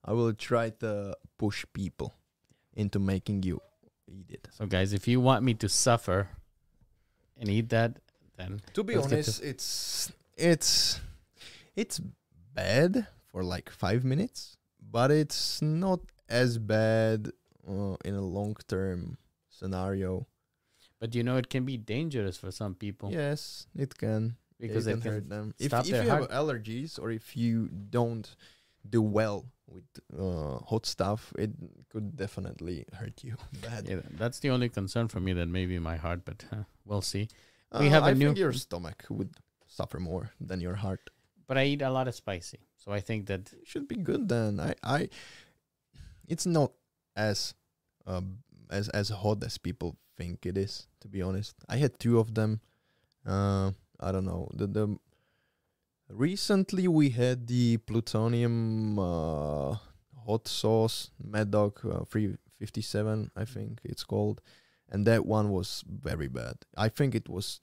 [0.04, 2.14] I will try to push people
[2.72, 3.60] into making you
[4.06, 4.48] eat it.
[4.52, 6.28] So, guys, if you want me to suffer
[7.38, 7.98] and eat that,
[8.36, 11.00] then To be honest, it's it's
[11.76, 12.00] it's
[12.54, 17.30] bad for like five minutes, but it's not as bad
[17.68, 19.18] uh, in a long term
[19.48, 20.26] scenario.
[21.00, 24.98] but you know it can be dangerous for some people Yes, it can because it
[24.98, 25.54] it can hurt them.
[25.58, 28.26] If if you have allergies or if you don't
[28.88, 29.84] do well with
[30.18, 31.50] uh, hot stuff, it
[31.90, 33.86] could definitely hurt you bad.
[33.88, 35.32] Yeah, that's the only concern for me.
[35.34, 36.44] That maybe my heart, but
[36.88, 37.28] we'll see.
[37.80, 39.32] We Uh, have a I new- think your stomach would
[39.66, 41.10] suffer more than your heart.
[41.46, 44.28] But I eat a lot of spicy, so I think that It should be good
[44.28, 44.58] then.
[44.60, 45.08] I, I
[46.26, 46.72] it's not
[47.16, 47.54] as
[48.06, 48.38] um
[48.70, 50.88] as as hot as people think it is.
[51.00, 52.60] To be honest, I had two of them.
[53.24, 54.48] Uh, I don't know.
[54.54, 54.86] The the
[56.08, 59.76] recently we had the plutonium uh,
[60.26, 63.30] hot sauce Mad Dog uh, three fifty seven.
[63.36, 64.40] I think it's called,
[64.90, 66.56] and that one was very bad.
[66.76, 67.60] I think it was.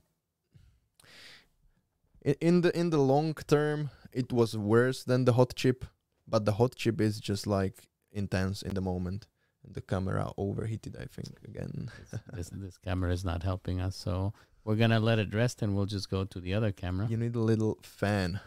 [2.23, 5.85] In the in the long term, it was worse than the hot chip,
[6.27, 9.27] but the hot chip is just like intense in the moment.
[9.63, 11.91] And the camera overheated, I think, again.
[12.33, 13.95] this this camera is not helping us.
[13.95, 17.07] So we're gonna let it rest, and we'll just go to the other camera.
[17.07, 18.39] You need a little fan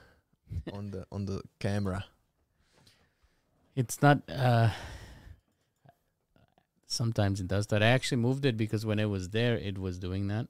[0.72, 2.04] on the on the camera.
[3.76, 4.22] It's not.
[4.28, 4.70] Uh,
[6.88, 7.82] sometimes it does that.
[7.82, 10.48] I actually moved it because when it was there, it was doing that.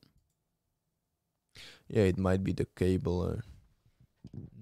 [1.88, 3.22] Yeah, it might be the cable.
[3.22, 3.42] Uh,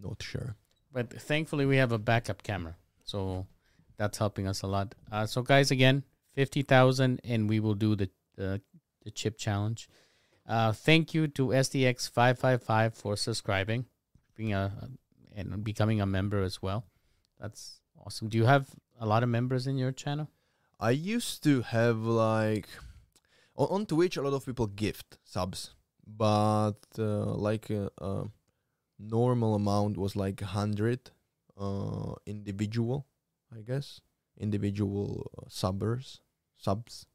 [0.02, 0.56] not sure.
[0.92, 3.46] But thankfully, we have a backup camera, so
[3.98, 4.94] that's helping us a lot.
[5.12, 6.04] Uh, so, guys, again,
[6.34, 8.60] fifty thousand, and we will do the the,
[9.04, 9.88] the chip challenge.
[10.48, 13.86] Uh, thank you to SDX five five five for subscribing,
[14.36, 14.72] being a
[15.34, 16.86] and becoming a member as well.
[17.38, 18.28] That's awesome.
[18.28, 20.30] Do you have a lot of members in your channel?
[20.78, 22.68] I used to have like
[23.56, 25.74] on, on Twitch a lot of people gift subs,
[26.06, 28.24] but uh, like a, a
[28.98, 31.10] normal amount was like hundred
[31.58, 33.06] uh, individual,
[33.54, 34.00] I guess,
[34.38, 36.20] individual uh, subbers
[36.56, 37.06] subs.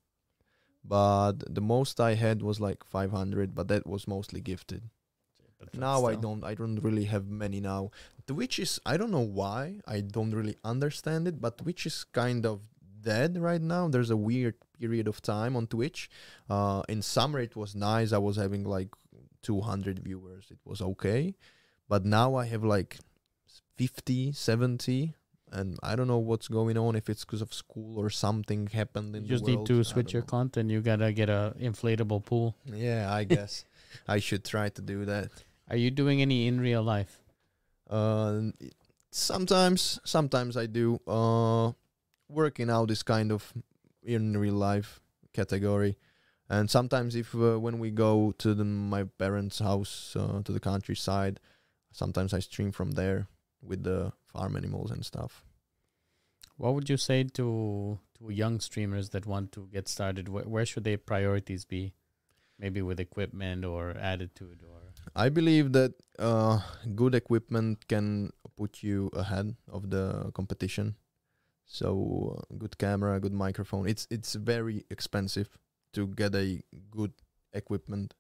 [0.84, 4.90] But the most I had was like 500, but that was mostly gifted.
[5.60, 7.92] But now I don't I don't really have many now.
[8.26, 12.48] Twitch is I don't know why I don't really understand it, but Twitch is kind
[12.48, 12.62] of
[13.02, 13.88] dead right now.
[13.88, 16.10] There's a weird period of time on Twitch.
[16.50, 18.12] Uh, in summer it was nice.
[18.14, 18.90] I was having like
[19.44, 20.46] 200 viewers.
[20.52, 21.36] It was okay,
[21.90, 22.98] but now I have like
[23.78, 25.14] 50, 70.
[25.54, 26.96] And I don't know what's going on.
[26.96, 30.14] If it's because of school or something happened in You just the need to switch
[30.14, 30.28] your know.
[30.28, 30.70] content.
[30.72, 32.56] You gotta get a inflatable pool.
[32.66, 33.66] Yeah, I guess
[34.08, 35.30] I should try to do that.
[35.70, 37.20] Are you doing any in real life?
[37.90, 38.52] Uh,
[39.12, 41.00] sometimes, sometimes I do.
[41.06, 41.74] Uh,
[42.32, 43.54] working out this kind of
[44.04, 45.00] in real life
[45.34, 45.98] category,
[46.50, 50.60] and sometimes if uh, when we go to the, my parents' house uh, to the
[50.60, 51.40] countryside,
[51.92, 53.28] sometimes I stream from there
[53.62, 55.44] with the farm animals and stuff.
[56.58, 60.30] What would you say to to young streamers that want to get started?
[60.30, 61.94] Where, where should their priorities be?
[62.60, 64.82] Maybe with equipment or attitude or
[65.16, 66.60] I believe that uh,
[66.96, 70.96] good equipment can put you ahead of the competition.
[71.72, 73.88] So uh, good camera, good microphone.
[73.88, 75.58] It's it's very expensive
[75.94, 76.62] to get a
[76.92, 77.14] good
[77.54, 78.14] equipment,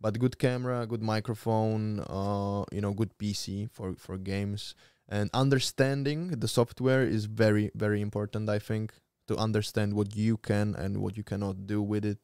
[0.00, 4.74] but good camera, good microphone, uh, you know, good PC for for games
[5.10, 8.48] and understanding the software is very very important.
[8.48, 8.94] I think
[9.26, 12.18] to understand what you can and what you cannot do with it.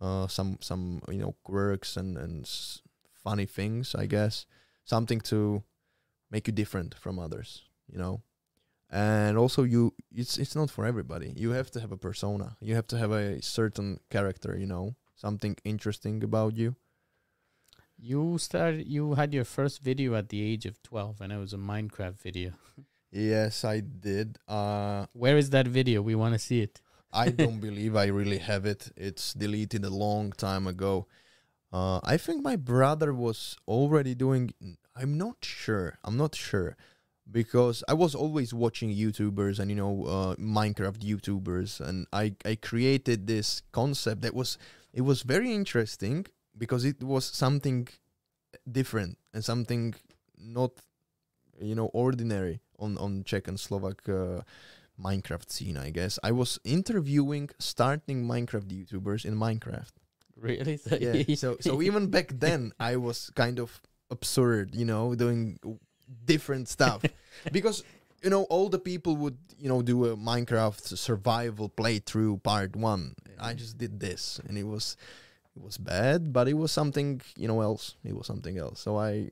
[0.00, 2.48] Uh, some some you know quirks and and
[3.12, 4.46] funny things, I guess.
[4.84, 5.62] Something to
[6.30, 8.22] make you different from others, you know.
[8.90, 11.32] And also you it's it's not for everybody.
[11.36, 12.56] You have to have a persona.
[12.60, 16.74] You have to have a certain character, you know, something interesting about you.
[17.98, 21.52] you started you had your first video at the age of 12 and it was
[21.52, 22.52] a Minecraft video.
[23.10, 24.38] Yes, I did.
[24.48, 26.02] Uh Where is that video?
[26.02, 26.80] We want to see it.
[27.12, 28.90] I don't believe I really have it.
[28.96, 31.06] It's deleted a long time ago.
[31.72, 34.52] Uh, I think my brother was already doing.
[34.96, 35.98] I'm not sure.
[36.04, 36.76] I'm not sure
[37.30, 42.56] because I was always watching YouTubers and you know uh, Minecraft YouTubers, and I I
[42.56, 44.58] created this concept that was
[44.92, 46.26] it was very interesting
[46.56, 47.88] because it was something
[48.70, 49.94] different and something
[50.38, 50.72] not
[51.60, 54.08] you know ordinary on on Czech and Slovak.
[54.08, 54.42] Uh,
[54.98, 56.18] Minecraft scene, I guess.
[56.24, 59.92] I was interviewing starting Minecraft YouTubers in Minecraft.
[60.34, 60.80] Really?
[61.00, 61.22] Yeah.
[61.36, 65.58] so so even back then I was kind of absurd, you know, doing
[66.24, 67.02] different stuff.
[67.52, 67.84] because
[68.22, 73.14] you know, all the people would, you know, do a Minecraft survival playthrough part 1.
[73.38, 74.96] I just did this and it was
[75.56, 77.94] it was bad, but it was something, you know, else.
[78.04, 78.80] It was something else.
[78.80, 79.30] So I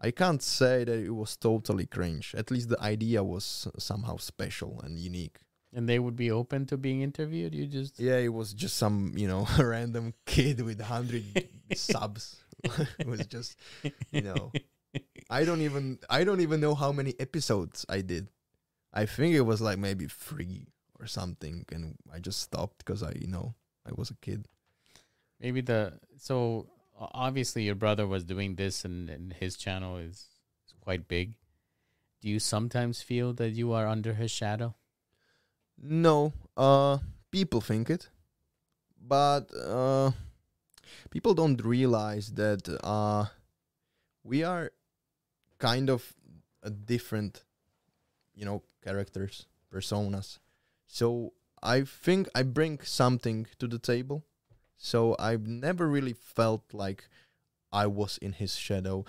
[0.00, 2.34] I can't say that it was totally cringe.
[2.36, 5.38] At least the idea was somehow special and unique.
[5.74, 7.54] and they would be open to being interviewed.
[7.54, 12.36] You just Yeah, it was just some, you know, random kid with 100 subs.
[12.98, 13.56] it was just,
[14.10, 14.50] you know,
[15.30, 18.28] I don't even I don't even know how many episodes I did.
[18.92, 20.66] I think it was like maybe 3
[20.98, 23.54] or something and I just stopped because I, you know,
[23.86, 24.48] I was a kid.
[25.40, 26.66] maybe the so
[26.98, 30.26] obviously your brother was doing this and, and his channel is,
[30.66, 31.34] is quite big.
[32.20, 34.74] Do you sometimes feel that you are under his shadow?
[35.80, 36.98] No, uh
[37.30, 38.08] people think it.
[39.00, 40.10] But uh
[41.10, 43.26] people don't realize that uh
[44.24, 44.72] we are
[45.58, 46.14] kind of
[46.62, 47.44] a different
[48.34, 50.38] you know characters, personas.
[50.86, 51.32] So
[51.62, 54.24] I think I bring something to the table.
[54.76, 57.08] So I've never really felt like
[57.72, 59.04] I was in his shadow.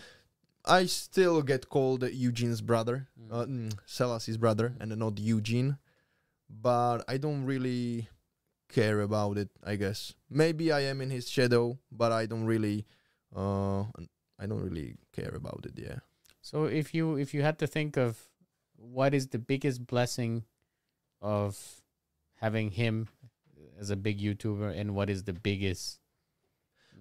[0.66, 3.32] I still get called Eugene's brother, Mm.
[3.32, 5.78] uh, mm, Selassie's brother, and not Evžen.
[6.50, 8.10] But I don't really
[8.68, 9.50] care about it.
[9.64, 12.86] I guess maybe I am in his shadow, but I don't really,
[13.36, 13.82] uh,
[14.39, 15.78] I don't really care about it.
[15.78, 16.00] Yeah.
[16.50, 18.18] So if you if you had to think of
[18.74, 20.45] what is the biggest blessing
[21.22, 21.84] of
[22.41, 23.08] having him
[23.80, 26.00] as a big YouTuber and what is the biggest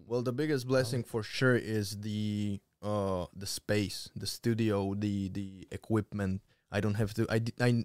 [0.04, 5.66] Well, the biggest blessing for sure is the uh the space, the studio, the the
[5.72, 6.42] equipment.
[6.70, 7.24] I don't have to.
[7.32, 7.84] I I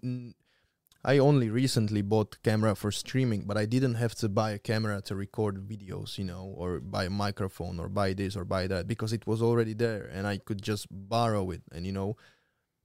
[1.06, 5.02] I only recently bought camera for streaming, but I didn't have to buy a camera
[5.02, 8.88] to record videos, you know, or buy a microphone or buy this or buy that
[8.88, 12.16] because it was already there and I could just borrow it and you know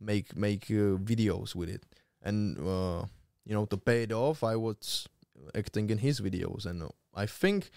[0.00, 1.86] make make uh, videos with it.
[2.20, 3.06] And uh
[3.44, 5.06] you know to pay it off, I was
[5.54, 7.70] acting in his videos and uh, I think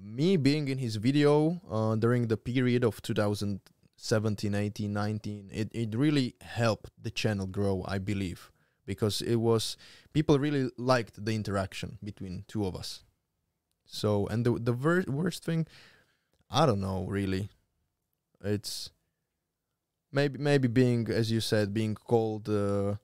[0.00, 5.96] me being in his video uh, during the period of 2017 18 19 it, it
[5.96, 8.52] really helped the channel grow i believe
[8.88, 9.76] because it was
[10.16, 13.04] people really liked the interaction between two of us
[13.84, 15.68] so and the the ver- worst thing
[16.48, 17.44] i don't know really
[18.40, 18.90] it's
[20.12, 22.96] maybe maybe being as you said being called uh,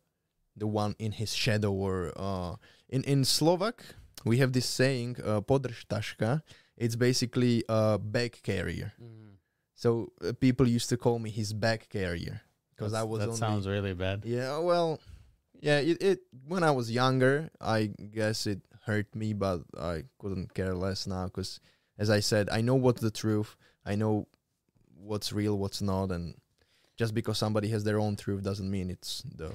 [0.57, 2.57] the one in his shadow or uh,
[2.89, 3.85] in in slovak
[4.25, 6.41] we have this saying uh, podržtaška
[6.77, 8.91] it's basically a bag carrier.
[8.99, 9.39] Mm.
[9.79, 12.43] So uh, people used to call me his bag carrier
[12.75, 14.25] because I was That only, sounds really bad.
[14.27, 14.99] yeah well
[15.65, 20.55] yeah it, it when I was younger I guess it hurt me but I couldn't
[20.55, 21.61] care less now because
[21.99, 24.29] as I said I know what's the truth I know
[25.11, 26.35] what's real what's not and
[26.97, 29.49] just because somebody has their own truth doesn't mean it's the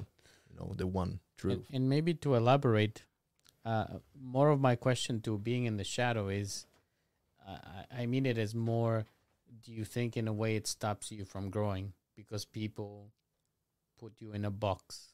[0.50, 3.04] you know the one truth and maybe to elaborate,
[3.66, 3.86] uh,
[4.20, 6.66] more of my question to being in the shadow is,
[7.48, 7.58] uh,
[7.92, 9.06] I I mean it as more.
[9.64, 13.12] Do you think in a way it stops you from growing because people
[14.00, 15.09] put you in a box?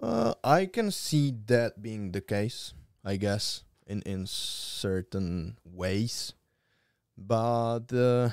[0.00, 2.72] Uh, I can see that being the case,
[3.04, 6.32] I guess, in in certain ways.
[7.18, 8.30] But uh,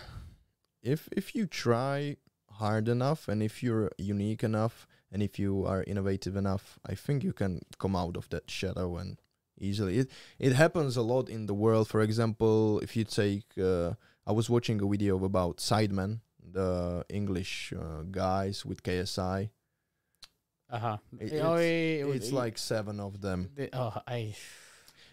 [0.81, 2.17] if if you try
[2.51, 7.23] hard enough, and if you're unique enough, and if you are innovative enough, I think
[7.23, 9.19] you can come out of that shadow and
[9.59, 9.99] easily.
[9.99, 11.89] It it happens a lot in the world.
[11.89, 13.93] For example, if you take, uh,
[14.25, 19.49] I was watching a video about Sidemen, the English uh, guys with KSI.
[20.69, 20.97] Uh huh.
[21.19, 23.49] It- oh, it's- yeah, It's like seven of them.
[23.55, 24.35] the- oh, I.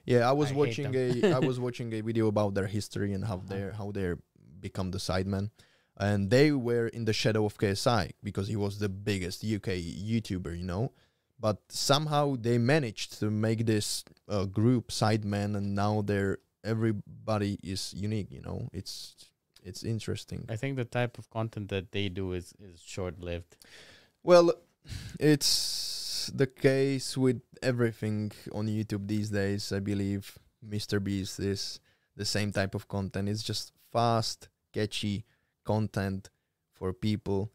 [0.07, 3.25] Yeah, I was I watching a I was watching a video about their history and
[3.25, 3.49] how Uh-huh.
[3.49, 4.15] they how they
[4.61, 5.51] become the sidemen,
[5.97, 9.69] and they were in the shadow of KSI because he was the biggest UK
[10.13, 10.93] YouTuber, you know.
[11.41, 17.93] But somehow they managed to make this uh, group sidemen, and now they're everybody is
[17.97, 18.31] unique.
[18.31, 19.15] You know, it's
[19.63, 20.45] it's interesting.
[20.49, 23.57] I think the type of content that they do is is short lived.
[24.23, 24.53] Well,
[25.21, 29.73] it's the case with everything on YouTube these days.
[29.73, 31.03] I believe Mr.
[31.03, 31.81] Beast is
[32.17, 33.29] the same type of content.
[33.29, 35.25] It's just fast, catchy
[35.65, 36.31] content
[36.73, 37.51] for people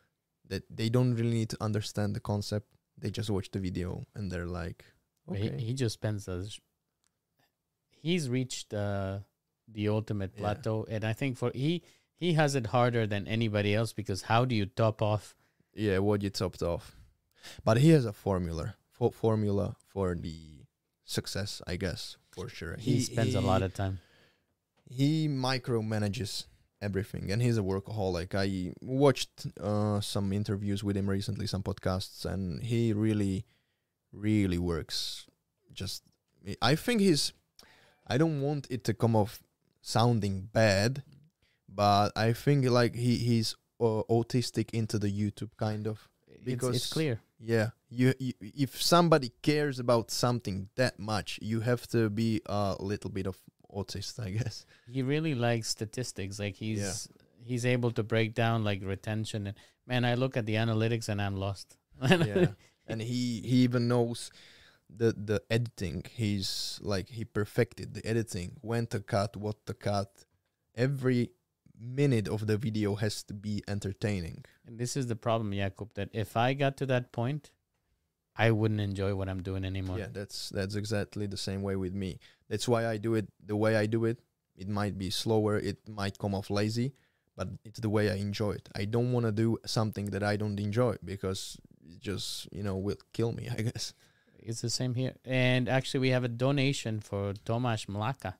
[0.47, 2.67] that they don't really need to understand the concept.
[2.97, 4.84] They just watch the video and they're like,
[5.34, 5.57] He, okay.
[5.61, 6.59] he just spends us.
[8.01, 9.19] He's reached uh,
[9.67, 10.41] the ultimate Yeah.
[10.41, 11.84] plateau, and I think for he
[12.15, 15.36] he has it harder than anybody else because how do you top off?
[15.73, 16.95] yeah, what you topped off.
[17.63, 20.65] But he has a formula, for formula for the
[21.05, 22.75] success, I guess, for sure.
[22.79, 23.99] He, spends a lot of time.
[24.89, 26.45] he micromanages
[26.81, 32.23] everything and he's a workaholic i watched uh, some interviews with him recently some podcasts
[32.25, 33.43] and he really
[34.13, 35.27] really works
[35.73, 36.03] just
[36.61, 37.33] i think he's
[38.07, 39.43] i don't want it to come off
[39.81, 41.03] sounding bad
[41.67, 46.07] but i think like he he's uh, autistic into the youtube kind of
[46.45, 47.19] It's, it's clear.
[47.40, 52.76] Yeah you, you if somebody cares about something that much you have to be a
[52.80, 53.38] little bit of
[53.74, 56.40] autist i guess He really likes statistics.
[56.40, 57.07] Like he's
[57.44, 59.56] he's able to break down like retention and
[59.88, 61.78] man, I look at the analytics and I'm lost.
[62.02, 62.48] yeah
[62.88, 64.32] and he he even knows
[64.90, 70.26] the the editing he's like he perfected the editing when to cut what to cut
[70.76, 71.30] every
[71.80, 76.10] minute of the video has to be entertaining And this is the problem, Jakub, that
[76.14, 77.51] if I got to that point,
[78.35, 79.97] I wouldn't enjoy what I'm doing anymore.
[79.99, 82.19] yeah that's that's exactly the same way with me
[82.49, 84.18] that's why i do it the way i do it
[84.56, 86.93] it might be slower it might come off lazy
[87.38, 90.35] but it's the way i enjoy it i don't want to do something that i
[90.38, 91.57] don't enjoy because
[91.91, 93.93] it just you know will kill me i guess
[94.49, 95.14] It's the same here.
[95.26, 98.31] And actually, we have a donation for Tomasz Mlaka.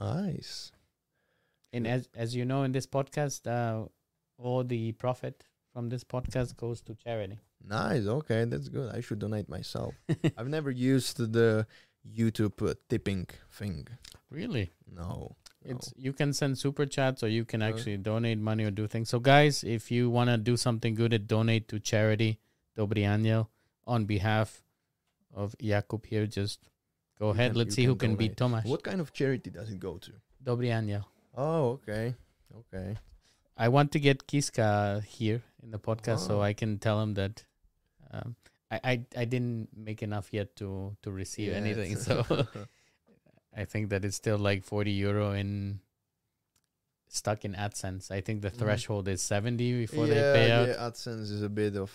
[0.00, 0.72] nice
[1.72, 3.86] And as as you know, in this podcast, uh,
[4.38, 7.38] all the profit from this podcast goes to charity.
[7.66, 8.06] Nice.
[8.06, 8.94] Okay, that's good.
[8.94, 9.94] I should donate myself.
[10.36, 11.66] I've never used the
[12.04, 13.86] YouTube uh, tipping thing.
[14.30, 14.72] really?
[14.92, 15.36] No.
[15.64, 17.68] It's you can send super chats or you can Uh.
[17.70, 19.08] actually donate money or do things.
[19.08, 22.38] So guys, if you want to do something good, at donate to charity
[22.76, 23.46] Dobrý anjel
[23.86, 24.64] on behalf
[25.32, 26.26] of Jakub here.
[26.26, 26.58] Just
[27.18, 27.52] go ahead.
[27.52, 28.64] can- Let's see who can can beat donate.
[28.64, 28.68] Tomasz.
[28.68, 30.12] What kind of charity does it go to?
[30.42, 31.04] Dobrý anjel.
[31.34, 32.14] Oh, okay.
[32.54, 32.96] Okay.
[33.56, 36.42] I want to get Kiska here in the podcast so Oh.
[36.42, 37.44] I can tell him that
[38.10, 38.36] um,
[38.70, 41.96] I, I I didn't make enough yet to to receive anything.
[41.96, 42.24] So
[43.56, 45.80] I think that it's still like forty euro in
[47.08, 48.10] stuck in AdSense.
[48.10, 48.58] I think the Mhm.
[48.58, 50.68] threshold is seventy before yeah, they pay out.
[50.68, 51.92] yeah, AdSense is a bit of,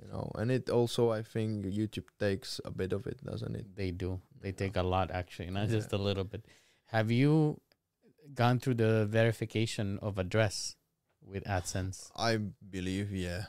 [0.00, 3.74] you know, and it also I think YouTube takes a bit of it, doesn't it?
[3.76, 4.20] They do.
[4.40, 4.62] They Yeah.
[4.62, 6.46] take a lot actually, not just a little bit.
[6.86, 7.60] Have you
[8.34, 10.76] gone through the verification of address
[11.22, 12.10] with AdSense?
[12.16, 13.44] I believe, yeah.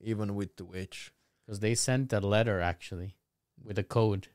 [0.00, 1.12] Even with Twitch,
[1.46, 3.16] Because they sent a letter actually
[3.62, 4.28] with a code.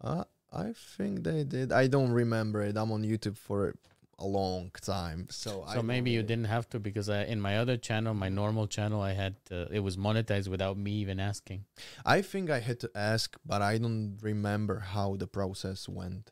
[0.00, 1.72] uh, I think they did.
[1.72, 2.76] I don't remember it.
[2.76, 3.74] I'm on YouTube for
[4.20, 7.58] a long time, so So don't maybe you didn't have to because I, in my
[7.58, 11.64] other channel, my normal channel, I had uh, it was monetized without me even asking.
[12.06, 16.30] I think I had to ask, but I don't remember how the process went.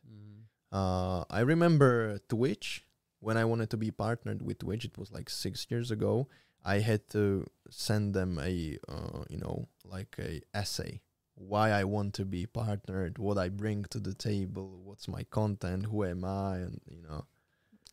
[0.73, 2.85] Uh, I remember Twitch
[3.21, 4.85] when I wanted to be partnered with Twitch.
[4.85, 6.29] It was like six years ago.
[6.65, 11.01] I had to send them a, uh, you know, like a essay
[11.35, 15.87] why I want to be partnered, what I bring to the table, what's my content,
[15.87, 17.25] who am I, and you know,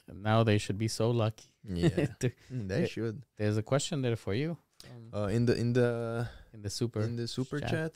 [0.09, 1.45] And now they should be so lucky.
[1.63, 1.89] yeah,
[2.19, 3.23] To- Mm, they should.
[3.37, 4.57] There's a question there for you
[4.91, 7.01] um, Uh, in the in the in the super.
[7.01, 7.69] in the super chat.
[7.71, 7.91] chat.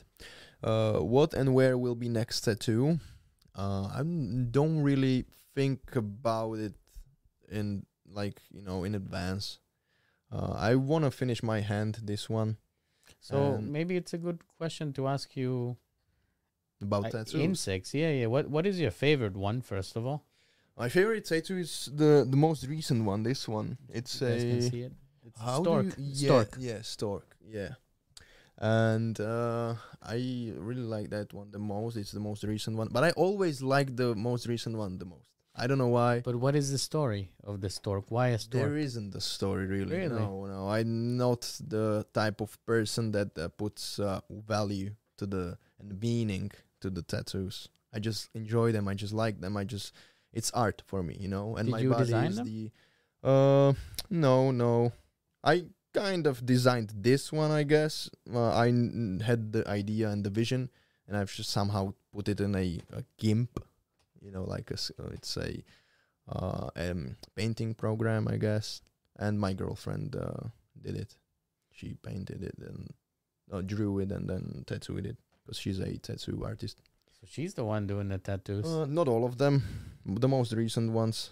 [0.62, 2.98] Uh, what and where will be next tattoo?
[3.56, 4.02] Uh, I
[4.50, 5.24] don't really
[5.54, 6.74] think about it
[7.50, 9.58] in like you know in advance.
[10.32, 12.56] Uh, I want to finish my hand this one
[13.20, 15.76] So and- maybe it's a good question to ask you.
[16.82, 17.40] about uh, tattoos.
[17.40, 18.26] insects, yeah, yeah.
[18.26, 20.24] What what is your favorite one first of all?
[20.76, 23.22] My favorite tattoo is the the most recent one.
[23.22, 23.78] This one.
[23.88, 24.92] It's You a see it.
[25.26, 25.86] It's how stork.
[25.86, 26.56] you- yeah, stork.
[26.58, 27.36] Yeah, stork.
[27.46, 27.74] Yeah.
[28.58, 31.96] And uh, I really like that one the most.
[31.96, 35.28] It's the most recent one, but I always like the most recent one the most.
[35.56, 36.20] I don't know why.
[36.20, 38.06] But what is the story of the stork?
[38.10, 38.62] Why a stork?
[38.62, 39.96] There isn't a story really.
[39.96, 40.20] Really?
[40.20, 40.68] No, no.
[40.68, 46.50] I'm not the type of person that uh, puts uh, value to the and meaning
[46.80, 47.68] to the tattoos.
[47.92, 48.88] I just enjoy them.
[48.88, 49.56] I just like them.
[49.56, 49.94] I just
[50.32, 51.56] it's art for me, you know.
[51.56, 52.46] And Did my you body design is them?
[52.46, 52.70] the
[53.22, 53.72] uh
[54.10, 54.92] no, no.
[55.44, 58.10] I kind of designed this one, I guess.
[58.32, 60.68] Uh, I n- had the idea and the vision,
[61.08, 63.62] and I've just somehow put it in a, a GIMP,
[64.20, 65.62] you know, like a uh, it's a
[66.28, 68.82] uh, um painting program, I guess.
[69.16, 70.48] And my girlfriend uh,
[70.82, 71.16] did it.
[71.70, 72.92] She painted it and
[73.52, 76.80] uh, drew it and then tattooed it because she's a tattoo artist.
[77.12, 78.66] So she's the one doing the tattoos.
[78.66, 79.62] Uh, not all of them,
[80.04, 81.30] the most recent ones.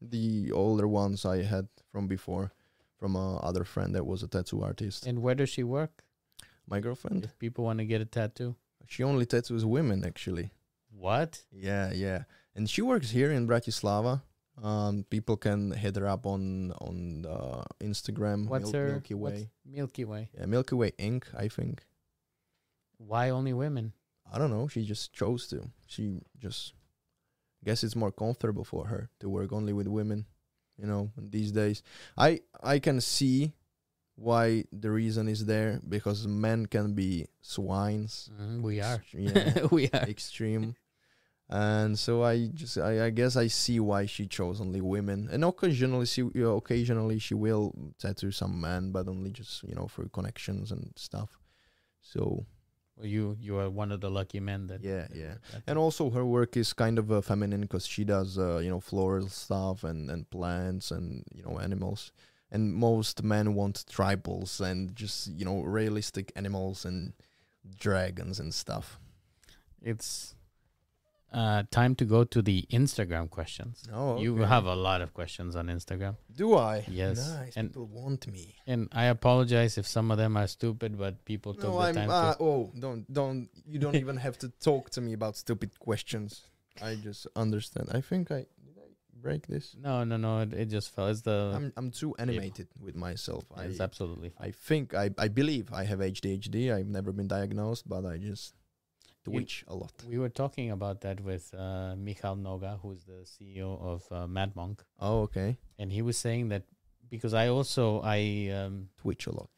[0.00, 2.52] The older ones I had from before,
[3.04, 5.06] from a other friend that was a tattoo artist.
[5.06, 6.04] and where does she work?
[6.66, 8.56] My girlfriend, If people want to get a tattoo.
[8.86, 10.48] she only tattoos women actually.
[11.06, 11.42] What?
[11.52, 12.20] Yeah, yeah,
[12.56, 14.22] and she works here in Bratislava.
[14.62, 18.48] Um, people can hit her up on on uh, Instagram.
[18.48, 19.50] What's Mil- her Milky Way?
[19.66, 20.30] Milky Way.
[20.36, 21.26] Yeah, Milky Way Ink.
[21.36, 21.84] I think.
[22.96, 23.92] Why only women?
[24.32, 24.66] I don't know.
[24.68, 25.58] She just chose to.
[25.86, 26.04] She
[26.38, 26.72] just
[27.64, 30.24] guess it's more comfortable for her to work only with women.
[30.78, 31.82] You know, these days,
[32.16, 33.52] I I can see
[34.16, 38.30] why the reason is there because men can be swines.
[38.32, 39.02] Mhm, we are.
[39.12, 40.06] Yeah, we are.
[40.08, 40.74] extreme.
[41.48, 45.28] And so I just I, I guess I see why she chose only women.
[45.30, 49.74] And occasionally she you know, occasionally she will tattoo some men, but only just you
[49.74, 51.38] know for connections and stuff.
[52.00, 52.46] So
[53.02, 54.82] you you are one of the lucky men that.
[54.82, 55.34] Yeah, yeah.
[55.52, 55.62] that.
[55.66, 58.80] and also her work is kind of uh, feminine because she does uh, you know
[58.80, 62.12] floral stuff and and plants and you know animals
[62.50, 67.12] and most men want tribals and just you know realistic animals and
[67.78, 69.00] dragons and stuff
[69.82, 70.34] it's
[71.34, 73.82] uh, time to go to the Instagram questions.
[73.92, 77.86] oh You have a lot of questions on Instagram, do i Yes, nice and- people
[78.02, 81.72] want me and I apologize if some of them are stupid, but people took no
[81.80, 82.42] the i'm time uh, to.
[82.42, 86.30] oh don't don't you don't even have to talk to me about stupid questions
[86.82, 88.88] i just understand i think i did i
[89.26, 90.32] break this No, no, no.
[90.44, 91.08] It, it just fell.
[91.12, 91.38] It's the.
[91.56, 95.84] i'm i'm too animated with myself i it's absolutely I think I I believe I
[95.90, 96.56] have ADHD.
[96.76, 98.46] I've never been diagnosed, but I just
[99.26, 99.92] You- twitch a lot.
[100.08, 104.80] We were talking about that with uh, Michal Noga, who's the CEO of uh, MadMonq,
[105.00, 105.56] Oh, okay.
[105.78, 106.64] and he was saying that
[107.10, 109.50] because I also I um, Twitch a lot.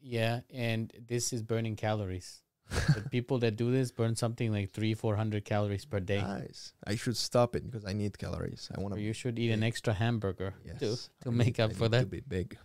[0.00, 2.42] yeah, and this is burning calories.
[2.94, 6.22] the people that do this burn something like three, four hundred calories per day.
[6.22, 6.72] Nice.
[6.86, 8.70] I should stop it because I need calories.
[8.74, 9.00] I want to.
[9.00, 10.78] you should eat an extra hamburger Yes.
[10.80, 12.00] to to I make need- up I for that.
[12.00, 12.56] To be big.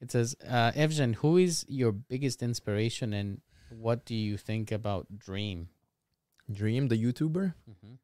[0.00, 5.06] It says, uh, Evžen, who is your biggest inspiration and what do you think about
[5.18, 5.68] Dream?
[6.52, 7.54] Dream, the YouTuber.
[7.70, 7.94] Mm-hmm.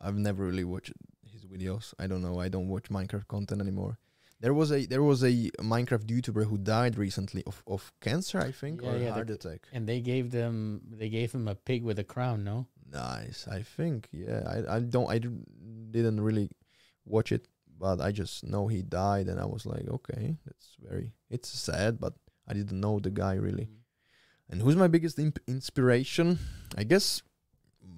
[0.00, 0.92] I've never really watched
[1.32, 1.94] his videos.
[1.98, 2.38] I don't know.
[2.38, 3.98] I don't watch Minecraft content anymore.
[4.40, 8.52] There was a there was a Minecraft YouTuber who died recently of, of cancer, I
[8.52, 9.66] think, Yeah, or yeah, heart attack.
[9.72, 12.66] And they gave them they gave him a pig with a crown, no?
[12.92, 13.48] Nice.
[13.48, 14.08] I think.
[14.12, 14.42] Yeah.
[14.46, 16.50] I I don't I didn't didn't really
[17.06, 17.48] watch it,
[17.78, 21.12] but I just know he died, and I was like, okay, that's very.
[21.30, 22.12] It's sad, but
[22.46, 23.68] I didn't know the guy really.
[24.50, 26.38] And who's my biggest imp- inspiration?
[26.76, 27.22] I guess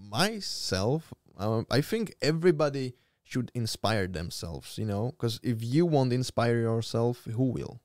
[0.08, 1.12] myself.
[1.36, 7.24] Um, I think everybody should inspire themselves, you know, because if you won't inspire yourself,
[7.24, 7.80] who will?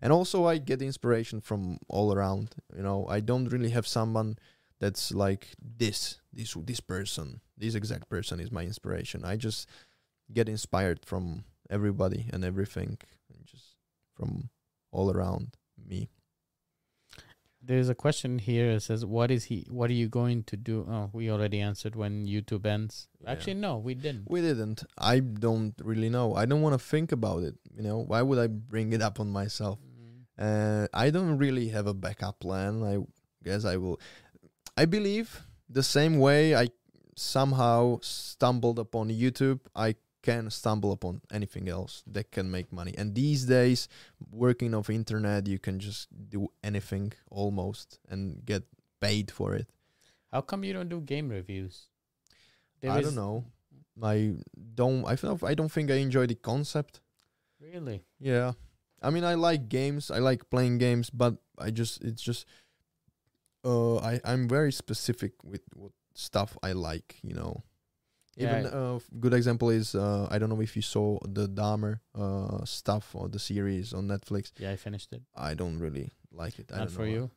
[0.00, 2.54] And also, I get inspiration from all around.
[2.76, 4.38] You know, I don't really have someone
[4.80, 9.24] that's like this, this, this person, this exact person is my inspiration.
[9.24, 9.68] I just
[10.32, 12.98] get inspired from everybody and everything,
[13.32, 13.74] and just
[14.14, 14.50] from
[14.92, 16.08] all around me.
[17.68, 19.66] There's a question here that says, "What is he?
[19.68, 23.08] What are you going to do?" Oh, we already answered when YouTube ends.
[23.20, 23.32] Yeah.
[23.32, 24.24] Actually, no, we didn't.
[24.26, 24.84] We didn't.
[24.96, 26.34] I don't really know.
[26.34, 27.56] I don't want to think about it.
[27.76, 29.78] You know, why would I bring it up on myself?
[29.84, 30.84] Mm.
[30.84, 32.82] Uh, I don't really have a backup plan.
[32.82, 33.04] I
[33.44, 34.00] guess I will.
[34.78, 36.68] I believe the same way I
[37.16, 39.96] somehow stumbled upon YouTube, I
[40.28, 42.94] can stumble upon anything else that can make money.
[42.98, 43.88] And these days,
[44.30, 48.62] working off internet, you can just do anything almost and get
[49.00, 49.66] paid for it.
[50.30, 51.88] How come you don't do game reviews?
[52.80, 53.44] There I don't know.
[54.02, 54.34] I
[54.74, 55.04] don't.
[55.06, 55.40] I feel.
[55.42, 57.00] I don't think I enjoy the concept.
[57.58, 58.04] Really?
[58.20, 58.52] Yeah.
[59.00, 60.10] I mean I like games.
[60.10, 62.44] I like playing games, but I just it's just
[63.64, 67.62] uh I I'm very specific with what stuff I like, you know.
[68.38, 72.64] Even uh good example is uh I don't know if you saw the Dahmer uh
[72.64, 74.52] stuff or the series on Netflix.
[74.58, 75.22] Yeah, I finished it.
[75.34, 76.70] I don't really like it.
[76.72, 77.12] I Not for know.
[77.12, 77.30] you.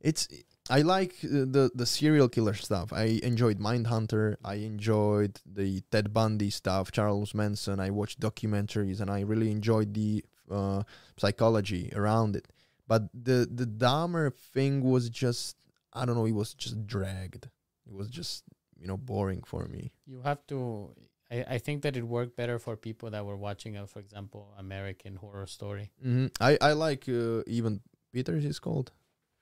[0.00, 0.28] It's
[0.70, 2.92] I like the the serial killer stuff.
[2.92, 4.36] I enjoyed Mindhunter.
[4.44, 7.80] I enjoyed the Ted Bundy stuff, Charles Manson.
[7.80, 10.82] I watched documentaries, and I really enjoyed the uh,
[11.18, 12.48] psychology around it.
[12.88, 15.56] But the the Dahmer thing was just
[15.92, 16.26] I don't know.
[16.26, 17.48] It was just dragged.
[17.86, 18.44] It was just
[18.80, 19.92] you know boring for me.
[20.06, 20.90] You have to.
[21.30, 24.52] I, I think that it worked better for people that were watching, a, for example,
[24.58, 25.90] American Horror Story.
[26.02, 27.80] hmm I I like uh, Evan
[28.12, 28.92] Peters is called.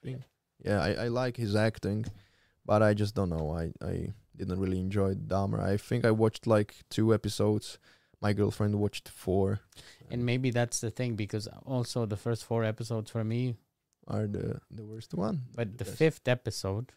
[0.02, 0.24] Thing.
[0.64, 2.04] Yeah, I, I like his acting,
[2.66, 3.50] but I just don't know.
[3.56, 5.60] I, I didn't really enjoy Dahmer.
[5.60, 7.78] I think I watched like two episodes.
[8.20, 9.60] My girlfriend watched four.
[10.10, 13.54] And maybe that's the thing because also the first four episodes for me,
[14.06, 15.42] are the the worst one.
[15.54, 15.96] but the best.
[15.96, 16.92] fifth episode.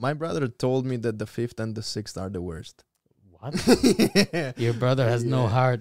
[0.00, 2.84] My brother told me that the fifth and the sixth are the worst.
[3.32, 3.52] What?
[4.56, 5.80] Your brother has no heart.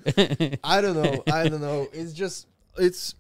[0.63, 1.23] I don't know.
[1.31, 1.87] I don't know.
[1.93, 2.47] It's just
[2.77, 3.15] it's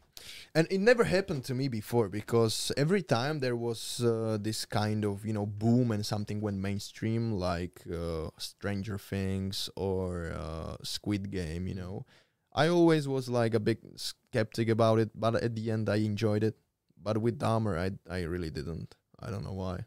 [0.53, 5.05] and it never happened to me before because every time there was uh, this kind
[5.05, 11.31] of you know boom and something went mainstream like uh, Stranger Things or uh, Squid
[11.31, 11.67] Game.
[11.67, 12.05] You know,
[12.53, 16.43] I always was like a big skeptic about it, but at the end I enjoyed
[16.43, 16.55] it.
[17.01, 18.95] But with Dahmer, I I really didn't.
[19.19, 19.85] I don't know why.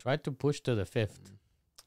[0.00, 1.32] Try to push to the fifth.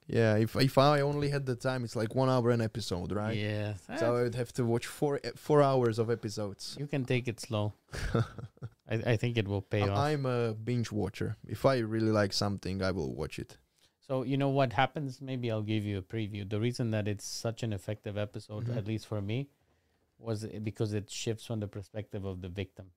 [0.07, 3.38] Yeah, if if I only had the time, it's like one hour an episode, right?
[3.38, 3.73] Yeah.
[3.98, 6.76] So I would have to watch four four hours of episodes.
[6.80, 7.73] you can take it slow.
[8.94, 9.98] I, I think it will pay off.
[9.98, 11.38] I'm a binge watcher.
[11.48, 13.57] If I really like something, I will watch it.
[14.07, 15.22] So you know what happens?
[15.22, 16.48] Maybe I'll give you a preview.
[16.49, 18.77] The reason that it's such an effective episode, Mhm.
[18.77, 19.48] at least for me,
[20.19, 22.88] was because it shifts from the perspective of the victim.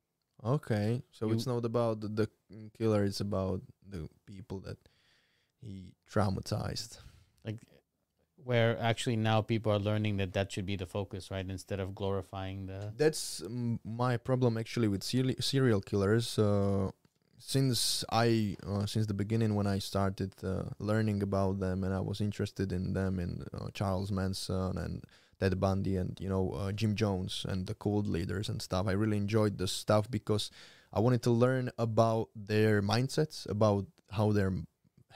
[0.45, 2.29] Okay, so it's not about the, the
[2.77, 4.77] killer; it's about the people that
[6.11, 6.99] traumatized.
[7.45, 7.59] Like
[8.45, 11.49] where actually now people are learning that that should be the focus, right?
[11.49, 12.93] Instead of glorifying the.
[12.97, 16.39] That's um, my problem actually with seri- serial killers.
[16.39, 16.91] Uh,
[17.39, 22.01] since I, uh, since the beginning when I started uh, learning about them and I
[22.01, 25.05] was interested in them, in uh, Charles Manson and
[25.39, 28.87] Ted Bundy and you know uh, Jim Jones and the cult leaders and stuff.
[28.87, 30.51] I really enjoyed the stuff because
[30.93, 34.53] I wanted to learn about their mindsets, about how their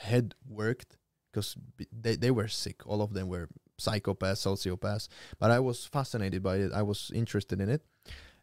[0.01, 0.97] head worked,
[1.31, 1.57] because
[1.93, 2.87] they they were sick.
[2.87, 3.49] All of them were
[3.79, 5.09] psychopaths, sociopaths.
[5.39, 6.73] But I was fascinated by it.
[6.73, 7.83] I was interested in it,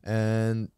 [0.03, 0.71] and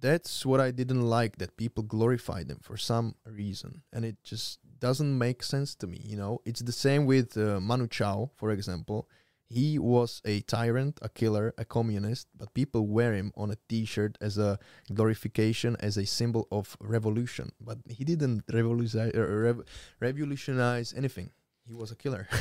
[0.00, 4.58] that's what I didn't like that people glorify them for some reason, and it just
[4.78, 6.00] doesn't make sense to me.
[6.04, 9.08] You know, it's the same with uh, Manu Chao, for example.
[9.48, 14.18] He was a tyrant, a killer, a communist, but people wear him on a T-shirt
[14.20, 14.58] as a
[14.92, 17.52] glorification, as a symbol of revolution.
[17.60, 19.64] But he didn't revolutionize, uh, rev-
[20.00, 21.30] revolutionize anything.
[21.64, 22.26] He was a killer.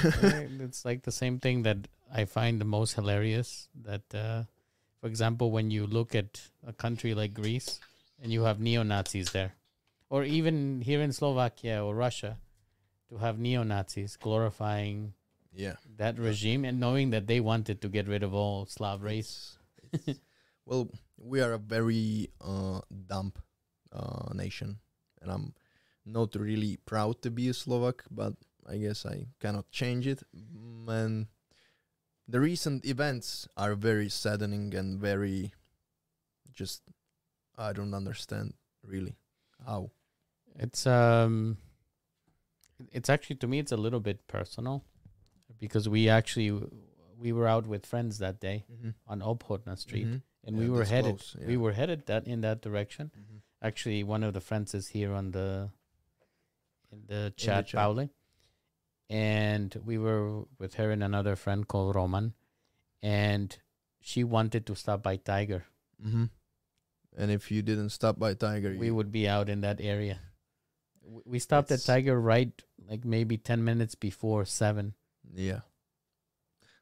[0.66, 3.70] It's like the same thing that I find the most hilarious.
[3.76, 4.44] That, uh,
[5.02, 7.80] for example, when you look at a country like Greece
[8.22, 9.54] and you have neo Nazis there,
[10.10, 12.38] or even here in Slovakia or Russia,
[13.10, 15.14] to have neo Nazis glorifying
[15.56, 15.76] Yeah.
[15.98, 19.58] that regime and knowing that they wanted to get rid of all Slav race.
[19.94, 20.22] It's- it's-
[20.66, 23.34] well, we are a very uh, dumb
[23.92, 24.80] uh, nation,
[25.22, 25.54] and I'm
[26.06, 28.34] not really proud to be a Slovak, but
[28.68, 30.24] I guess I cannot change it.
[30.36, 31.28] Mm, And
[32.28, 35.54] the recent events are very saddening and very
[36.54, 36.82] just
[37.58, 38.54] I don't understand
[38.84, 39.16] really
[39.66, 39.92] how.
[40.60, 41.58] It's um,
[42.92, 44.84] it's actually to me it's a little bit personal
[45.60, 46.52] because we actually
[47.18, 48.66] we were out with friends that day
[49.08, 50.22] on Obchodná Street Mhm.
[50.44, 53.12] and Yeah, we were headed close, we were headed that in that direction.
[53.16, 53.42] Mhm.
[53.62, 55.72] Actually, one of the friends is here on the
[56.92, 57.72] in the chat.
[57.72, 58.10] Pauli,
[59.10, 62.34] and we were with her and another friend called Roman,
[63.02, 63.58] and
[64.00, 65.66] she wanted to stop by Tiger.
[66.04, 66.30] Mhm.
[67.18, 70.20] And if you didn't stop by Tiger, We would be out in that area.
[71.26, 72.52] We stopped at Tiger right
[72.88, 74.96] like maybe ten minutes before seven.
[75.34, 75.62] Yeah.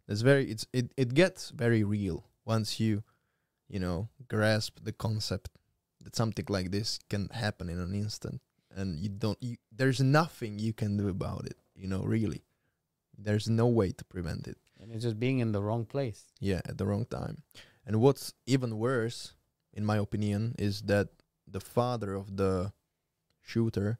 [0.07, 3.03] It's very it's it, it gets very real once you
[3.69, 5.49] you know grasp the concept
[6.01, 8.41] that something like this can happen in an instant
[8.75, 12.43] and you don't you, there's nothing you can do about it, you know, really.
[13.17, 14.57] There's no way to prevent it.
[14.79, 16.25] And it's just being in the wrong place.
[16.39, 17.43] Yeah, at the wrong time.
[17.85, 19.33] And what's even worse
[19.73, 21.09] in my opinion is that
[21.47, 22.73] the father of the
[23.41, 23.99] shooter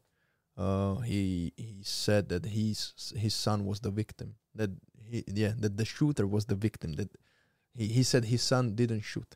[0.58, 4.70] uh he he said that his his son was the victim that
[5.10, 7.10] he yeah that the shooter was the victim that
[7.74, 9.36] he he said his son didn't shoot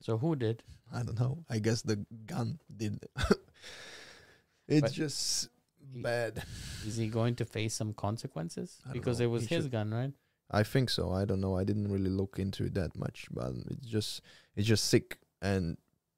[0.00, 0.62] So who did?
[0.92, 1.96] i don't know i guess the
[2.26, 3.04] gun did
[4.68, 5.48] it's But just
[5.92, 6.42] he- bad
[6.86, 8.78] Is he going to face some consequences?
[8.92, 9.24] Because know.
[9.26, 10.12] it was He his should- gun, right?
[10.50, 11.12] I think so.
[11.12, 11.56] I don't know.
[11.60, 14.22] I didn't really look into it that much, but it's just
[14.56, 15.76] it's just sick, and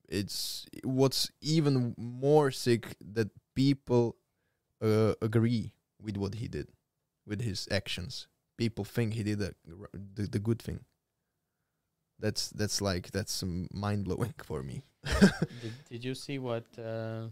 [0.09, 4.15] it's what's even more sick that people
[4.81, 6.69] uh, agree with what he did,
[7.27, 8.27] with his actions.
[8.57, 9.55] People think he did the
[10.15, 10.81] the, the good thing.
[12.19, 13.43] That's that's like that's
[13.73, 14.83] mind blowing for me.
[15.63, 17.29] did, did you see what uh,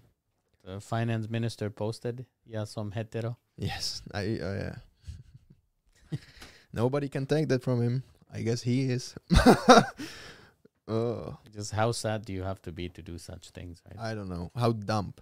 [0.64, 2.24] the finance minister posted?
[2.46, 3.36] Yeah, some hetero.
[3.56, 4.76] yes, I uh, yeah.
[6.72, 8.02] Nobody can take that from him.
[8.32, 9.14] I guess he is.
[10.88, 11.38] oh.
[11.52, 13.98] Just how sad do you have to be to do such things, right?
[13.98, 15.14] I don't know how dumb.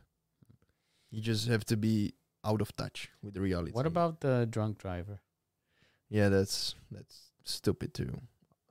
[1.10, 2.14] You just have to be
[2.44, 3.72] out of touch with the reality.
[3.72, 5.20] what about the drunk driver?
[6.08, 8.20] Yeah, that's that's stupid too.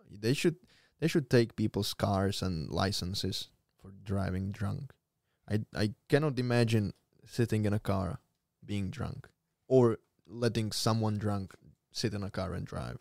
[0.09, 0.55] They should
[0.99, 3.49] they should take people's cars and licenses
[3.81, 4.93] for driving drunk.
[5.49, 6.93] I I cannot imagine
[7.25, 8.19] sitting in a car
[8.65, 9.27] being drunk
[9.67, 9.97] or
[10.27, 11.53] letting someone drunk
[11.91, 12.99] sit in a car and drive.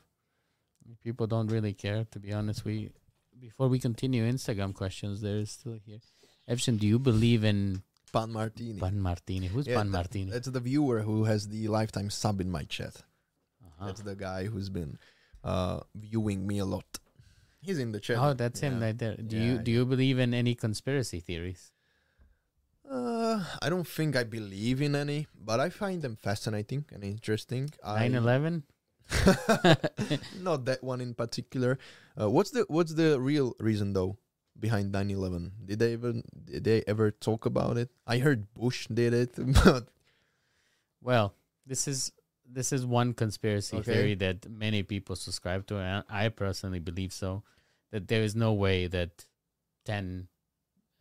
[1.03, 2.65] People don't really care, to be honest.
[2.65, 2.91] We
[3.39, 6.01] before we continue Instagram questions, there is still here.
[6.49, 7.83] Evžen, do you believe in
[8.15, 8.81] Pan Martini.
[8.81, 9.47] Pan Martini?
[9.49, 10.31] Who's Yeah, Pan that- Martini?
[10.31, 12.95] That's the viewer who has the lifetime sub in my chat.
[13.67, 13.87] Uh-huh.
[13.87, 14.99] That's the guy who's been
[15.43, 16.91] uh, viewing me a lot.
[17.61, 18.19] He's in the chat.
[18.19, 19.17] Oh, that's him right there.
[19.17, 21.63] Do Yeah, you do you believe in any conspiracy theories?
[22.89, 27.71] Uh, I don't think I believe in any, but I find them fascinating and interesting.
[27.83, 28.63] I- 9/11?
[30.41, 31.79] Not that one in particular.
[32.21, 34.17] Uh, what's the what's the real reason though
[34.59, 35.51] behind 9/11?
[35.67, 37.91] Did they even did they ever talk about it?
[38.07, 39.33] I heard Bush did it,
[39.65, 39.89] but
[41.01, 41.35] Well,
[41.67, 42.13] this is
[42.47, 43.93] this is one conspiracy Okay.
[43.93, 47.43] theory that many people subscribe to, and I personally believe so.
[47.91, 49.27] That there is no way that
[49.85, 50.29] ten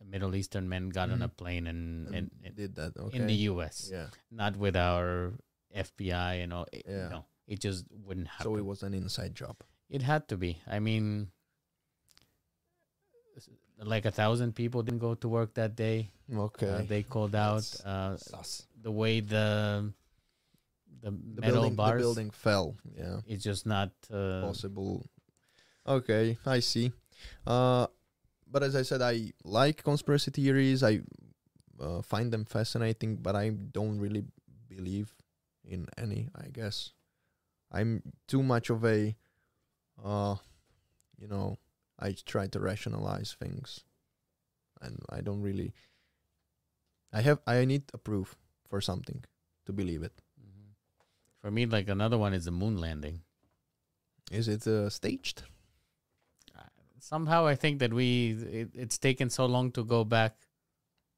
[0.04, 1.36] Middle Eastern men got on a Mhm.
[1.36, 3.16] plane and, and, and did that okay.
[3.18, 3.88] in the U.S.
[3.90, 4.08] yeah.
[4.30, 5.32] not with our
[5.74, 6.66] FBI and all.
[6.72, 7.08] It, Yeah.
[7.08, 8.44] No, it just wouldn't happen.
[8.44, 9.56] So it was an inside job.
[9.88, 10.60] It had to be.
[10.66, 11.30] I mean,
[13.84, 16.10] like a thousand people didn't go to work that day.
[16.32, 16.68] Okay.
[16.68, 18.66] Uh, they called out uh, sus.
[18.82, 19.92] the way the
[21.02, 21.92] the, The metal building, bars.
[21.92, 22.76] the building fell.
[22.96, 23.20] Yeah.
[23.26, 23.90] It's just not.
[24.10, 25.04] Uh, possible.
[25.86, 26.92] Okay, I see.
[27.46, 27.86] Uh,
[28.50, 30.82] but as I said, I like conspiracy theories.
[30.82, 31.00] I
[31.78, 34.24] uh, find them fascinating, but I don't really
[34.68, 35.12] believe
[35.64, 36.30] in any.
[36.34, 36.92] I guess
[37.70, 39.14] I'm too much of a,
[40.02, 40.36] uh,
[41.18, 41.58] you know,
[42.04, 43.84] I try to rationalize things,
[44.82, 45.72] and I don't really.
[47.12, 47.40] I have.
[47.46, 48.36] I need a proof
[48.68, 49.24] for something
[49.66, 50.22] to believe it.
[50.40, 50.74] mhm.
[51.40, 53.22] For me, like another one is the moon landing.
[54.30, 55.44] Is it uh, staged?
[57.00, 60.36] Somehow, I think that we it, it's taken so long to go back.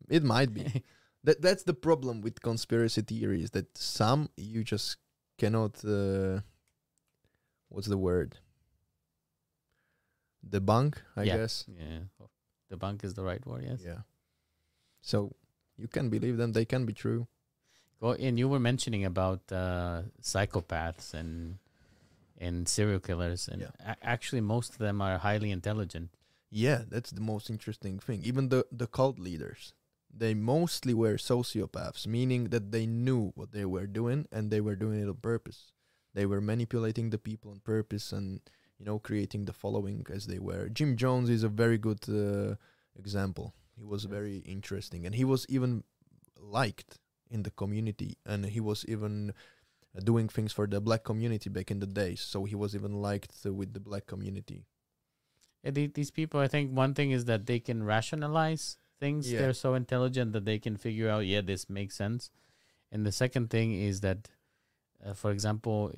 [0.08, 0.82] It might be.
[1.24, 4.96] that that's the problem with conspiracy theories that some you just
[5.38, 6.40] cannot uh,
[7.68, 8.38] what's the word
[10.44, 11.36] debunk i Yeah.
[11.36, 12.00] guess yeah,
[12.68, 13.64] the bunk is the right word.
[13.64, 13.80] Yes.
[13.84, 14.02] yeah
[15.00, 15.34] so
[15.76, 17.26] you can believe them they can be true
[18.00, 21.58] Go and you were mentioning about uh, psychopaths and
[22.38, 23.70] and serial killers, and Yeah.
[23.80, 26.10] a- actually most of them are highly intelligent.
[26.50, 28.20] Yeah, that's the most interesting thing.
[28.22, 29.72] Even the the cult leaders,
[30.12, 34.76] they mostly were sociopaths, meaning that they knew what they were doing and they were
[34.76, 35.72] doing it on purpose.
[36.12, 38.40] They were manipulating the people on purpose and
[38.78, 40.68] you know creating the following as they were.
[40.68, 42.54] Jim Jones is a very good uh,
[42.98, 43.54] example.
[43.76, 44.10] He was Yes.
[44.10, 45.84] very interesting and he was even
[46.40, 46.98] liked
[47.30, 49.32] in the community and he was even
[49.96, 52.20] uh, doing things for the black community back in the days.
[52.20, 54.64] So he was even liked uh, with the black community.
[55.62, 59.30] Yeah, the- these people, I think one thing is that they can rationalize things.
[59.30, 59.40] Yeah.
[59.40, 62.30] They're so intelligent that they can figure out, yeah, this makes sense.
[62.92, 64.28] And the second thing is that,
[65.04, 65.92] uh, for example,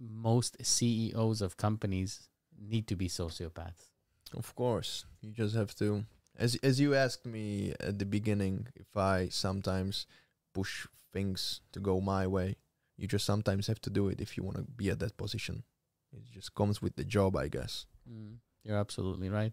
[0.00, 2.28] most CEOs of companies
[2.58, 3.88] need to be sociopaths.
[4.34, 6.04] Of course, you just have to.
[6.36, 10.06] As as you asked me at the beginning, if I sometimes
[10.54, 12.56] push things to go my way,
[12.96, 15.64] you just sometimes have to do it if you want to be at that position.
[16.12, 17.86] It just comes with the job, I guess.
[18.10, 19.52] Mm, you're absolutely right.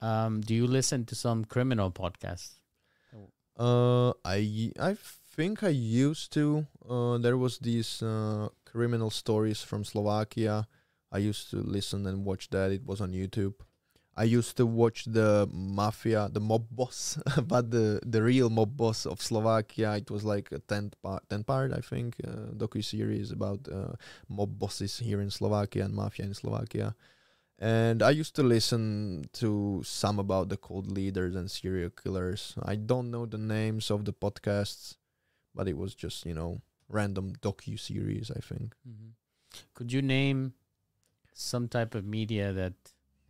[0.00, 2.58] Um, do you listen to some criminal podcasts?
[3.58, 4.96] Uh, I I
[5.36, 6.66] think I used to.
[6.88, 10.66] Uh, there was this uh, criminal stories from Slovakia.
[11.12, 12.72] I used to listen and watch that.
[12.72, 13.54] It was on YouTube.
[14.16, 17.18] I used to watch the mafia, the mob boss,
[17.48, 19.96] but the the real mob boss of Slovakia.
[19.96, 23.96] It was like a ten part, ten part, I think, uh, docu series about uh,
[24.28, 26.94] mob bosses here in Slovakia and mafia in Slovakia.
[27.58, 32.52] And I used to listen to some about the cult leaders and serial killers.
[32.60, 34.96] I don't know the names of the podcasts,
[35.54, 36.60] but it was just you know
[36.92, 38.30] random docu series.
[38.30, 38.74] I think.
[38.88, 39.10] Mm-hmm.
[39.74, 40.54] Could you name
[41.34, 42.74] some type of media that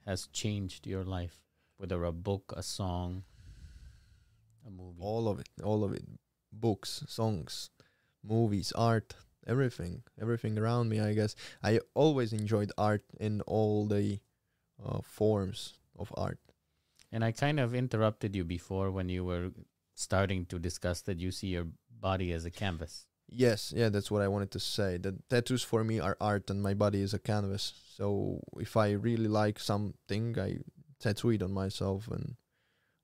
[0.06, 1.40] has changed your life,
[1.78, 3.24] whether a book, a song,
[4.66, 5.00] a movie?
[5.00, 6.04] all of it all of it
[6.52, 7.70] books songs
[8.22, 9.14] movies art
[9.46, 14.20] everything everything around me i guess i always enjoyed art in all the
[14.84, 16.38] uh, forms of art
[17.12, 19.52] And I kind of interrupted you before when you were
[19.94, 21.68] starting to discuss that you see your
[22.06, 23.06] body as a canvas.
[23.34, 24.96] Yes yeah that's what i wanted to say.
[24.98, 27.72] That tattoos for me are art and my body is a canvas.
[27.96, 30.58] So if i really like something i
[31.00, 32.36] tattoo it on myself and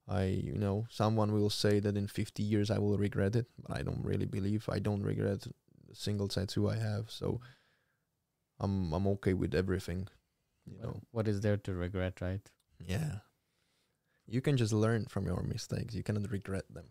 [0.09, 3.77] i you know someone will say that in 50 years i will regret it but
[3.77, 5.47] i don't really believe i don't regret
[5.91, 7.11] a single tattoo i have.
[7.11, 7.41] So
[8.61, 10.09] i'm i'm okay with everything
[10.67, 11.01] you know.
[11.13, 12.43] What is there to regret, right?
[12.87, 13.21] yeah.
[14.27, 15.95] You can just learn from your mistakes.
[15.95, 16.85] You cannot regret them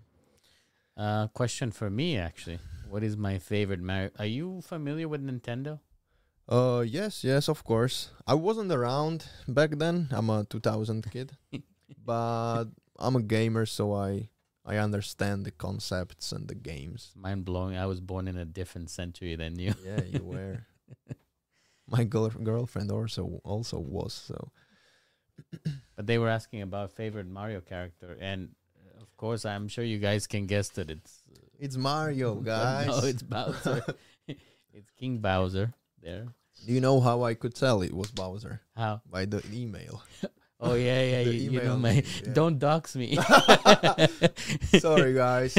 [0.97, 2.59] Uh, question for me actually.
[2.89, 4.09] What is my favorite Mario?
[4.17, 5.79] Are you familiar with Nintendo?
[6.49, 8.09] Uh, yes, yes, of course.
[8.25, 10.07] I wasn't around back then.
[10.11, 11.37] I'm a 2000 kid,
[12.05, 12.65] but
[12.97, 14.29] I'm a gamer, so I
[14.65, 17.11] I understand the concepts and the games.
[17.15, 17.77] Mind blowing.
[17.77, 19.73] I was born in a different century than you.
[19.85, 20.65] Yeah, you were.
[21.87, 24.51] My girl girlfriend also also was so.
[25.95, 28.49] But they were asking about favorite Mario character, and
[29.17, 31.23] course, I'm sure you guys can guess that it's.
[31.31, 32.87] uh, It's Mario, guys.
[32.87, 33.83] no, it's Bowser.
[34.27, 35.73] it's King Bowser.
[36.01, 36.27] There.
[36.65, 39.01] Do you know how I could tell it was Bowser How?
[39.09, 40.01] by the email?
[40.59, 41.19] Oh yeah, yeah.
[41.21, 42.01] You, you know, yeah.
[42.33, 43.15] don't dox me.
[44.79, 45.55] Sorry, guys.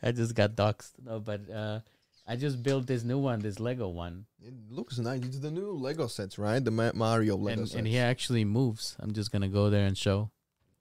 [0.00, 0.92] I just got doxed.
[1.04, 1.80] No, but uh,
[2.28, 5.22] I just built this new one, this Lego one, It looks nice.
[5.24, 6.64] It's the new Lego sets, right?
[6.64, 7.76] The Ma- Mario Lego and sets.
[7.78, 8.94] and he actually moves.
[9.00, 10.30] I'm just gonna go there and show.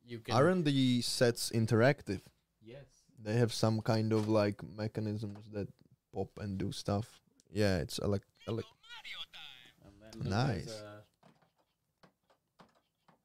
[0.07, 2.21] You Aren't the sets interactive?
[2.61, 2.85] Yes.
[3.23, 5.67] They have some kind of like mechanisms that
[6.13, 7.19] pop and do stuff.
[7.51, 8.63] Yeah, it's elec- elec-
[10.23, 10.69] Nice.
[10.69, 11.01] uh,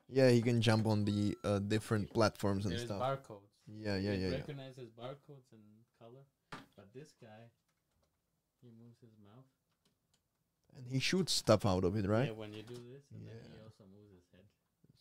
[0.09, 3.01] yeah, he can jump on the uh, different platforms and There's stuff.
[3.01, 3.47] barcodes.
[3.69, 4.35] yeah, yeah, It yeah, yeah.
[4.37, 5.63] recognizes barcodes and
[6.01, 6.25] color,
[6.77, 7.51] but this guy,
[8.61, 9.45] he moves his mouth.
[10.77, 12.27] And he shoots stuff out of it, right?
[12.27, 13.65] Yeah, when you do this, and then he Yeah.
[13.65, 14.10] also moves.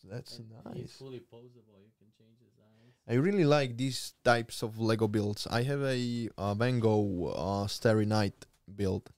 [0.04, 0.92] That's And He's nice.
[0.98, 1.78] fully posable.
[1.84, 2.94] You can change his eyes.
[3.08, 5.48] I really like these types of Lego builds.
[5.48, 8.46] I have a uh, Van Gogh uh, Starry Night
[8.76, 9.10] build.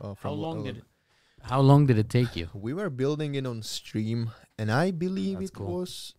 [0.00, 0.84] Uh, How long uh, did it?
[1.42, 2.48] How long did it take you?
[2.54, 5.80] We were building it on stream, and I believe That's it cool.
[5.80, 6.14] was,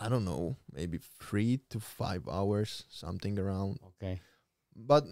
[0.00, 3.78] I don't know, maybe three to five hours, something around.
[3.96, 4.20] Okay.
[4.76, 5.04] But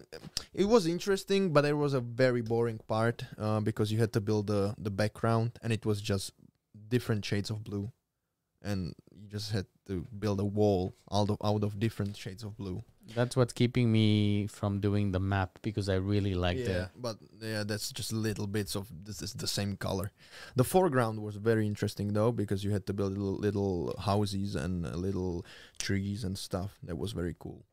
[0.52, 4.20] it was interesting, but there was a very boring part uh, because you had to
[4.20, 6.32] build the the background, and it was just
[6.88, 7.92] different shades of blue,
[8.62, 12.56] and you just had to build a wall out of out of different shades of
[12.56, 12.82] blue.
[13.16, 16.68] That's what's keeping me from doing the map because I really like it.
[16.68, 20.12] yeah, the but yeah, that's just little bits of this is the same color.
[20.54, 24.86] The foreground was very interesting though because you had to build little, little houses and
[24.86, 25.44] uh, little
[25.78, 26.78] trees and stuff.
[26.84, 27.64] That was very cool.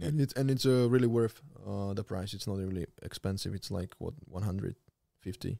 [0.00, 2.34] And it's and it's uh, really worth uh, the price.
[2.34, 3.54] It's not really expensive.
[3.54, 4.76] It's like what one hundred
[5.20, 5.58] fifty,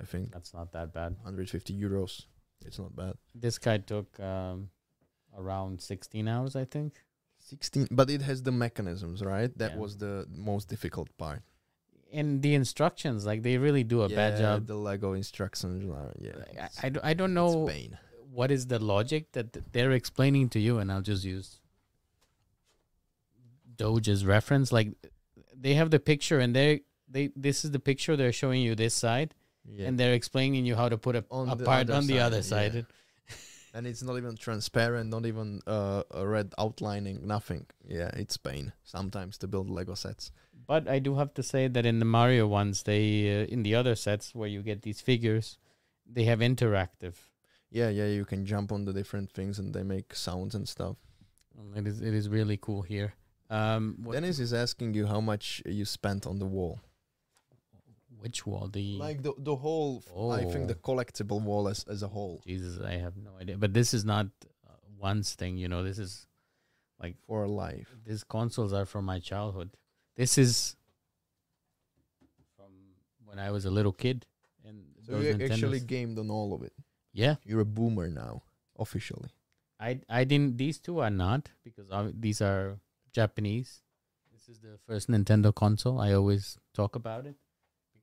[0.00, 1.12] I think That's not that bad.
[1.22, 2.24] 150 euros.
[2.64, 3.14] It's not bad.
[3.34, 4.70] This guy took um,
[5.36, 6.94] around 16 hours, I think.
[7.40, 9.56] 16, but it has the mechanisms, right?
[9.58, 9.78] That Yeah.
[9.78, 11.42] was the most difficult part.
[12.12, 14.66] And the instructions, like they really do a bad job.
[14.66, 16.32] The Lego instructions are yeah.
[16.82, 17.68] I, I, don't- I don't know
[18.32, 21.60] what is the logic that th- they're explaining to you, and I'll just use
[23.76, 24.72] Doge's reference.
[24.72, 24.88] Like
[25.54, 28.94] they have the picture, and they they this is the picture they're showing you this
[28.94, 29.34] side,
[29.68, 29.88] Yeah.
[29.88, 32.14] and they're explaining you how to put a, On a the part other on the
[32.14, 32.42] side, other yeah.
[32.42, 32.86] side.
[33.74, 37.66] and it's not even transparent, not even uh, a red outlining, nothing.
[37.86, 40.30] Yeah, it's pain sometimes to build Lego sets.
[40.66, 43.74] But I do have to say that in the Mario ones, they uh, in the
[43.74, 45.58] other sets where you get these figures,
[46.10, 47.14] they have interactive.
[47.70, 50.96] Yeah, yeah, you can jump on the different things and they make sounds and stuff.
[51.74, 53.14] It is it is really cool here.
[53.48, 56.80] Um, Dennis is asking you how much you spent on the wall.
[58.20, 58.68] Which wall?
[58.68, 60.30] The Like the the whole, Oh.
[60.30, 60.86] I think the Oh.
[60.88, 63.56] collectible wall as as a whole Jesus, I have no idea.
[63.58, 64.26] But this is not
[64.66, 65.82] uh, one's thing, you know.
[65.82, 66.26] This is
[67.02, 67.88] like for life.
[68.04, 69.70] these consoles are from my childhood.
[70.16, 70.76] This is
[72.56, 72.72] from
[73.24, 74.26] when I was a little kid,
[74.64, 76.72] and So you actually gamed on all of it.
[77.12, 77.36] yeah.
[77.44, 78.42] You're a boomer now,
[78.78, 79.30] officially.
[79.78, 80.56] I I didn't.
[80.56, 82.78] These two are not because uh, these are
[83.12, 83.82] Japanese.
[84.32, 86.00] This is the first Nintendo console.
[86.00, 87.36] I always talk about it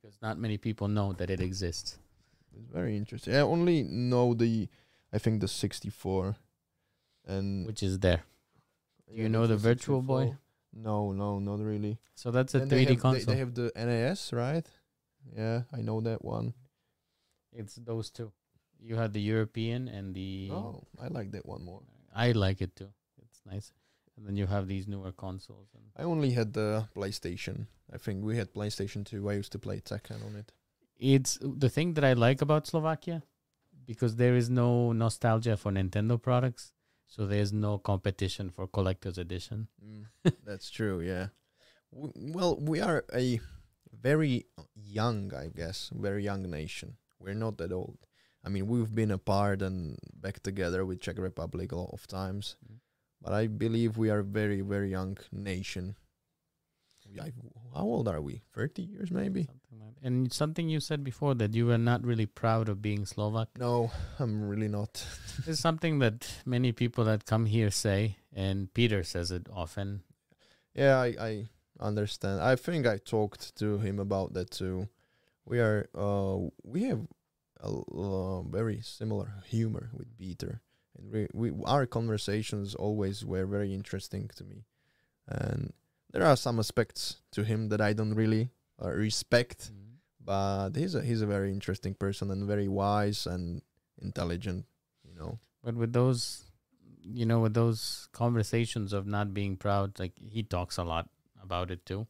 [0.04, 1.98] because not many people know that it exists.
[2.56, 3.34] It's very interesting.
[3.36, 4.68] I only know the,
[5.12, 6.36] I think the 64,
[7.26, 8.24] and Which is there.
[9.10, 10.36] Do you know the Virtual Boy?
[10.74, 12.00] No, no, not really.
[12.16, 13.26] So that's a Then they 3D have, console.
[13.26, 14.68] They, they have the NES, right?
[15.36, 16.54] Yeah, I know that one.
[17.54, 18.32] it's those two.
[18.80, 20.50] You had the European and the.
[20.52, 21.82] Oh, I like that one more.
[22.14, 22.90] I like it too.
[23.22, 23.72] It's nice.
[24.18, 25.69] And then you have these newer consoles.
[25.76, 27.65] And I only had the PlayStation.
[27.91, 29.30] I think we had PlayStation 2.
[29.30, 30.52] I used to play Tekken on it.
[30.99, 33.23] it's the thing that I like about Slovakia
[33.85, 36.72] because there is no nostalgia for Nintendo products.
[37.07, 39.68] So there's no competition for collector's edition.
[39.84, 40.06] Mm,
[40.45, 41.27] that's true, yeah.
[41.91, 43.40] W- well, we are a
[43.91, 44.45] very
[44.76, 46.98] young, I guess, very young nation.
[47.19, 47.98] We're not that old.
[48.45, 52.56] I mean, we've been apart and back together with Czech Republic a lot of times,
[52.65, 52.73] Mm.
[53.24, 55.95] But I believe we are a very, very young nation.
[57.20, 57.32] I-
[57.76, 58.41] How old are we?
[58.54, 59.45] 30 years, maybe?
[59.45, 63.06] Something like And something you said before that you were not really proud of being
[63.06, 63.50] Slovak.
[63.58, 65.06] No, I'm really not.
[65.48, 70.02] it's something that many people that come here say, and Peter says it often.
[70.74, 71.34] Yeah, I, I
[71.80, 72.41] understand.
[72.41, 74.90] I think I talked to him about that too.
[75.45, 77.06] We are uh we have
[77.62, 80.62] a, uh, very similar humor with Peter,
[80.98, 84.65] and we, we our conversations always were very interesting to me,
[85.28, 85.74] and
[86.11, 88.49] there are some aspects to him that I don't really
[88.84, 89.72] uh, respect,
[90.24, 93.61] but he's a he's a very interesting person and very wise and
[94.02, 94.65] intelligent,
[95.03, 95.40] you know.
[95.64, 96.45] But with those,
[97.02, 101.10] you know, with those conversations of not being proud, like he talks a lot
[101.41, 102.07] about it too.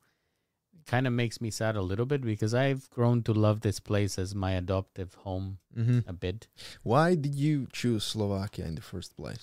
[0.85, 4.19] Kind of makes me sad a little bit because I've grown to love this place
[4.19, 6.07] as my adoptive home Mm-hmm.
[6.07, 6.47] a bit.
[6.83, 9.39] Why did you choose Slovakia in the first place?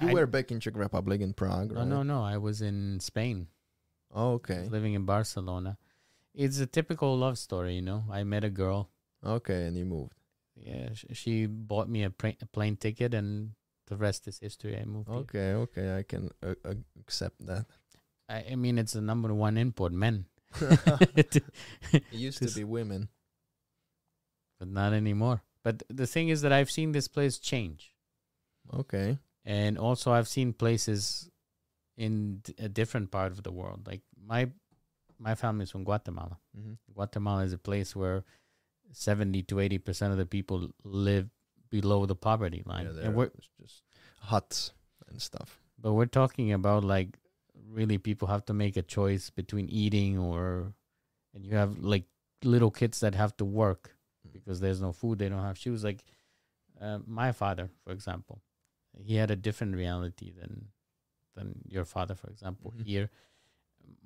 [0.00, 1.88] You I- were back in Czech Republic in Prague, no, right?
[1.88, 2.22] no, no.
[2.24, 3.48] I was in Spain.
[4.14, 4.66] Oh, okay.
[4.70, 5.76] living in Barcelona.
[6.34, 8.04] It's a typical love story, you know.
[8.10, 8.88] I met a girl.
[9.24, 10.12] Okay, and you moved.
[10.56, 13.52] Yeah, sh- she bought me a, a plane ticket, and
[13.88, 14.76] the rest is history.
[14.78, 15.08] I moved.
[15.08, 15.18] here.
[15.28, 17.66] Okay, okay, I can uh, uh, accept that.
[18.28, 20.26] I, I mean, it's the number one import, men.
[20.60, 21.42] It
[22.10, 23.08] used to be women.
[24.58, 25.42] but not anymore.
[25.62, 27.92] But the thing is that I've seen this place change,
[28.72, 29.18] Okay.
[29.44, 31.28] and also I've seen places
[31.96, 33.86] in d- a different part of the world.
[33.86, 34.50] Like my
[35.18, 36.38] my family is from Guatemala.
[36.56, 36.74] Mm-hmm.
[36.94, 38.24] Guatemala is a place where
[38.92, 41.28] seventy to eighty percent of the people live
[41.68, 43.82] below the poverty line, Yeah, and we're just
[44.20, 44.72] huts
[45.08, 45.58] and stuff.
[45.78, 47.18] but we're talking about like
[47.70, 50.72] really people have to make a choice between eating or,
[51.34, 52.04] and you have like
[52.44, 53.96] little kids that have to work
[54.32, 55.84] because there's no food, they don't have shoes.
[55.84, 56.04] Like
[56.80, 58.40] uh, my father, for example,
[58.98, 60.68] he had a different reality than
[61.34, 62.72] than your father, for example.
[62.76, 62.84] Mhm.
[62.86, 63.10] Here,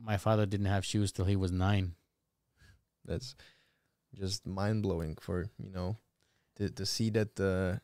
[0.02, 1.94] my father didn't have shoes till he was nine.
[3.04, 3.34] That's
[4.14, 5.96] just mind blowing for you know
[6.56, 7.78] to to see that uh,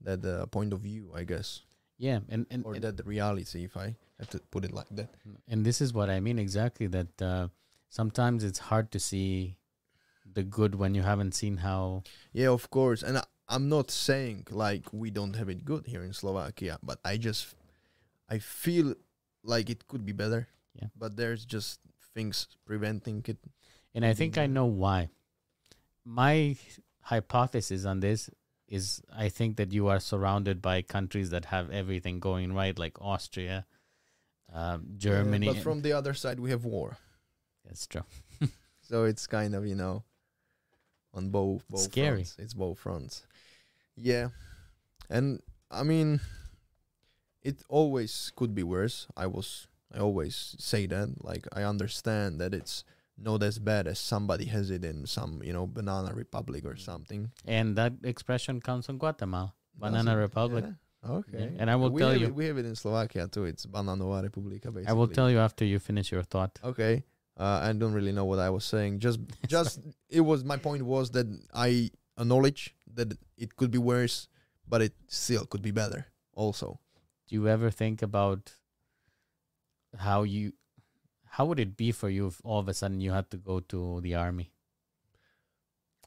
[0.00, 1.62] that uh, point of view, I guess,
[2.00, 5.12] Yeah, and and or that the reality, if I have to put it like that.
[5.46, 6.88] and this is what I mean exactly.
[6.88, 7.48] That uh,
[7.92, 9.60] sometimes it's hard to see
[10.24, 12.02] the good when you haven't seen how.
[12.32, 13.04] Yeah, of course.
[13.04, 17.04] And I, I'm not saying like we don't have it good here in Slovakia, but
[17.04, 17.52] I just
[18.32, 18.96] I feel
[19.44, 20.48] like it could be better.
[20.72, 20.88] Yeah.
[20.96, 21.80] But there's just
[22.16, 23.36] things preventing it.
[23.94, 25.12] And I think I know why.
[26.04, 26.56] my
[27.00, 28.30] hypothesis on this
[28.70, 32.96] is I think that you are surrounded by countries that have everything going right, like
[33.02, 33.66] Austria,
[34.52, 35.48] um, Germany.
[35.48, 36.96] but from the other side, we have war.
[37.66, 38.04] That's true.
[38.82, 40.02] So it's kind of you know,
[41.14, 42.26] on both both Scary.
[42.26, 42.36] fronts.
[42.40, 43.22] It's both fronts.
[43.94, 44.30] Yeah,
[45.08, 45.40] and
[45.70, 46.18] I mean,
[47.40, 49.06] it always could be worse.
[49.16, 51.22] I was I always say that.
[51.22, 52.82] Like I understand that it's
[53.20, 57.30] not as bad as somebody has it in some you know banana republic or something.
[57.46, 60.20] And that expression comes from Guatemala, Banana Does it?
[60.20, 60.64] Republic.
[60.66, 61.10] Yeah.
[61.10, 61.38] Okay.
[61.38, 63.44] Yeah, and I will we tell you- it, we have it in Slovakia too.
[63.44, 64.86] It's Bananova Republika basically.
[64.86, 66.58] I will tell you after you finish your thought.
[66.64, 67.04] Okay.
[67.38, 68.98] Uh, I don't really know what I was saying.
[69.00, 69.18] Just,
[69.48, 69.80] just
[70.10, 74.28] it was my point was that I acknowledge that it could be worse,
[74.68, 76.06] but it still could be better.
[76.34, 76.80] Also,
[77.28, 78.52] Do you ever think about
[79.96, 80.52] how you,
[81.30, 83.60] how would it be for you if all of a sudden you had to go
[83.60, 84.52] to the army?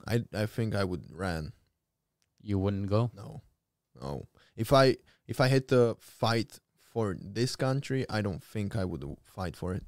[0.05, 1.53] I I think I would ran.
[2.41, 3.11] You wouldn't go.
[3.15, 3.41] No,
[3.99, 4.27] no.
[4.55, 4.97] If I
[5.27, 9.73] if I had to fight for this country, I don't think I would fight for
[9.73, 9.83] it.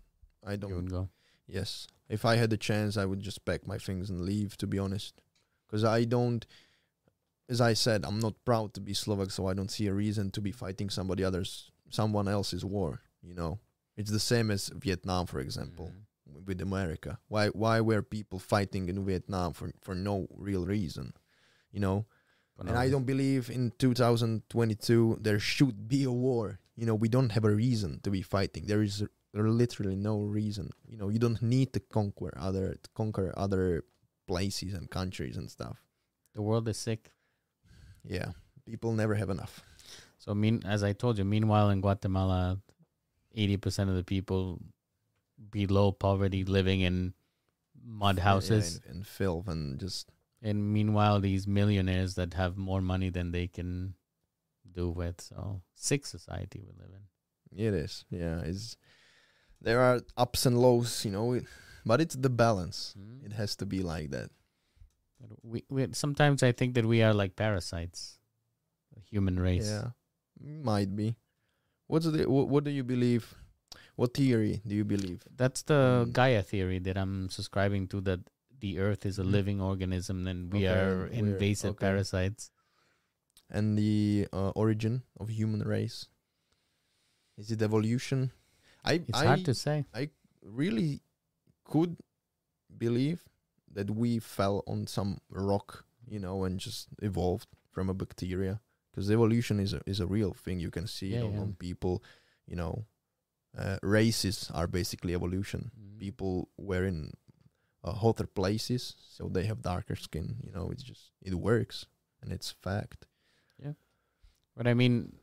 [0.45, 0.69] I don't.
[0.69, 1.09] You would go.
[1.47, 1.87] Yes.
[2.07, 4.79] If I had the chance, I would just pack my things and leave, to be
[4.79, 5.21] honest.
[5.65, 6.45] Because I don't,
[7.49, 10.29] as I said, I'm not proud to be Slovak, so I don't see a reason
[10.31, 13.59] to be fighting somebody other's, someone else's war, you know?
[13.97, 16.45] It's the same as Vietnam, for example, Mhm.
[16.45, 17.19] with America.
[17.27, 21.13] Why, why were people fighting in Vietnam for, for no real reason,
[21.71, 22.05] you know?
[22.57, 26.59] But And no, I don't believe in 2022 there should be a war.
[26.75, 28.65] You know, we don't have a reason to be fighting.
[28.67, 29.03] There is
[29.33, 30.71] there literally no reason.
[30.87, 33.83] You know, you don't need to conquer other to conquer other
[34.27, 35.83] places and countries and stuff.
[36.33, 37.11] The world is sick.
[38.03, 38.31] Yeah,
[38.65, 39.61] people never have enough.
[40.17, 42.59] So mean as I told you, meanwhile in Guatemala,
[43.35, 44.59] eighty percent of the people
[45.51, 47.13] below poverty living in
[47.83, 48.81] mud Yeah, houses.
[48.85, 50.09] and, and filth and just
[50.41, 53.95] And meanwhile these millionaires that have more money than they can
[54.71, 55.21] do with.
[55.21, 57.03] So sick society we live in.
[57.67, 58.05] it is.
[58.09, 58.77] Yeah, it's
[59.61, 61.03] there are ups and lows.
[61.05, 61.45] You know, it,
[61.85, 62.93] but it's the balance.
[62.97, 63.25] Mm.
[63.25, 64.29] It has to be like that.
[65.19, 68.19] But we, we sometimes I think that we are like parasites.
[68.93, 69.67] The human race.
[69.67, 69.91] Yeah,
[70.63, 71.15] might be.
[71.87, 73.33] What's the what, what do you believe?
[73.95, 75.23] What theory do you believe?
[75.35, 76.13] That's the Mm.
[76.13, 78.19] Gaia theory that I'm subscribing to that
[78.59, 79.31] the earth is a Mhm.
[79.31, 81.85] living organism and we Okay, are invasive okay.
[81.87, 82.51] parasites.
[83.49, 86.07] And the uh, origin of human race?
[87.37, 88.31] Is it evolution?
[88.83, 89.85] I It's I hard to say.
[89.93, 90.09] I
[90.41, 91.01] really
[91.63, 91.97] could
[92.77, 93.23] believe
[93.71, 98.61] that we fell on some rock, you know, and just evolved from a bacteria.
[98.95, 100.61] Because evolution is a is a real thing.
[100.61, 101.39] You can see it Yeah, on, yeah.
[101.41, 102.01] on people.
[102.47, 102.85] You know,
[103.57, 105.71] uh, races are basically evolution.
[105.77, 105.99] Mm.
[105.99, 107.11] people were in
[107.83, 110.37] uh, hotter places, so they have darker skin.
[110.43, 111.85] You know, it's just it works
[112.21, 113.05] and it's fact.
[113.59, 113.73] Yeah,
[114.55, 115.17] but I mean,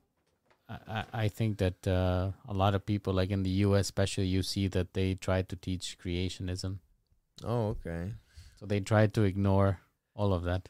[0.69, 4.27] I, I I think that uh, a lot of people, like in the U.S., especially,
[4.27, 6.78] you see that they try to teach creationism.
[7.44, 8.12] Oh, okay.
[8.61, 9.81] So they try to ignore
[10.15, 10.69] all of that.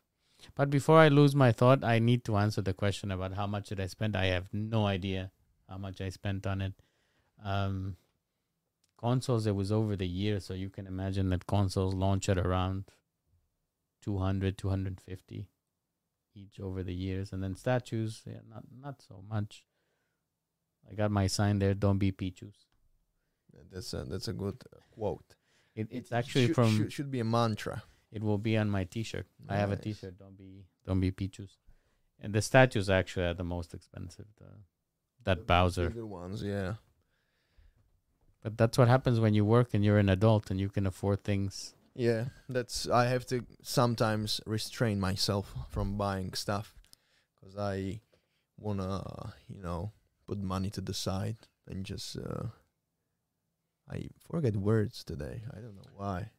[0.55, 3.69] But before I lose my thought, I need to answer the question about how much
[3.69, 4.16] did I spend.
[4.16, 5.31] I have no idea
[5.69, 6.74] how much I spent on it.
[7.44, 7.97] Um,
[8.98, 12.85] consoles, it was over the year, so you can imagine that consoles launch at around
[14.02, 15.48] 200, 250
[16.35, 17.32] each over the years.
[17.32, 19.64] And then statues, yeah, not not so much.
[20.90, 22.66] I got my sign there, don't be Pichus.
[23.70, 25.36] That's a that's a good quote.
[25.74, 27.82] It, it's It actually should, from should, should be a mantra.
[28.12, 29.26] It will be on my T-shirt.
[29.48, 29.84] I have a Nice.
[29.84, 30.18] T-shirt.
[30.18, 31.56] Don't be, don't be Pichus.
[32.20, 34.26] And the statues actually are the most expensive.
[34.39, 34.47] The,
[35.24, 35.89] that Bowser.
[35.89, 36.74] Bigger ones, yeah.
[38.43, 41.24] But that's what happens when you work and you're an adult and you can afford
[41.24, 41.74] things.
[41.94, 46.74] Yeah, that's I have to sometimes restrain myself from buying stuff
[47.40, 48.01] because I
[48.59, 49.93] wanna, you know,
[50.26, 51.36] put money to the side
[51.68, 52.16] and just.
[52.16, 52.47] Uh,
[53.90, 55.43] I forget words today.
[55.51, 56.30] I don't know why.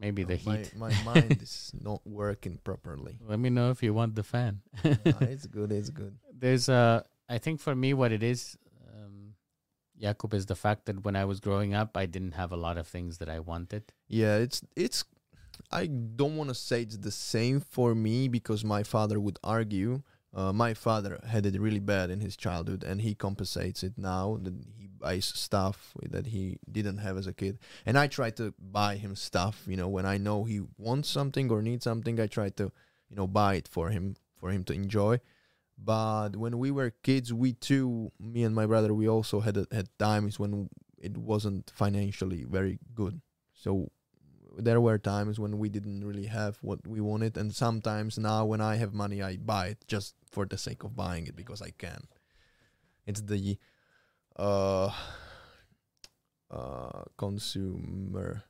[0.00, 0.72] Maybe the my, heat.
[0.76, 3.18] My mind is not working properly.
[3.26, 4.60] Let me know if you want the fan.
[4.84, 5.72] Nah, it's good.
[5.72, 6.16] It's good.
[6.32, 7.04] There's a.
[7.28, 8.56] I think for me, what it is,
[8.94, 9.34] um,
[10.00, 12.78] Jakub, is the fact that when I was growing up, I didn't have a lot
[12.78, 13.92] of things that I wanted.
[14.08, 15.04] Yeah, it's it's.
[15.72, 20.02] I don't want to say it's the same for me because my father would argue.
[20.34, 24.38] Uh, my father had it really bad in his childhood, and he compensates it now
[24.42, 27.58] that he buys stuff that he didn't have as a kid.
[27.86, 29.64] And I try to buy him stuff.
[29.66, 32.70] You know, when I know he wants something or needs something, I try to,
[33.08, 35.20] you know, buy it for him for him to enjoy.
[35.78, 39.88] But when we were kids, we too, me and my brother, we also had had
[39.98, 40.68] times when
[41.00, 43.20] it wasn't financially very good.
[43.54, 43.90] So
[44.58, 48.60] there were times when we didn't really have what we wanted, and sometimes now when
[48.60, 51.70] I have money, I buy it just for the sake of buying it because I
[51.70, 52.10] can.
[53.06, 53.56] It's the
[54.36, 54.90] uh
[56.50, 58.42] uh consumer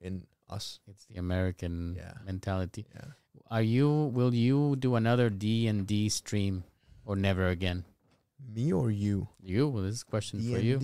[0.00, 0.80] in us.
[0.86, 2.14] It's the American Yeah.
[2.24, 2.86] mentality.
[2.94, 3.16] Yeah.
[3.50, 3.88] Are you?
[4.12, 6.64] Will you do another D and D stream,
[7.04, 7.84] or never again?
[8.38, 9.28] Me or you?
[9.40, 9.68] You?
[9.68, 10.78] Well, this is a question for you.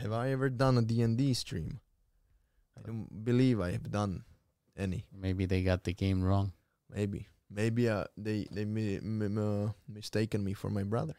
[0.00, 1.78] Have I ever done a D&D stream?
[2.78, 4.24] I don't believe I have done
[4.76, 5.06] any.
[5.12, 6.52] Maybe they got the game wrong.
[6.92, 7.28] Maybe.
[7.50, 11.14] Maybe uh, they they mi- m- uh, mistaken me for my brother.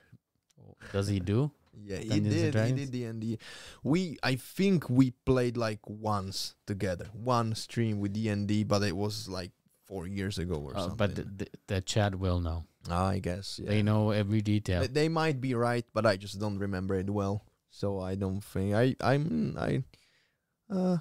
[0.91, 1.51] Does he do?
[1.77, 2.55] Yeah, he did.
[2.55, 3.37] He did D&D.
[3.83, 7.07] We I think we played like once together.
[7.11, 9.51] One stream with D&D, but it was like
[9.83, 10.95] 4 years ago or Uh, something.
[10.95, 12.63] but the, the, the chat will know.
[12.89, 13.59] Ah, I guess.
[13.59, 13.67] Yeah.
[13.75, 14.87] They know every detail.
[14.87, 17.43] They- They might be right, but I just don't remember it well.
[17.71, 19.83] So I don't think I I'm I
[20.71, 20.97] uh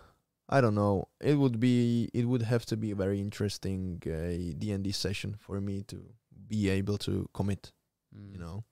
[0.49, 1.09] I don't know.
[1.21, 5.61] It would be it would have to be a very interesting uh, D&D session for
[5.61, 6.05] me to
[6.49, 7.73] be able to commit,
[8.15, 8.33] Mm.
[8.33, 8.65] you know.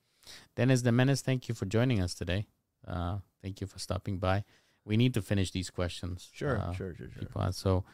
[0.55, 2.47] Dennis the Menace, thank you for joining us today.
[2.87, 4.45] Uh, thank you for stopping by.
[4.85, 6.29] We need to finish these questions.
[6.33, 7.53] Sure, uh, sure, sure, sure.
[7.53, 7.85] So,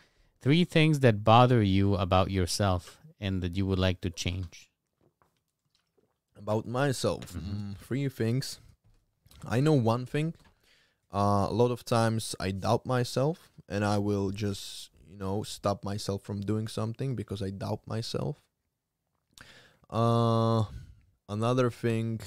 [0.42, 4.70] three things that bother you about yourself and that you would like to change.
[6.36, 7.55] About myself, Mhm.
[7.74, 8.60] mm, three things.
[9.44, 10.34] I know one thing.
[11.12, 15.84] Uh, a lot of times I doubt myself, and I will just you know stop
[15.84, 18.40] myself from doing something because I doubt myself.
[19.90, 20.64] Uh,
[21.28, 22.20] another thing.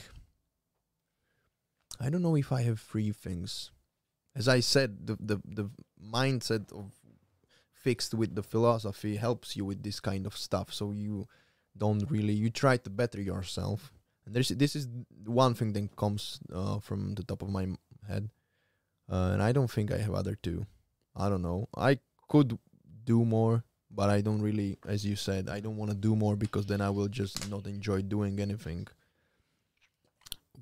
[1.99, 3.71] I don't know if I have three things.
[4.35, 5.69] As I said, the the the
[6.01, 6.91] mindset of
[7.73, 10.73] fixed with the philosophy helps you with this kind of stuff.
[10.73, 11.27] So you
[11.77, 13.91] don't really you try to better yourself.
[14.25, 14.87] And there's this is
[15.25, 17.67] one thing that comes uh, from the top of my
[18.07, 18.29] head,
[19.11, 20.65] uh, and I don't think I have other two.
[21.15, 21.67] I don't know.
[21.75, 22.57] I could
[23.03, 26.35] do more, but I don't really, as you said, I don't want to do more
[26.35, 28.87] because then I will just not enjoy doing anything.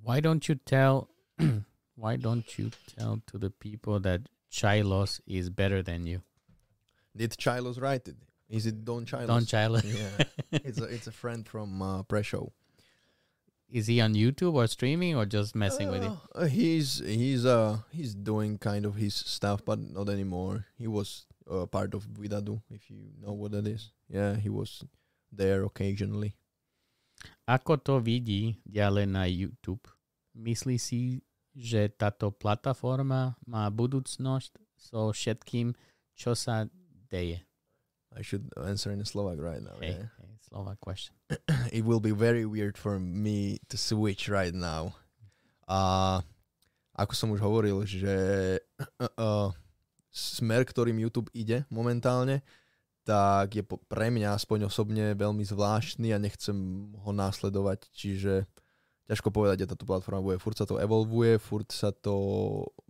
[0.04, 1.10] Why don't you tell?
[1.96, 4.22] why don't you tell to the people that
[4.52, 6.22] Chilos is better than you?
[7.16, 8.16] Did Chilos write it?
[8.50, 9.28] Is it Don Chilos?
[9.28, 9.84] Don Chilos.
[9.84, 10.26] yeah,
[10.64, 12.52] it's a it's a friend from uh, Pre-Show.
[13.72, 16.18] Is he on YouTube or streaming or just messing with you?
[16.34, 20.66] Uh, he's he's uh he's doing kind of his stuff, but not anymore.
[20.78, 23.92] He was uh, part of Vidadu, if you know what that is.
[24.10, 24.84] Yeah, he was
[25.32, 26.34] there occasionally.
[27.50, 29.84] Ako to vidí ďalej na YouTube?
[30.38, 31.20] Myslí si,
[31.52, 35.76] že táto plataforma má budúcnosť so všetkým,
[36.16, 36.70] čo sa
[37.12, 37.44] deje?
[38.16, 39.78] I should answer in Slovak right now.
[39.78, 40.10] Hey, yeah.
[40.50, 41.14] Slovak question.
[41.78, 44.98] it will be very weird for me to switch right now.
[45.70, 46.26] A
[46.98, 48.58] ako som už hovoril, že
[49.22, 49.54] uh,
[50.10, 52.42] smer, ktorým YouTube ide momentálne,
[53.06, 56.58] tak je pre mňa aspoň osobne veľmi zvláštny a nechcem
[56.98, 58.50] ho následovať, čiže
[59.10, 60.42] ťažko povedať, kde táto platforma bude.
[60.42, 62.14] Furt sa to evolvuje, furt sa to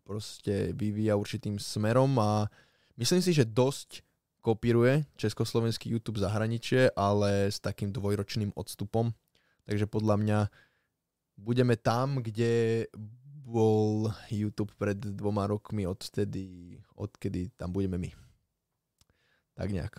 [0.07, 2.47] proste vyvíja určitým smerom a
[2.95, 4.03] myslím si, že dosť
[4.41, 9.11] kopíruje československý YouTube zahraničie, ale s takým dvojročným odstupom.
[9.67, 10.39] Takže podľa mňa
[11.37, 12.85] budeme tam, kde
[13.49, 18.11] bol YouTube pred dvoma rokmi odtedy, odkedy tam budeme my.
[19.57, 19.93] Tak nejak.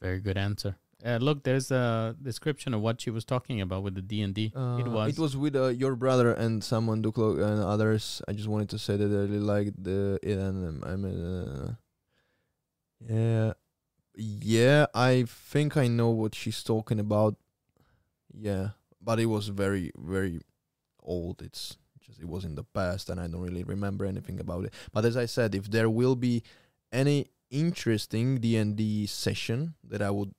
[0.00, 0.76] Very good answer.
[1.00, 4.36] Uh, look, there's a description of what she was talking about with the D and
[4.36, 4.52] D.
[4.52, 5.08] It Uh, was.
[5.08, 8.20] It was with uh, your brother and someone Duklo and others.
[8.28, 11.72] I just wanted to say that I really liked the and um, I mean, uh,
[13.08, 13.52] yeah,
[14.14, 14.86] yeah.
[14.94, 17.36] I think I know what she's talking about.
[18.32, 18.70] Yeah,
[19.00, 20.40] but it was very very
[21.02, 21.42] old.
[21.42, 24.74] It's just it was in the past, and I don't really remember anything about it.
[24.92, 26.42] But as I said, if there will be
[26.92, 30.32] any interesting D and D session that I would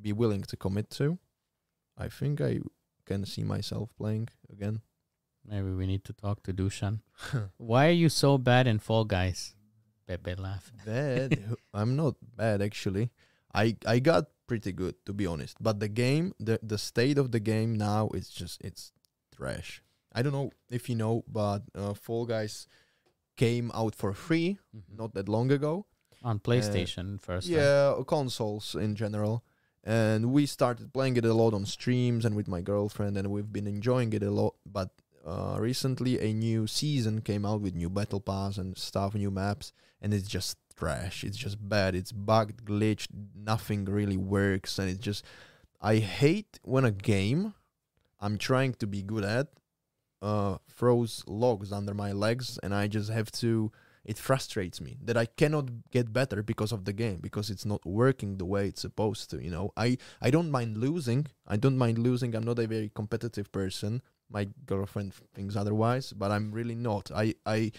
[0.00, 1.18] be willing to commit to,
[1.96, 2.60] I think I
[3.06, 4.80] can see myself playing again.
[5.48, 7.00] Maybe we need to talk to Dushan.
[7.56, 9.54] Why are you so bad in Fall Guys?
[10.08, 10.72] Pepe laugh.
[10.84, 11.38] bad.
[11.74, 13.10] I'm not bad actually.
[13.54, 15.56] I I got pretty good to be honest.
[15.60, 18.92] But the game, the the state of the game now is just it's
[19.36, 19.82] trash.
[20.16, 22.66] I don't know if you know, but uh, Fall Guys
[23.36, 24.98] came out for free Mhm.
[24.98, 25.84] not that long ago.
[26.24, 27.48] On PlayStation first.
[27.48, 27.56] right?
[27.58, 29.44] yeah, consoles in general.
[29.84, 33.52] And we started playing it a lot on streams and with my girlfriend, and we've
[33.52, 34.54] been enjoying it a lot.
[34.66, 34.90] But
[35.28, 39.72] uh, recently, a new season came out with new battle pass and stuff, new maps,
[40.00, 41.22] and it's just trash.
[41.24, 41.94] It's just bad.
[41.94, 43.08] It's bugged, glitched.
[43.36, 45.24] Nothing really works, and it's just.
[45.80, 47.54] I hate when a game
[48.20, 49.48] I'm trying to be good at
[50.22, 53.70] uh, throws logs under my legs, and I just have to
[54.08, 57.84] it frustrates me that I cannot get better because of the game because it's not
[57.84, 59.44] working the way it's supposed to.
[59.44, 61.26] You know, I I don't mind losing.
[61.46, 62.34] I don't mind losing.
[62.34, 64.00] I'm not a very competitive person.
[64.30, 67.10] My girlfriend thinks otherwise, but I'm really not.
[67.14, 67.72] I I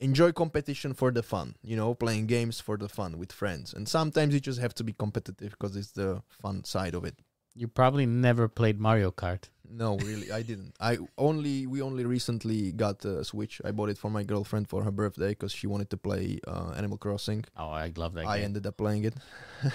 [0.00, 1.56] enjoy competition for the fun.
[1.62, 4.84] You know, playing games for the fun with friends, and sometimes you just have to
[4.84, 7.18] be competitive because it's the fun side of it.
[7.54, 9.48] You probably never played Mario Kart.
[9.70, 10.74] No, really, I didn't.
[10.80, 13.60] I only we only recently got a Switch.
[13.64, 16.72] I bought it for my girlfriend for her birthday because she wanted to play uh,
[16.76, 17.44] Animal Crossing.
[17.56, 18.44] Oh, I love that I game.
[18.46, 19.14] ended up playing it.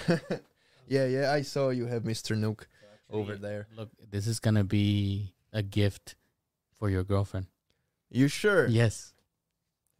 [0.88, 2.36] yeah, yeah, I saw you have Mr.
[2.36, 2.66] Nook
[3.10, 3.68] over there.
[3.76, 6.16] Look, this is gonna be a gift
[6.78, 7.46] for your girlfriend.
[8.10, 8.66] You sure?
[8.68, 9.12] Yes,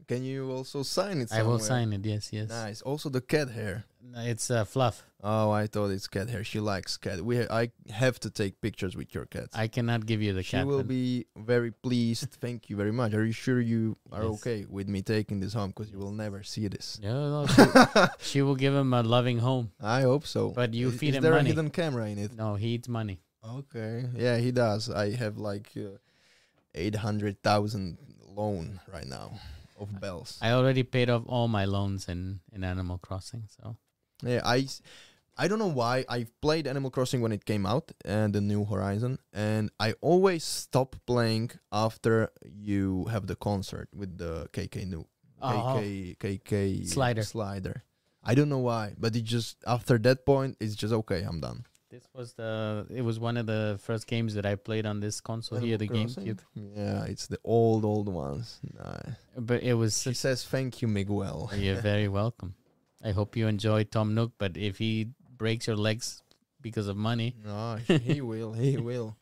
[0.06, 1.32] Can you also sign it?
[1.32, 2.04] I will sign it.
[2.04, 2.50] Yes, yes.
[2.50, 2.82] Nice.
[2.82, 3.84] Also the cat hair.
[4.02, 5.06] No, It's uh, fluff.
[5.22, 6.44] Oh, I thought it's cat hair.
[6.44, 7.22] She likes cat.
[7.24, 9.48] We I have to take pictures with your cat.
[9.54, 10.64] I cannot give you the she cat.
[10.64, 12.28] She will be very pleased.
[12.38, 13.14] Thank you very much.
[13.14, 14.34] Are you sure you are Yes.
[14.36, 15.70] okay with me taking this home?
[15.72, 17.00] Because you will never see this.
[17.02, 17.62] No, no, she,
[18.30, 19.72] she will give him a loving home.
[19.80, 20.50] I hope so.
[20.50, 21.48] But you is, feed is him there money.
[21.48, 22.36] a hidden camera in it?
[22.36, 23.20] No, he eats money.
[23.44, 24.04] Okay.
[24.16, 24.88] Yeah, he does.
[24.90, 25.98] I have like uh,
[26.74, 29.32] eight hundred thousand loan right now
[29.78, 30.38] of bells.
[30.42, 33.44] I already paid off all my loans in in Animal Crossing.
[33.60, 33.76] So
[34.22, 34.66] Yeah, I
[35.36, 38.64] I don't know why I played Animal Crossing when it came out and the New
[38.64, 45.04] Horizon, and I always stop playing after you have the concert with the KK new
[45.42, 45.76] Oh.
[45.76, 47.22] KK KK Slider.
[47.22, 47.82] slider.
[48.24, 51.20] I don't know why, but it just after that point it's just okay.
[51.28, 51.66] I'm done.
[51.94, 55.20] This was the it was one of the first games that I played on this
[55.20, 56.24] console here, the Crossing?
[56.26, 56.40] GameCube.
[56.76, 58.58] Yeah, it's the old old ones.
[58.76, 59.14] Nah.
[59.36, 61.50] But it was such says thank you, Miguel.
[61.56, 62.54] You're very welcome.
[63.04, 66.22] I hope you enjoy Tom Nook, but if he breaks your legs
[66.60, 68.52] because of money, No, he will.
[68.52, 69.16] He will.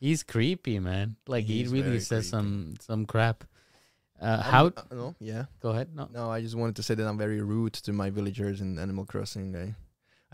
[0.00, 1.16] he's creepy, man.
[1.28, 2.28] Like he really says creepy.
[2.30, 3.44] some some crap.
[4.20, 4.66] Uh, how?
[4.66, 5.44] uh, no, yeah.
[5.60, 5.94] Go ahead.
[5.94, 6.08] No.
[6.12, 9.04] No, I just wanted to say that I'm very rude to my villagers in Animal
[9.04, 9.54] Crossing.
[9.54, 9.74] I,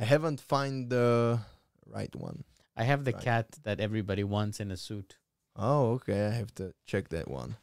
[0.00, 1.40] I haven't find the
[1.88, 2.44] right one.
[2.76, 3.22] I have the Right.
[3.22, 5.18] cat that everybody wants in a suit.
[5.56, 6.26] Oh, okay.
[6.26, 7.56] I have to check that one.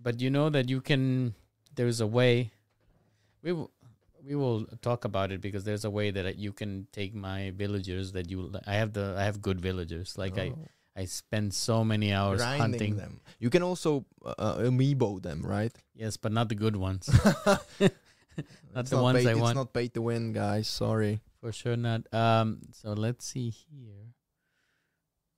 [0.00, 1.34] But you know that you can.
[1.74, 2.52] There's a way.
[3.42, 3.70] We will.
[4.24, 8.12] We will talk about it because there's a way that you can take my villagers
[8.12, 8.52] that you.
[8.66, 9.16] I have the.
[9.18, 10.16] I have good villagers.
[10.16, 10.52] Like I.
[10.54, 10.68] Oh.
[10.94, 12.96] I spend so many hours grinding hunting.
[12.96, 13.20] them.
[13.40, 15.72] You can also uh, uh, amiibo them, right?
[15.94, 17.08] Yes, but not the good ones.
[18.76, 20.68] It's the ones paid, I it's not paid to win, guys.
[20.68, 21.20] Sorry.
[21.42, 22.02] For sure not.
[22.14, 22.60] Um.
[22.70, 24.14] So let's see here.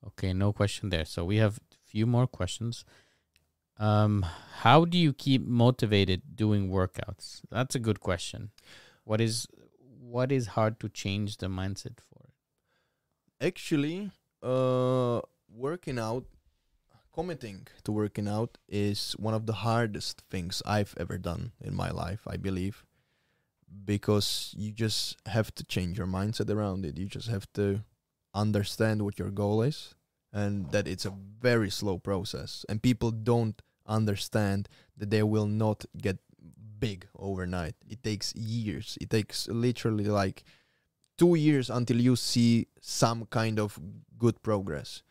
[0.09, 1.06] Okay, no question there.
[1.06, 2.85] So we have a few more questions.
[3.78, 4.24] Um,
[4.60, 7.40] how do you keep motivated doing workouts?
[7.51, 8.51] That's a good question.
[9.05, 9.47] What is
[9.98, 12.28] what is hard to change the mindset for?
[13.40, 14.10] Actually,
[14.43, 16.26] uh, working out,
[17.14, 21.90] committing to working out is one of the hardest things I've ever done in my
[21.90, 22.85] life, I believe.
[23.84, 26.98] Because you just have to change your mindset around it.
[26.98, 27.80] You just have to
[28.34, 29.94] understand what your goal is
[30.32, 32.64] and that it's a very slow process.
[32.68, 36.18] And people don't understand that they will not get
[36.78, 37.74] big overnight.
[37.88, 38.98] It takes years.
[39.01, 40.44] It takes literally like
[41.16, 43.78] two years until you see some kind of
[44.18, 45.02] good progress.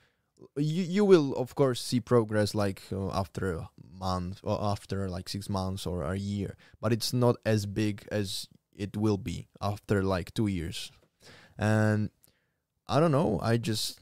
[0.58, 5.30] You you will of course see progress like uh, after a month or after like
[5.30, 10.04] six months or a year, but it's not as big as it will be after
[10.04, 10.92] like two years.
[11.58, 12.10] And
[12.88, 13.40] I don't know.
[13.42, 14.00] I just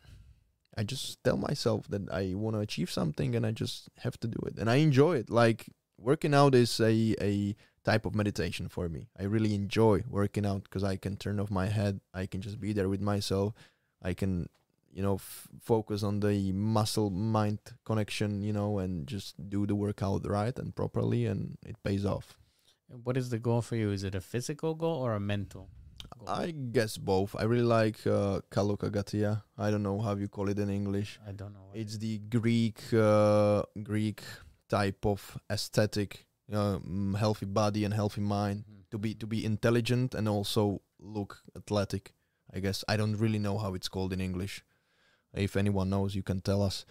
[0.78, 4.28] I just tell myself that I want to achieve something and I just have to
[4.28, 4.58] do it.
[4.58, 5.30] And I enjoy it.
[5.30, 9.10] Like working out is a a type of meditation for me.
[9.20, 12.00] I really enjoy working out because I can turn off my head.
[12.14, 13.54] I can just be there with myself.
[14.04, 14.50] I can,
[14.92, 19.76] you know, f- focus on the muscle mind connection, you know, and just do the
[19.76, 22.38] workout right and properly, and it pays off.
[23.04, 23.92] What is the goal for you?
[23.92, 25.70] Is it a physical goal or a mental?
[26.18, 26.30] goal?
[26.30, 27.36] I guess both.
[27.38, 29.44] I really like uh, Kalokagatia.
[29.58, 31.20] I don't know how you call it in English.
[31.28, 31.70] I don't know.
[31.74, 34.22] It's the Greek uh, Greek
[34.70, 38.66] type of aesthetic, mm, healthy body and healthy mind.
[38.66, 38.82] Mhm.
[38.92, 42.14] to be to be intelligent and also look athletic.
[42.54, 44.64] I guess I don't really know how it's called in English.
[45.34, 46.86] If anyone knows, you can tell us.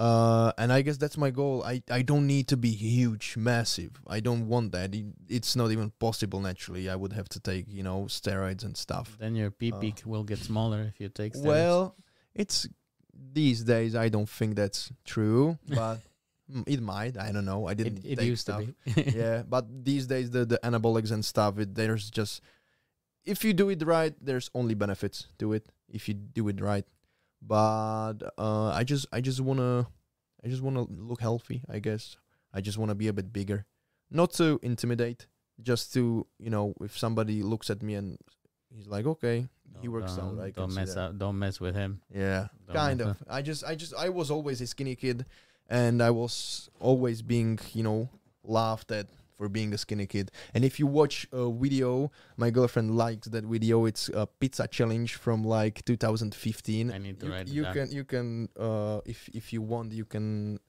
[0.00, 1.62] Uh, and I guess that's my goal.
[1.62, 3.92] I, I don't need to be huge, massive.
[4.06, 4.94] I don't want that.
[4.94, 6.88] It, it's not even possible naturally.
[6.88, 9.16] I would have to take you know steroids and stuff.
[9.20, 11.34] Then your pee Uh, peak will get smaller if you take.
[11.34, 11.44] steroids.
[11.44, 11.96] Well,
[12.34, 12.66] it's
[13.40, 13.94] these days.
[13.94, 15.98] I don't think that's true, but
[16.66, 17.18] it might.
[17.18, 17.66] I don't know.
[17.68, 18.64] I didn't it, it take used stuff.
[18.64, 19.10] to be.
[19.22, 22.40] yeah, but these days the the anabolics and stuff, it, there's just
[23.26, 26.86] if you do it right, there's only benefits to it if you do it right.
[27.42, 29.86] But uh, I just I just wanna
[30.44, 31.62] I just wanna look healthy.
[31.68, 32.16] I guess
[32.52, 33.66] I just wanna be a bit bigger,
[34.10, 35.26] not to intimidate,
[35.62, 38.18] just to you know if somebody looks at me and
[38.68, 39.48] he's like okay
[39.80, 41.16] he works out I Don't mess up.
[41.18, 42.00] Don't mess with him.
[42.14, 43.16] Yeah, Don't kind of.
[43.28, 45.24] I just, I just, I was always a skinny kid,
[45.68, 48.08] and I was always being, you know,
[48.44, 49.06] laughed at
[49.40, 50.30] for being a skinny kid.
[50.52, 53.86] And if you watch a video, my girlfriend likes that video.
[53.86, 56.92] It's a pizza challenge from like 2015.
[56.92, 57.72] I need to you, write it you down.
[57.74, 60.60] can, you can, uh, if if you want, you can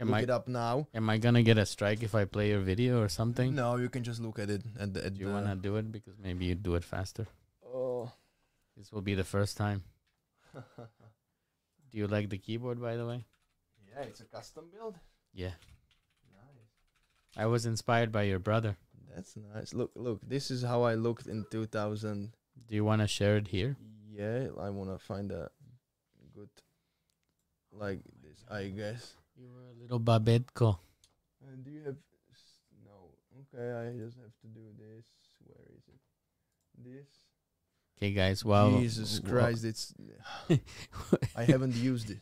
[0.00, 0.88] Am look I it up now.
[0.92, 3.54] am I gonna get a strike if I play your video or something?
[3.54, 4.62] No, you can just look at it.
[4.78, 7.26] At the, at Do you wanna do it because maybe you do it faster?
[7.64, 8.10] Oh.
[8.76, 9.84] This will be the first time.
[11.90, 13.24] Do you like the keyboard, by the way?
[13.88, 14.96] yeah, it's a custom build.
[15.32, 15.75] Yeah, Nice.
[17.36, 18.76] I was inspired by your brother.
[19.14, 19.72] That's nice.
[19.74, 20.20] Look, look.
[20.26, 22.32] This is how I looked in 2000.
[22.68, 23.76] Do you wanna share it here?
[24.10, 25.50] Yeah, I want to find a
[26.34, 26.48] good
[27.72, 29.14] like this, I guess.
[29.36, 30.78] You were a little babetko.
[31.44, 31.96] Uh, do you have
[32.32, 33.12] s- no?
[33.44, 35.04] Okay, I just have to do this.
[35.44, 36.00] Where is it?
[36.82, 37.08] This.
[37.98, 38.44] Okay, guys.
[38.44, 39.92] While Jesus Christ, it's
[41.36, 42.18] I haven't used it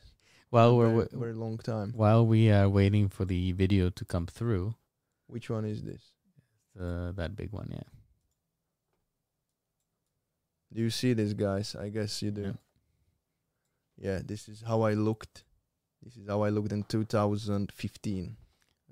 [0.50, 1.92] while a we're wa- very long time.
[1.94, 4.74] while we are waiting for the video to come through,
[5.26, 6.14] Which one is this?
[6.80, 7.88] uh, that big one, yeah.
[10.72, 11.76] Do you see this, guys?
[11.76, 12.58] I guess you do.
[13.96, 15.44] Yeah, this is how I looked.
[16.02, 18.36] This is how I looked in 2015.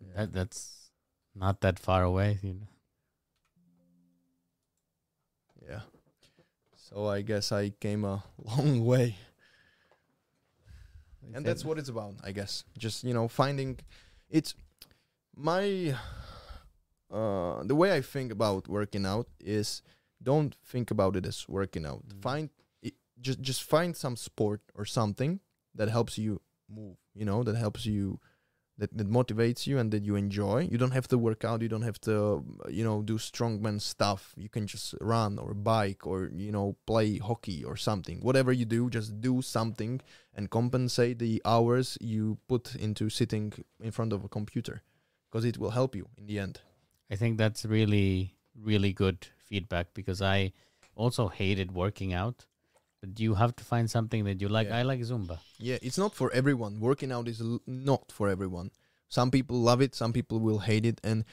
[0.01, 0.07] Yeah.
[0.17, 0.91] That that's
[1.35, 2.69] not that far away, you know.
[5.69, 5.81] Yeah.
[6.77, 9.17] So I guess I came a long way.
[11.35, 12.65] And that's what it's about, I guess.
[12.77, 13.79] Just, you know, finding
[14.29, 14.55] it's
[15.37, 15.97] my
[17.11, 19.83] uh the way I think about working out is
[20.23, 22.05] don't think about it as working out.
[22.09, 22.23] Mm.
[22.23, 22.51] Find
[22.83, 25.41] it, just just find some sport or something
[25.75, 28.21] that helps you move, you know, that helps you
[28.79, 30.67] that, that motivates you and that you enjoy.
[30.71, 31.63] You don't have to work out.
[31.63, 34.33] You don't have to, uh, you know, do strongman stuff.
[34.37, 38.21] You can just run or bike or you know play hockey or something.
[38.21, 40.01] Whatever you do, just do something
[40.35, 44.83] and compensate the hours you put into sitting in front of a computer,
[45.33, 46.61] because it will help you in the end.
[47.11, 50.53] I think that's really really good feedback because I
[50.95, 52.45] also hated working out.
[53.01, 54.69] But you have to find something that you like.
[54.69, 54.79] Yeah.
[54.79, 55.39] I like Zumba.
[55.59, 56.79] Yeah, it's not for everyone.
[56.79, 58.71] Working out is l- not for everyone.
[59.09, 61.25] Some people love it, some people will hate it, and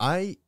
[0.00, 0.38] I,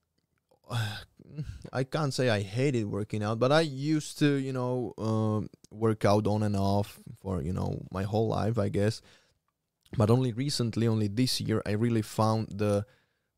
[1.72, 6.04] I can't say I hated working out, but I used to, you know, um, work
[6.04, 9.02] out on and off for you know my whole life, I guess.
[9.96, 12.86] But only recently, only this year, I really found the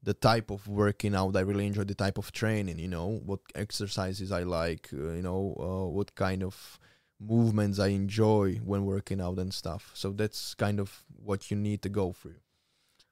[0.02, 1.84] the type of working out I really enjoy.
[1.84, 6.14] The type of training, you know, what exercises I like, uh, you know, uh, what
[6.14, 6.78] kind of
[7.20, 9.90] movements I enjoy when working out and stuff.
[9.94, 12.36] So that's kind of what you need to go through.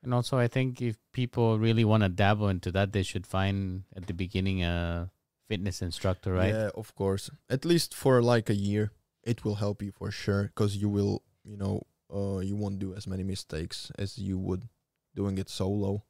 [0.02, 3.82] And also, I think if people really want to dabble into that, they should find
[3.96, 5.10] at the beginning a
[5.48, 6.54] fitness instructor, right?
[6.54, 7.30] Yeah, of course.
[7.50, 8.92] At least for like a year,
[9.24, 11.82] it will help you for sure because you will, you know,
[12.14, 14.68] uh, you won't do as many mistakes as you would
[15.14, 16.04] doing it solo.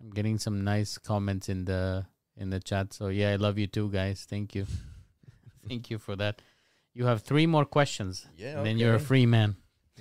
[0.00, 2.92] I'm getting some nice comments in the in the chat.
[2.92, 4.26] So yeah, I love you too, guys.
[4.28, 4.66] Thank you,
[5.68, 6.42] thank you for that.
[6.94, 9.56] You have three more questions, Yeah, and then you're a free man.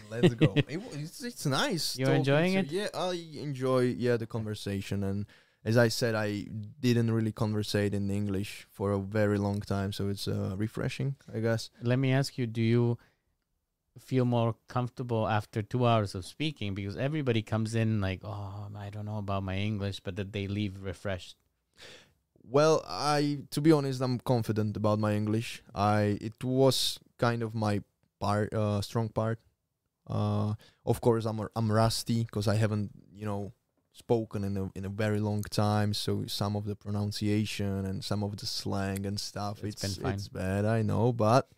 [0.09, 0.53] Let's go.
[0.55, 1.97] it, it's, it's nice.
[1.97, 2.71] You're enjoying it?
[2.71, 5.25] Yeah, I enjoy yeah the conversation and
[5.65, 6.45] as I said, I
[6.79, 11.39] didn't really conversate in English for a very long time, so it's uh, refreshing, I
[11.39, 11.71] guess.
[11.81, 12.99] Let me ask you: Do you
[13.99, 16.73] feel more comfortable after two hours of speaking?
[16.75, 20.47] Because everybody comes in like, "Oh, I don't know about my English," but that they
[20.47, 21.35] leave refreshed.
[22.43, 25.63] Well, I to be honest, I'm confident about my English.
[25.73, 27.81] I it was kind of my
[28.19, 29.39] part, uh, strong part.
[30.07, 30.53] Uh,
[30.85, 33.51] of course, I'm I'm rusty because I haven't you know
[33.93, 35.93] spoken in a in a very long time.
[35.93, 40.03] So some of the pronunciation and some of the slang and stuff, It's it's been
[40.03, 40.13] fine.
[40.13, 40.65] it's bad.
[40.65, 41.49] I know, but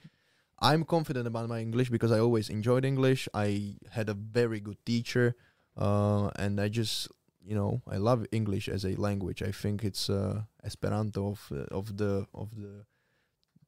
[0.59, 3.29] I'm confident about my English because I always enjoyed English.
[3.33, 5.35] I had a very good teacher,
[5.77, 7.09] uh, and I just
[7.45, 9.41] you know I love English as a language.
[9.43, 12.85] I think it's uh, Esperanto of uh, of the of the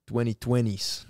[0.09, 1.05] 2020s.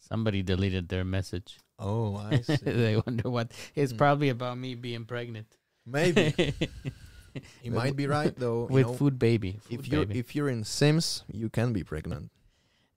[0.00, 1.58] Somebody deleted their message.
[1.78, 2.56] Oh, I see.
[2.64, 3.52] they wonder what.
[3.74, 3.98] It's Hmm.
[3.98, 5.46] probably about me being pregnant.
[5.86, 6.32] Maybe
[7.62, 8.66] he might be right though.
[8.68, 8.92] you with know.
[8.94, 9.60] food baby.
[9.62, 10.18] Food if you're baby.
[10.18, 12.30] if you're in Sims, you can be pregnant.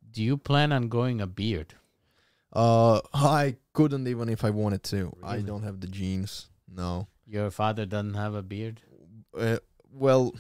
[0.10, 1.76] Do you plan on growing a beard?
[2.53, 5.15] Uh, I couldn't even if I wanted to.
[5.24, 6.49] I don't have the genes.
[6.74, 7.07] No.
[7.26, 8.82] Your father doesn't have a beard.
[9.38, 9.57] Uh,
[9.91, 10.34] well,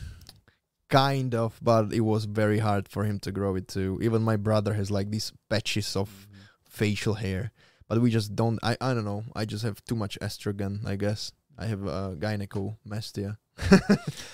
[0.89, 3.99] kind of, but it was very hard for him to grow it too.
[4.01, 6.27] Even my brother has like these patches of
[6.63, 7.51] facial hair,
[7.87, 8.59] but we just don't.
[8.63, 9.23] I I don't know.
[9.35, 10.85] I just have too much estrogen.
[10.85, 13.37] I guess I have a uh, gynecomastia.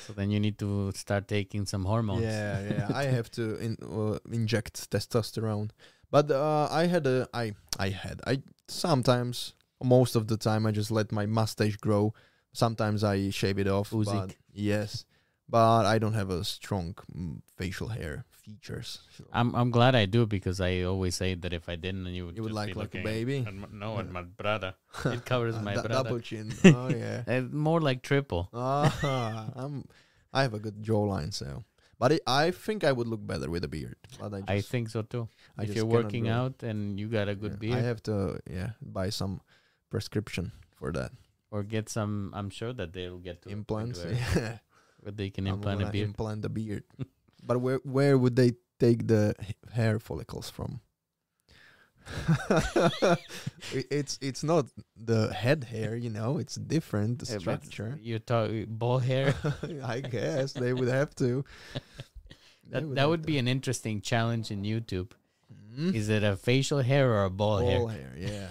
[0.05, 2.23] So then you need to start taking some hormones.
[2.23, 2.87] Yeah, yeah.
[2.93, 5.69] I have to in, uh, inject testosterone.
[6.13, 10.71] But uh, I had a I I had I sometimes most of the time I
[10.71, 12.13] just let my mustache grow.
[12.53, 13.89] Sometimes I shave it off.
[13.89, 14.05] Uzik.
[14.13, 15.05] But yes,
[15.49, 18.99] but I don't have a strong mm, facial hair features.
[19.17, 22.27] So I'm I'm glad I do because I always say that if I didn't, you
[22.27, 23.39] would you would just like be like a baby.
[23.49, 24.75] At no, at my brother.
[25.05, 26.03] It covers Uh, my du- brother.
[26.03, 26.53] double chin.
[26.63, 27.23] Oh yeah.
[27.25, 28.49] Uh, more like triple.
[28.53, 29.85] Ah, I'm.
[30.31, 31.63] I have a good jawline, so.
[32.03, 33.95] But I think I would look better with a beard.
[34.19, 35.29] But I, just, I think so too.
[35.57, 36.51] I if you're working grow.
[36.51, 39.39] out and you got a good Yeah, I have to yeah buy some
[39.87, 41.15] prescription for that
[41.47, 44.03] or get some, I'm sure that they'll get to implants.
[44.03, 44.59] Yeah,
[44.99, 46.09] where they can I'm implant a beard.
[46.09, 46.83] Implant the beard.
[47.41, 49.31] but where where would they take the
[49.71, 50.83] hair follicles from?
[53.73, 56.37] It- it's it's not the head hair, you know.
[56.37, 57.97] It's different the Yeah, structure.
[58.01, 59.33] You talk ball hair.
[59.83, 61.43] I guess they would have to.
[62.65, 63.27] They that would that would to.
[63.27, 65.11] be an interesting challenge in YouTube.
[65.51, 65.93] Mhm.
[65.93, 67.79] Is it a facial hair or a ball, Ball hair?
[67.79, 68.49] Ball hair, yeah.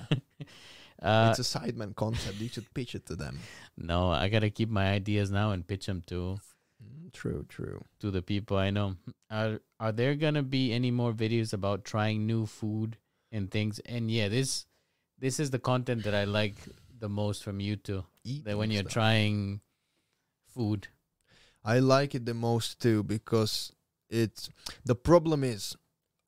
[1.03, 2.39] Uh, it's a Sidemen concept.
[2.39, 3.41] You should pitch it to them.
[3.77, 6.39] no, I gotta keep my ideas now and pitch them to
[6.83, 7.81] Mm, True, true.
[8.01, 8.97] to the people I know.
[9.31, 12.99] Are are there gonna be any more videos about trying new food
[13.33, 13.81] and things?
[13.81, 14.67] And yeah, this
[15.19, 16.55] this is the content that I like
[16.99, 18.05] the most from you two.
[18.45, 18.93] That when you're stuff.
[18.93, 19.61] trying
[20.55, 20.89] food,
[21.65, 23.73] I like it the most too because
[24.11, 24.51] it's
[24.85, 25.77] the problem is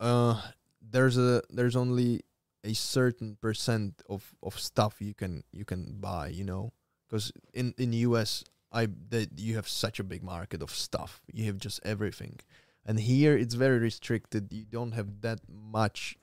[0.01, 0.41] uh
[0.81, 2.23] there's a there's only
[2.65, 6.73] a certain percent of of stuff you can you can buy you know
[7.07, 11.45] because in in US I that you have such a big market of stuff you
[11.47, 12.41] have just everything
[12.87, 16.17] and here it's very restricted you don't have that much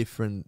[0.00, 0.44] different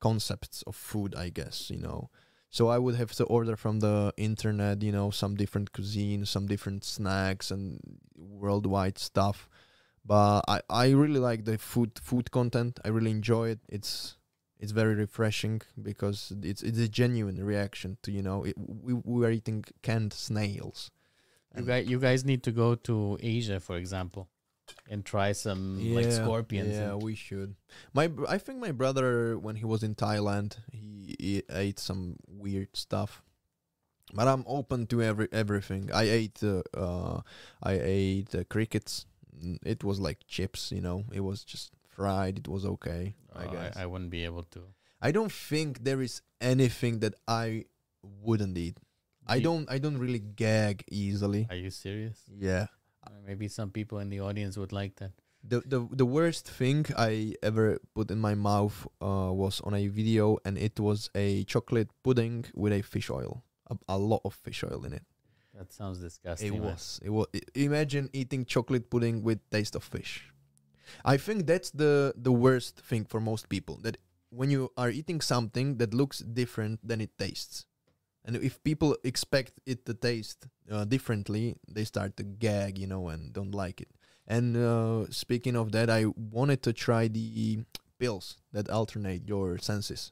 [0.00, 2.10] concepts of food I guess you know
[2.56, 6.46] so I would have to order from the internet, you know, some different cuisine, some
[6.46, 7.78] different snacks and
[8.16, 9.48] worldwide stuff.
[10.06, 12.80] But I, I really like the food food content.
[12.82, 13.60] I really enjoy it.
[13.68, 14.16] It's
[14.58, 19.26] it's very refreshing because it's it's a genuine reaction to you know it, we we
[19.26, 20.90] are eating canned snails.
[21.56, 24.28] you guys you guys need to go to Asia, for example,
[24.90, 26.74] and try some like scorpions.
[26.74, 27.54] Yeah, we should.
[27.92, 32.16] My br- I think my brother when he was in Thailand, he, he ate some
[32.28, 33.22] weird stuff.
[34.14, 35.90] But I'm open to every everything.
[35.92, 37.20] I ate uh, uh
[37.62, 39.06] I ate uh, crickets.
[39.36, 41.04] Mm, It was like chips, you know.
[41.12, 42.38] It was just fried.
[42.38, 43.14] It was okay.
[43.34, 43.76] I Oh, guess.
[43.76, 44.62] I, I wouldn't be able to.
[45.02, 47.64] I don't think there is anything that I
[48.02, 48.78] wouldn't eat.
[49.26, 51.48] I don't I don't really gag easily.
[51.50, 52.18] Are you serious?
[52.30, 52.66] Yeah.
[53.26, 55.12] Maybe some people in the audience would like that.
[55.42, 59.86] The, the the worst thing I ever put in my mouth uh, was on a
[59.86, 64.34] video, and it was a chocolate pudding with a fish oil, a, a lot of
[64.34, 65.04] fish oil in it.
[65.54, 66.54] That sounds disgusting.
[66.54, 66.62] It man.
[66.62, 67.00] was.
[67.02, 67.26] It was.
[67.54, 70.30] Imagine eating chocolate pudding with taste of fish.
[71.04, 73.78] I think that's the the worst thing for most people.
[73.82, 73.98] That
[74.30, 77.66] when you are eating something that looks different than it tastes,
[78.26, 83.08] and if people expect it to taste uh, differently, they start to gag, you know,
[83.08, 83.88] and don't like it.
[84.26, 87.60] And uh, speaking of that, I wanted to try the
[88.00, 90.10] pills that alternate your senses.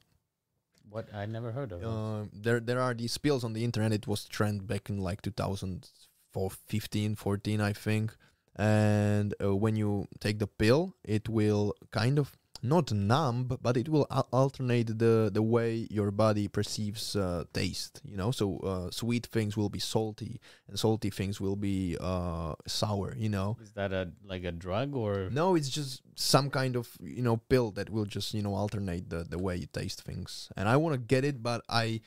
[0.89, 1.82] What I never heard of.
[1.82, 3.93] Uh, there there are these pills on the internet.
[3.93, 8.15] It was trend back in like 2015, 14, I think.
[8.55, 13.89] And uh, when you take the pill, it will kind of not numb, but it
[13.89, 18.01] will al- alternate the the way your body perceives uh, taste.
[18.05, 22.55] You know, so uh, sweet things will be salty, and salty things will be uh,
[22.66, 23.15] sour.
[23.16, 23.57] You know.
[23.62, 27.36] Is that a like a drug or No, it's just some kind of you know
[27.36, 30.49] pill that will just you know alternate the the way you taste things.
[30.57, 32.01] And I want to get it, but I,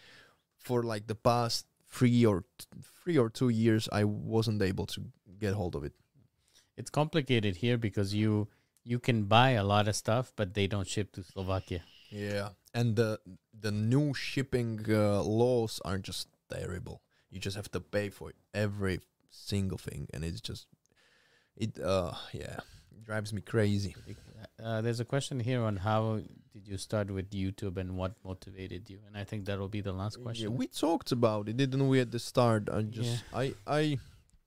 [0.57, 2.65] for like the past three or t-
[3.03, 5.01] three or two years, I wasn't able to
[5.39, 5.93] get hold of it.
[6.77, 8.47] it's complicated here because you
[8.87, 11.83] you can buy a lot of stuff but they don't ship to Slovakia.
[12.09, 13.19] Yeah, and the
[13.51, 17.01] the new shipping uh, laws are just terrible.
[17.29, 20.67] You just have to pay for every single thing, and it's just
[21.57, 21.79] it.
[21.79, 22.63] Uh, yeah,
[23.03, 23.95] drives me crazy.
[24.63, 26.21] Uh, there's a question here on how
[26.53, 28.99] did you start with YouTube and what motivated you?
[29.05, 30.51] And I think that will be the last question.
[30.51, 32.69] Yeah, we talked about it, didn't we, at the start?
[32.71, 33.99] I just I I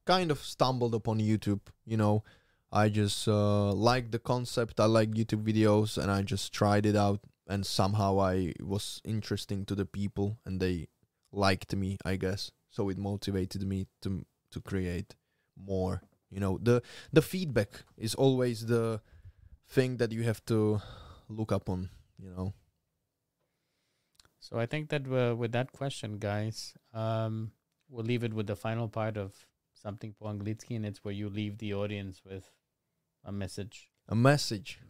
[0.07, 2.25] kind of stumbled upon YouTube, you know.
[2.73, 6.97] I just uh like the concept, I like YouTube videos and I just tried it
[6.97, 10.89] out and somehow I was interesting to the people and they
[11.33, 12.53] liked me, I guess.
[12.71, 15.15] So it motivated me to to create
[15.57, 16.03] more.
[16.31, 16.83] You know, the
[17.13, 19.01] the feedback is always the
[19.69, 20.81] thing that you have to
[21.29, 22.55] look up on, you know.
[24.39, 27.53] So I think that uh, with that question, guys, um,
[27.89, 29.35] we'll leave it with the final part of
[29.75, 32.51] something po anglicky, and it's where you leave the audience with
[33.25, 33.89] a message.
[34.09, 34.81] A message.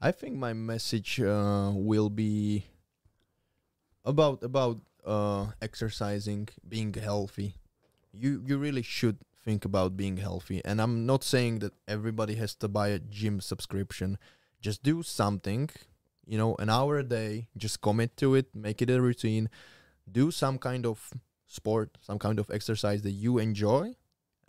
[0.00, 2.66] I think my message uh, will be
[4.04, 7.54] about about uh, exercising, being healthy.
[8.12, 10.60] You you really should think about being healthy.
[10.64, 14.18] And I'm not saying that everybody has to buy a gym subscription.
[14.60, 15.70] Just do something,
[16.26, 17.48] you know, an hour a day.
[17.56, 18.46] Just commit to it.
[18.54, 19.48] Make it a routine.
[20.10, 21.10] Do some kind of
[21.46, 23.96] sport, some kind of exercise that you enjoy,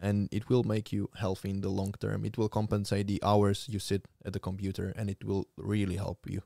[0.02, 2.26] and it will make you healthy in the long term.
[2.26, 6.26] It will compensate the hours you sit at the computer, and it will really help
[6.30, 6.42] you.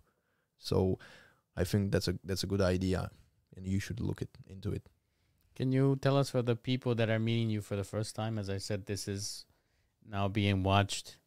[0.58, 0.98] So,
[1.56, 3.12] I think that's a that's a good idea,
[3.56, 4.90] and you should look it into it.
[5.56, 8.40] Can you tell us for the people that are meeting you for the first time?
[8.42, 9.46] As I said, this is
[10.02, 11.18] now being watched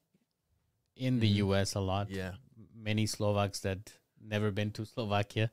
[0.97, 1.37] in the Mhm.
[1.47, 1.75] U.S.
[1.75, 2.11] a lot.
[2.11, 2.35] Yeah,
[2.75, 5.51] Many Slovaks that never been to Slovakia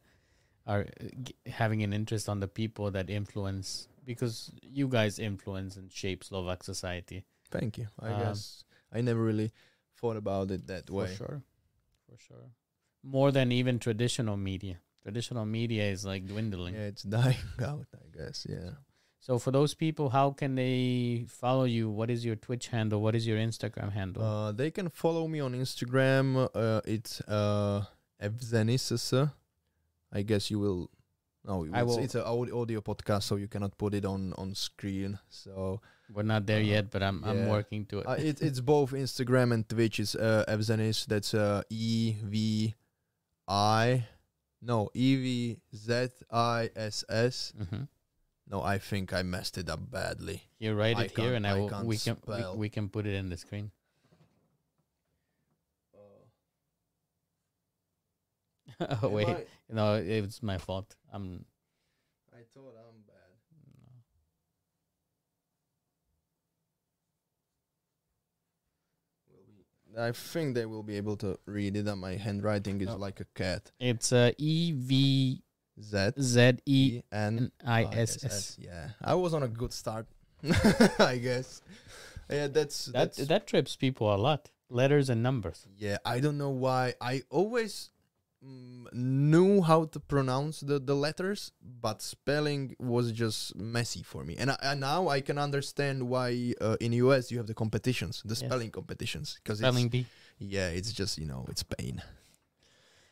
[0.65, 5.75] are uh, g- having an interest on the people that influence because you guys influence
[5.77, 7.23] and shape Slovak society.
[7.51, 7.87] thank you.
[7.99, 9.51] I Um, guess I never really
[10.01, 11.07] thought about it that For way.
[11.07, 11.37] For sure.
[12.09, 12.45] For sure.
[13.03, 14.79] More than even traditional media.
[15.03, 16.73] Traditional media is like dwindling.
[16.75, 17.85] Yeah, it's dying out.
[17.93, 18.47] I guess.
[18.49, 18.81] Yeah.
[19.19, 21.89] So for those people, how can they follow you?
[21.89, 22.99] What is your Twitch handle?
[23.01, 24.23] What is your Instagram handle?
[24.23, 26.49] Uh, they can follow me on Instagram.
[26.51, 27.85] Uh, it's uh,
[28.21, 28.91] Evzenis.
[30.11, 30.89] I guess you will.
[31.45, 34.33] No, I it's, will- it's an audio, audio podcast, so you cannot put it on
[34.37, 35.19] on screen.
[35.29, 35.81] So
[36.13, 38.07] We're not there uh, yet, but I'm I'm working to it.
[38.07, 39.99] uh, it, it's both Instagram and Twitch.
[39.99, 41.05] It's uh, Evzenis.
[41.05, 42.73] That's uh, E V
[43.47, 44.07] I.
[44.61, 47.53] No, E V Z I S S.
[47.59, 47.87] Mhm.
[48.47, 50.43] No, I think I messed it up badly.
[50.59, 52.87] You write I it here, and I I will, can't we can we, we can
[52.89, 53.71] put it in the screen.
[59.03, 60.95] oh wait, Am I, no, it's my fault.
[61.11, 61.45] I'm.
[62.33, 63.13] I thought I'm bad.
[69.29, 69.43] Will
[69.95, 71.85] be- I think they will be able to read it.
[71.85, 72.97] That my handwriting is Oh.
[72.97, 73.71] like a cat.
[73.79, 75.41] It's uh, E V
[75.81, 78.57] Z Z E N I S S.
[78.59, 80.07] Yeah, I was on a good start,
[80.99, 81.61] I guess.
[82.29, 84.49] Yeah, that's That that's that trips people a lot.
[84.69, 85.67] Letters and numbers.
[85.77, 85.97] yeah.
[86.03, 86.95] I don't know why.
[86.99, 87.91] I always
[88.91, 94.35] knew how to pronounce the the letters, but spelling was just messy for me.
[94.37, 98.21] And, I, and now I can understand why uh, in US you have the competitions,
[98.25, 98.39] the Yes.
[98.39, 100.05] spelling competitions, because Spelling bee.
[100.39, 102.01] yeah, it's just you know it's pain.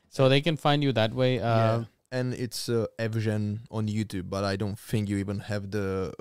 [0.10, 1.40] So they can find you that way.
[1.40, 1.84] Uh, yeah.
[2.12, 6.12] And it's uh, Evžen on YouTube, but I don't think you even have the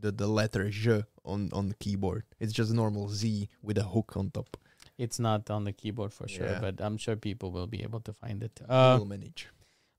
[0.00, 2.22] the the letter J on on the keyboard.
[2.38, 4.56] It's just normal Z with a hook on top.
[4.98, 6.60] It's not on the keyboard for sure, Yeah.
[6.60, 8.60] but I'm sure people will be able to find it.
[8.68, 9.48] Uh, will manage.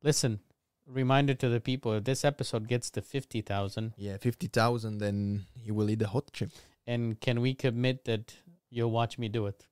[0.01, 0.39] listen,
[0.87, 5.45] reminder to the people: if this episode gets to fifty thousand, Yeah, fifty thousand, then
[5.55, 6.51] you will eat a hot chip.
[6.87, 8.35] and can we commit that
[8.69, 9.65] you'll watch me do it?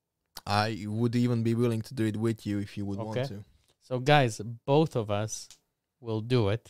[0.45, 3.06] I would even be willing to do it with you if you would Okay.
[3.22, 3.43] want to.
[3.81, 5.47] So, guys, both of us
[6.02, 6.69] will do it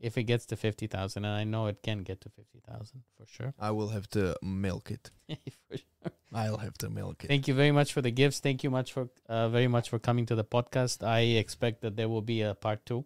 [0.00, 3.02] if it gets to fifty thousand, and I know it can get to fifty thousand
[3.18, 3.52] for sure.
[3.58, 5.10] I will have to milk it.
[5.68, 5.86] For sure.
[6.32, 7.28] I'll have to milk it.
[7.28, 8.40] Thank you very much for the gifts.
[8.40, 11.06] Thank you much for uh, very much for coming to the podcast.
[11.06, 13.04] I expect that there will be a part two.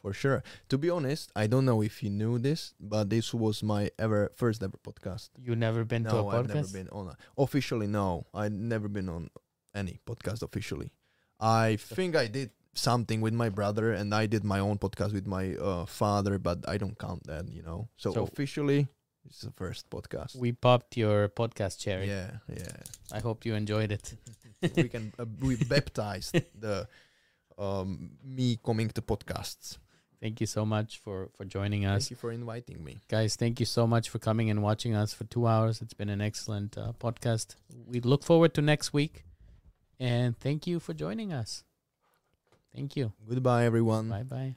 [0.00, 0.42] For sure.
[0.68, 4.32] To be honest, I don't know if you knew this, but this was my ever
[4.34, 5.30] first ever podcast.
[5.40, 6.32] You never been to a podcast?
[6.32, 7.06] no, I've never been on.
[7.08, 8.26] A, officially, no.
[8.34, 9.30] I've never been on
[9.74, 10.90] any podcast officially.
[11.38, 15.26] I think I did something with my brother, and I did my own podcast with
[15.26, 17.88] my uh, father, but I don't count that, you know.
[17.96, 18.88] So, So- officially,
[19.26, 20.36] it's the first podcast.
[20.36, 22.08] We popped your podcast cherry.
[22.08, 22.76] yeah, yeah.
[23.12, 24.14] I hope you enjoyed it.
[24.76, 26.88] we can uh, we baptized the
[27.58, 29.78] um me coming to podcasts.
[30.20, 32.04] Thank you so much for for joining us.
[32.04, 33.00] Thank you for inviting me.
[33.08, 35.82] Guys, thank you so much for coming and watching us for 2 hours.
[35.82, 37.56] It's been an excellent uh, podcast.
[37.86, 39.24] We look forward to next week
[39.98, 41.64] and thank you for joining us.
[42.74, 43.12] Thank you.
[43.28, 44.08] Goodbye, everyone.
[44.08, 44.54] Bye bye.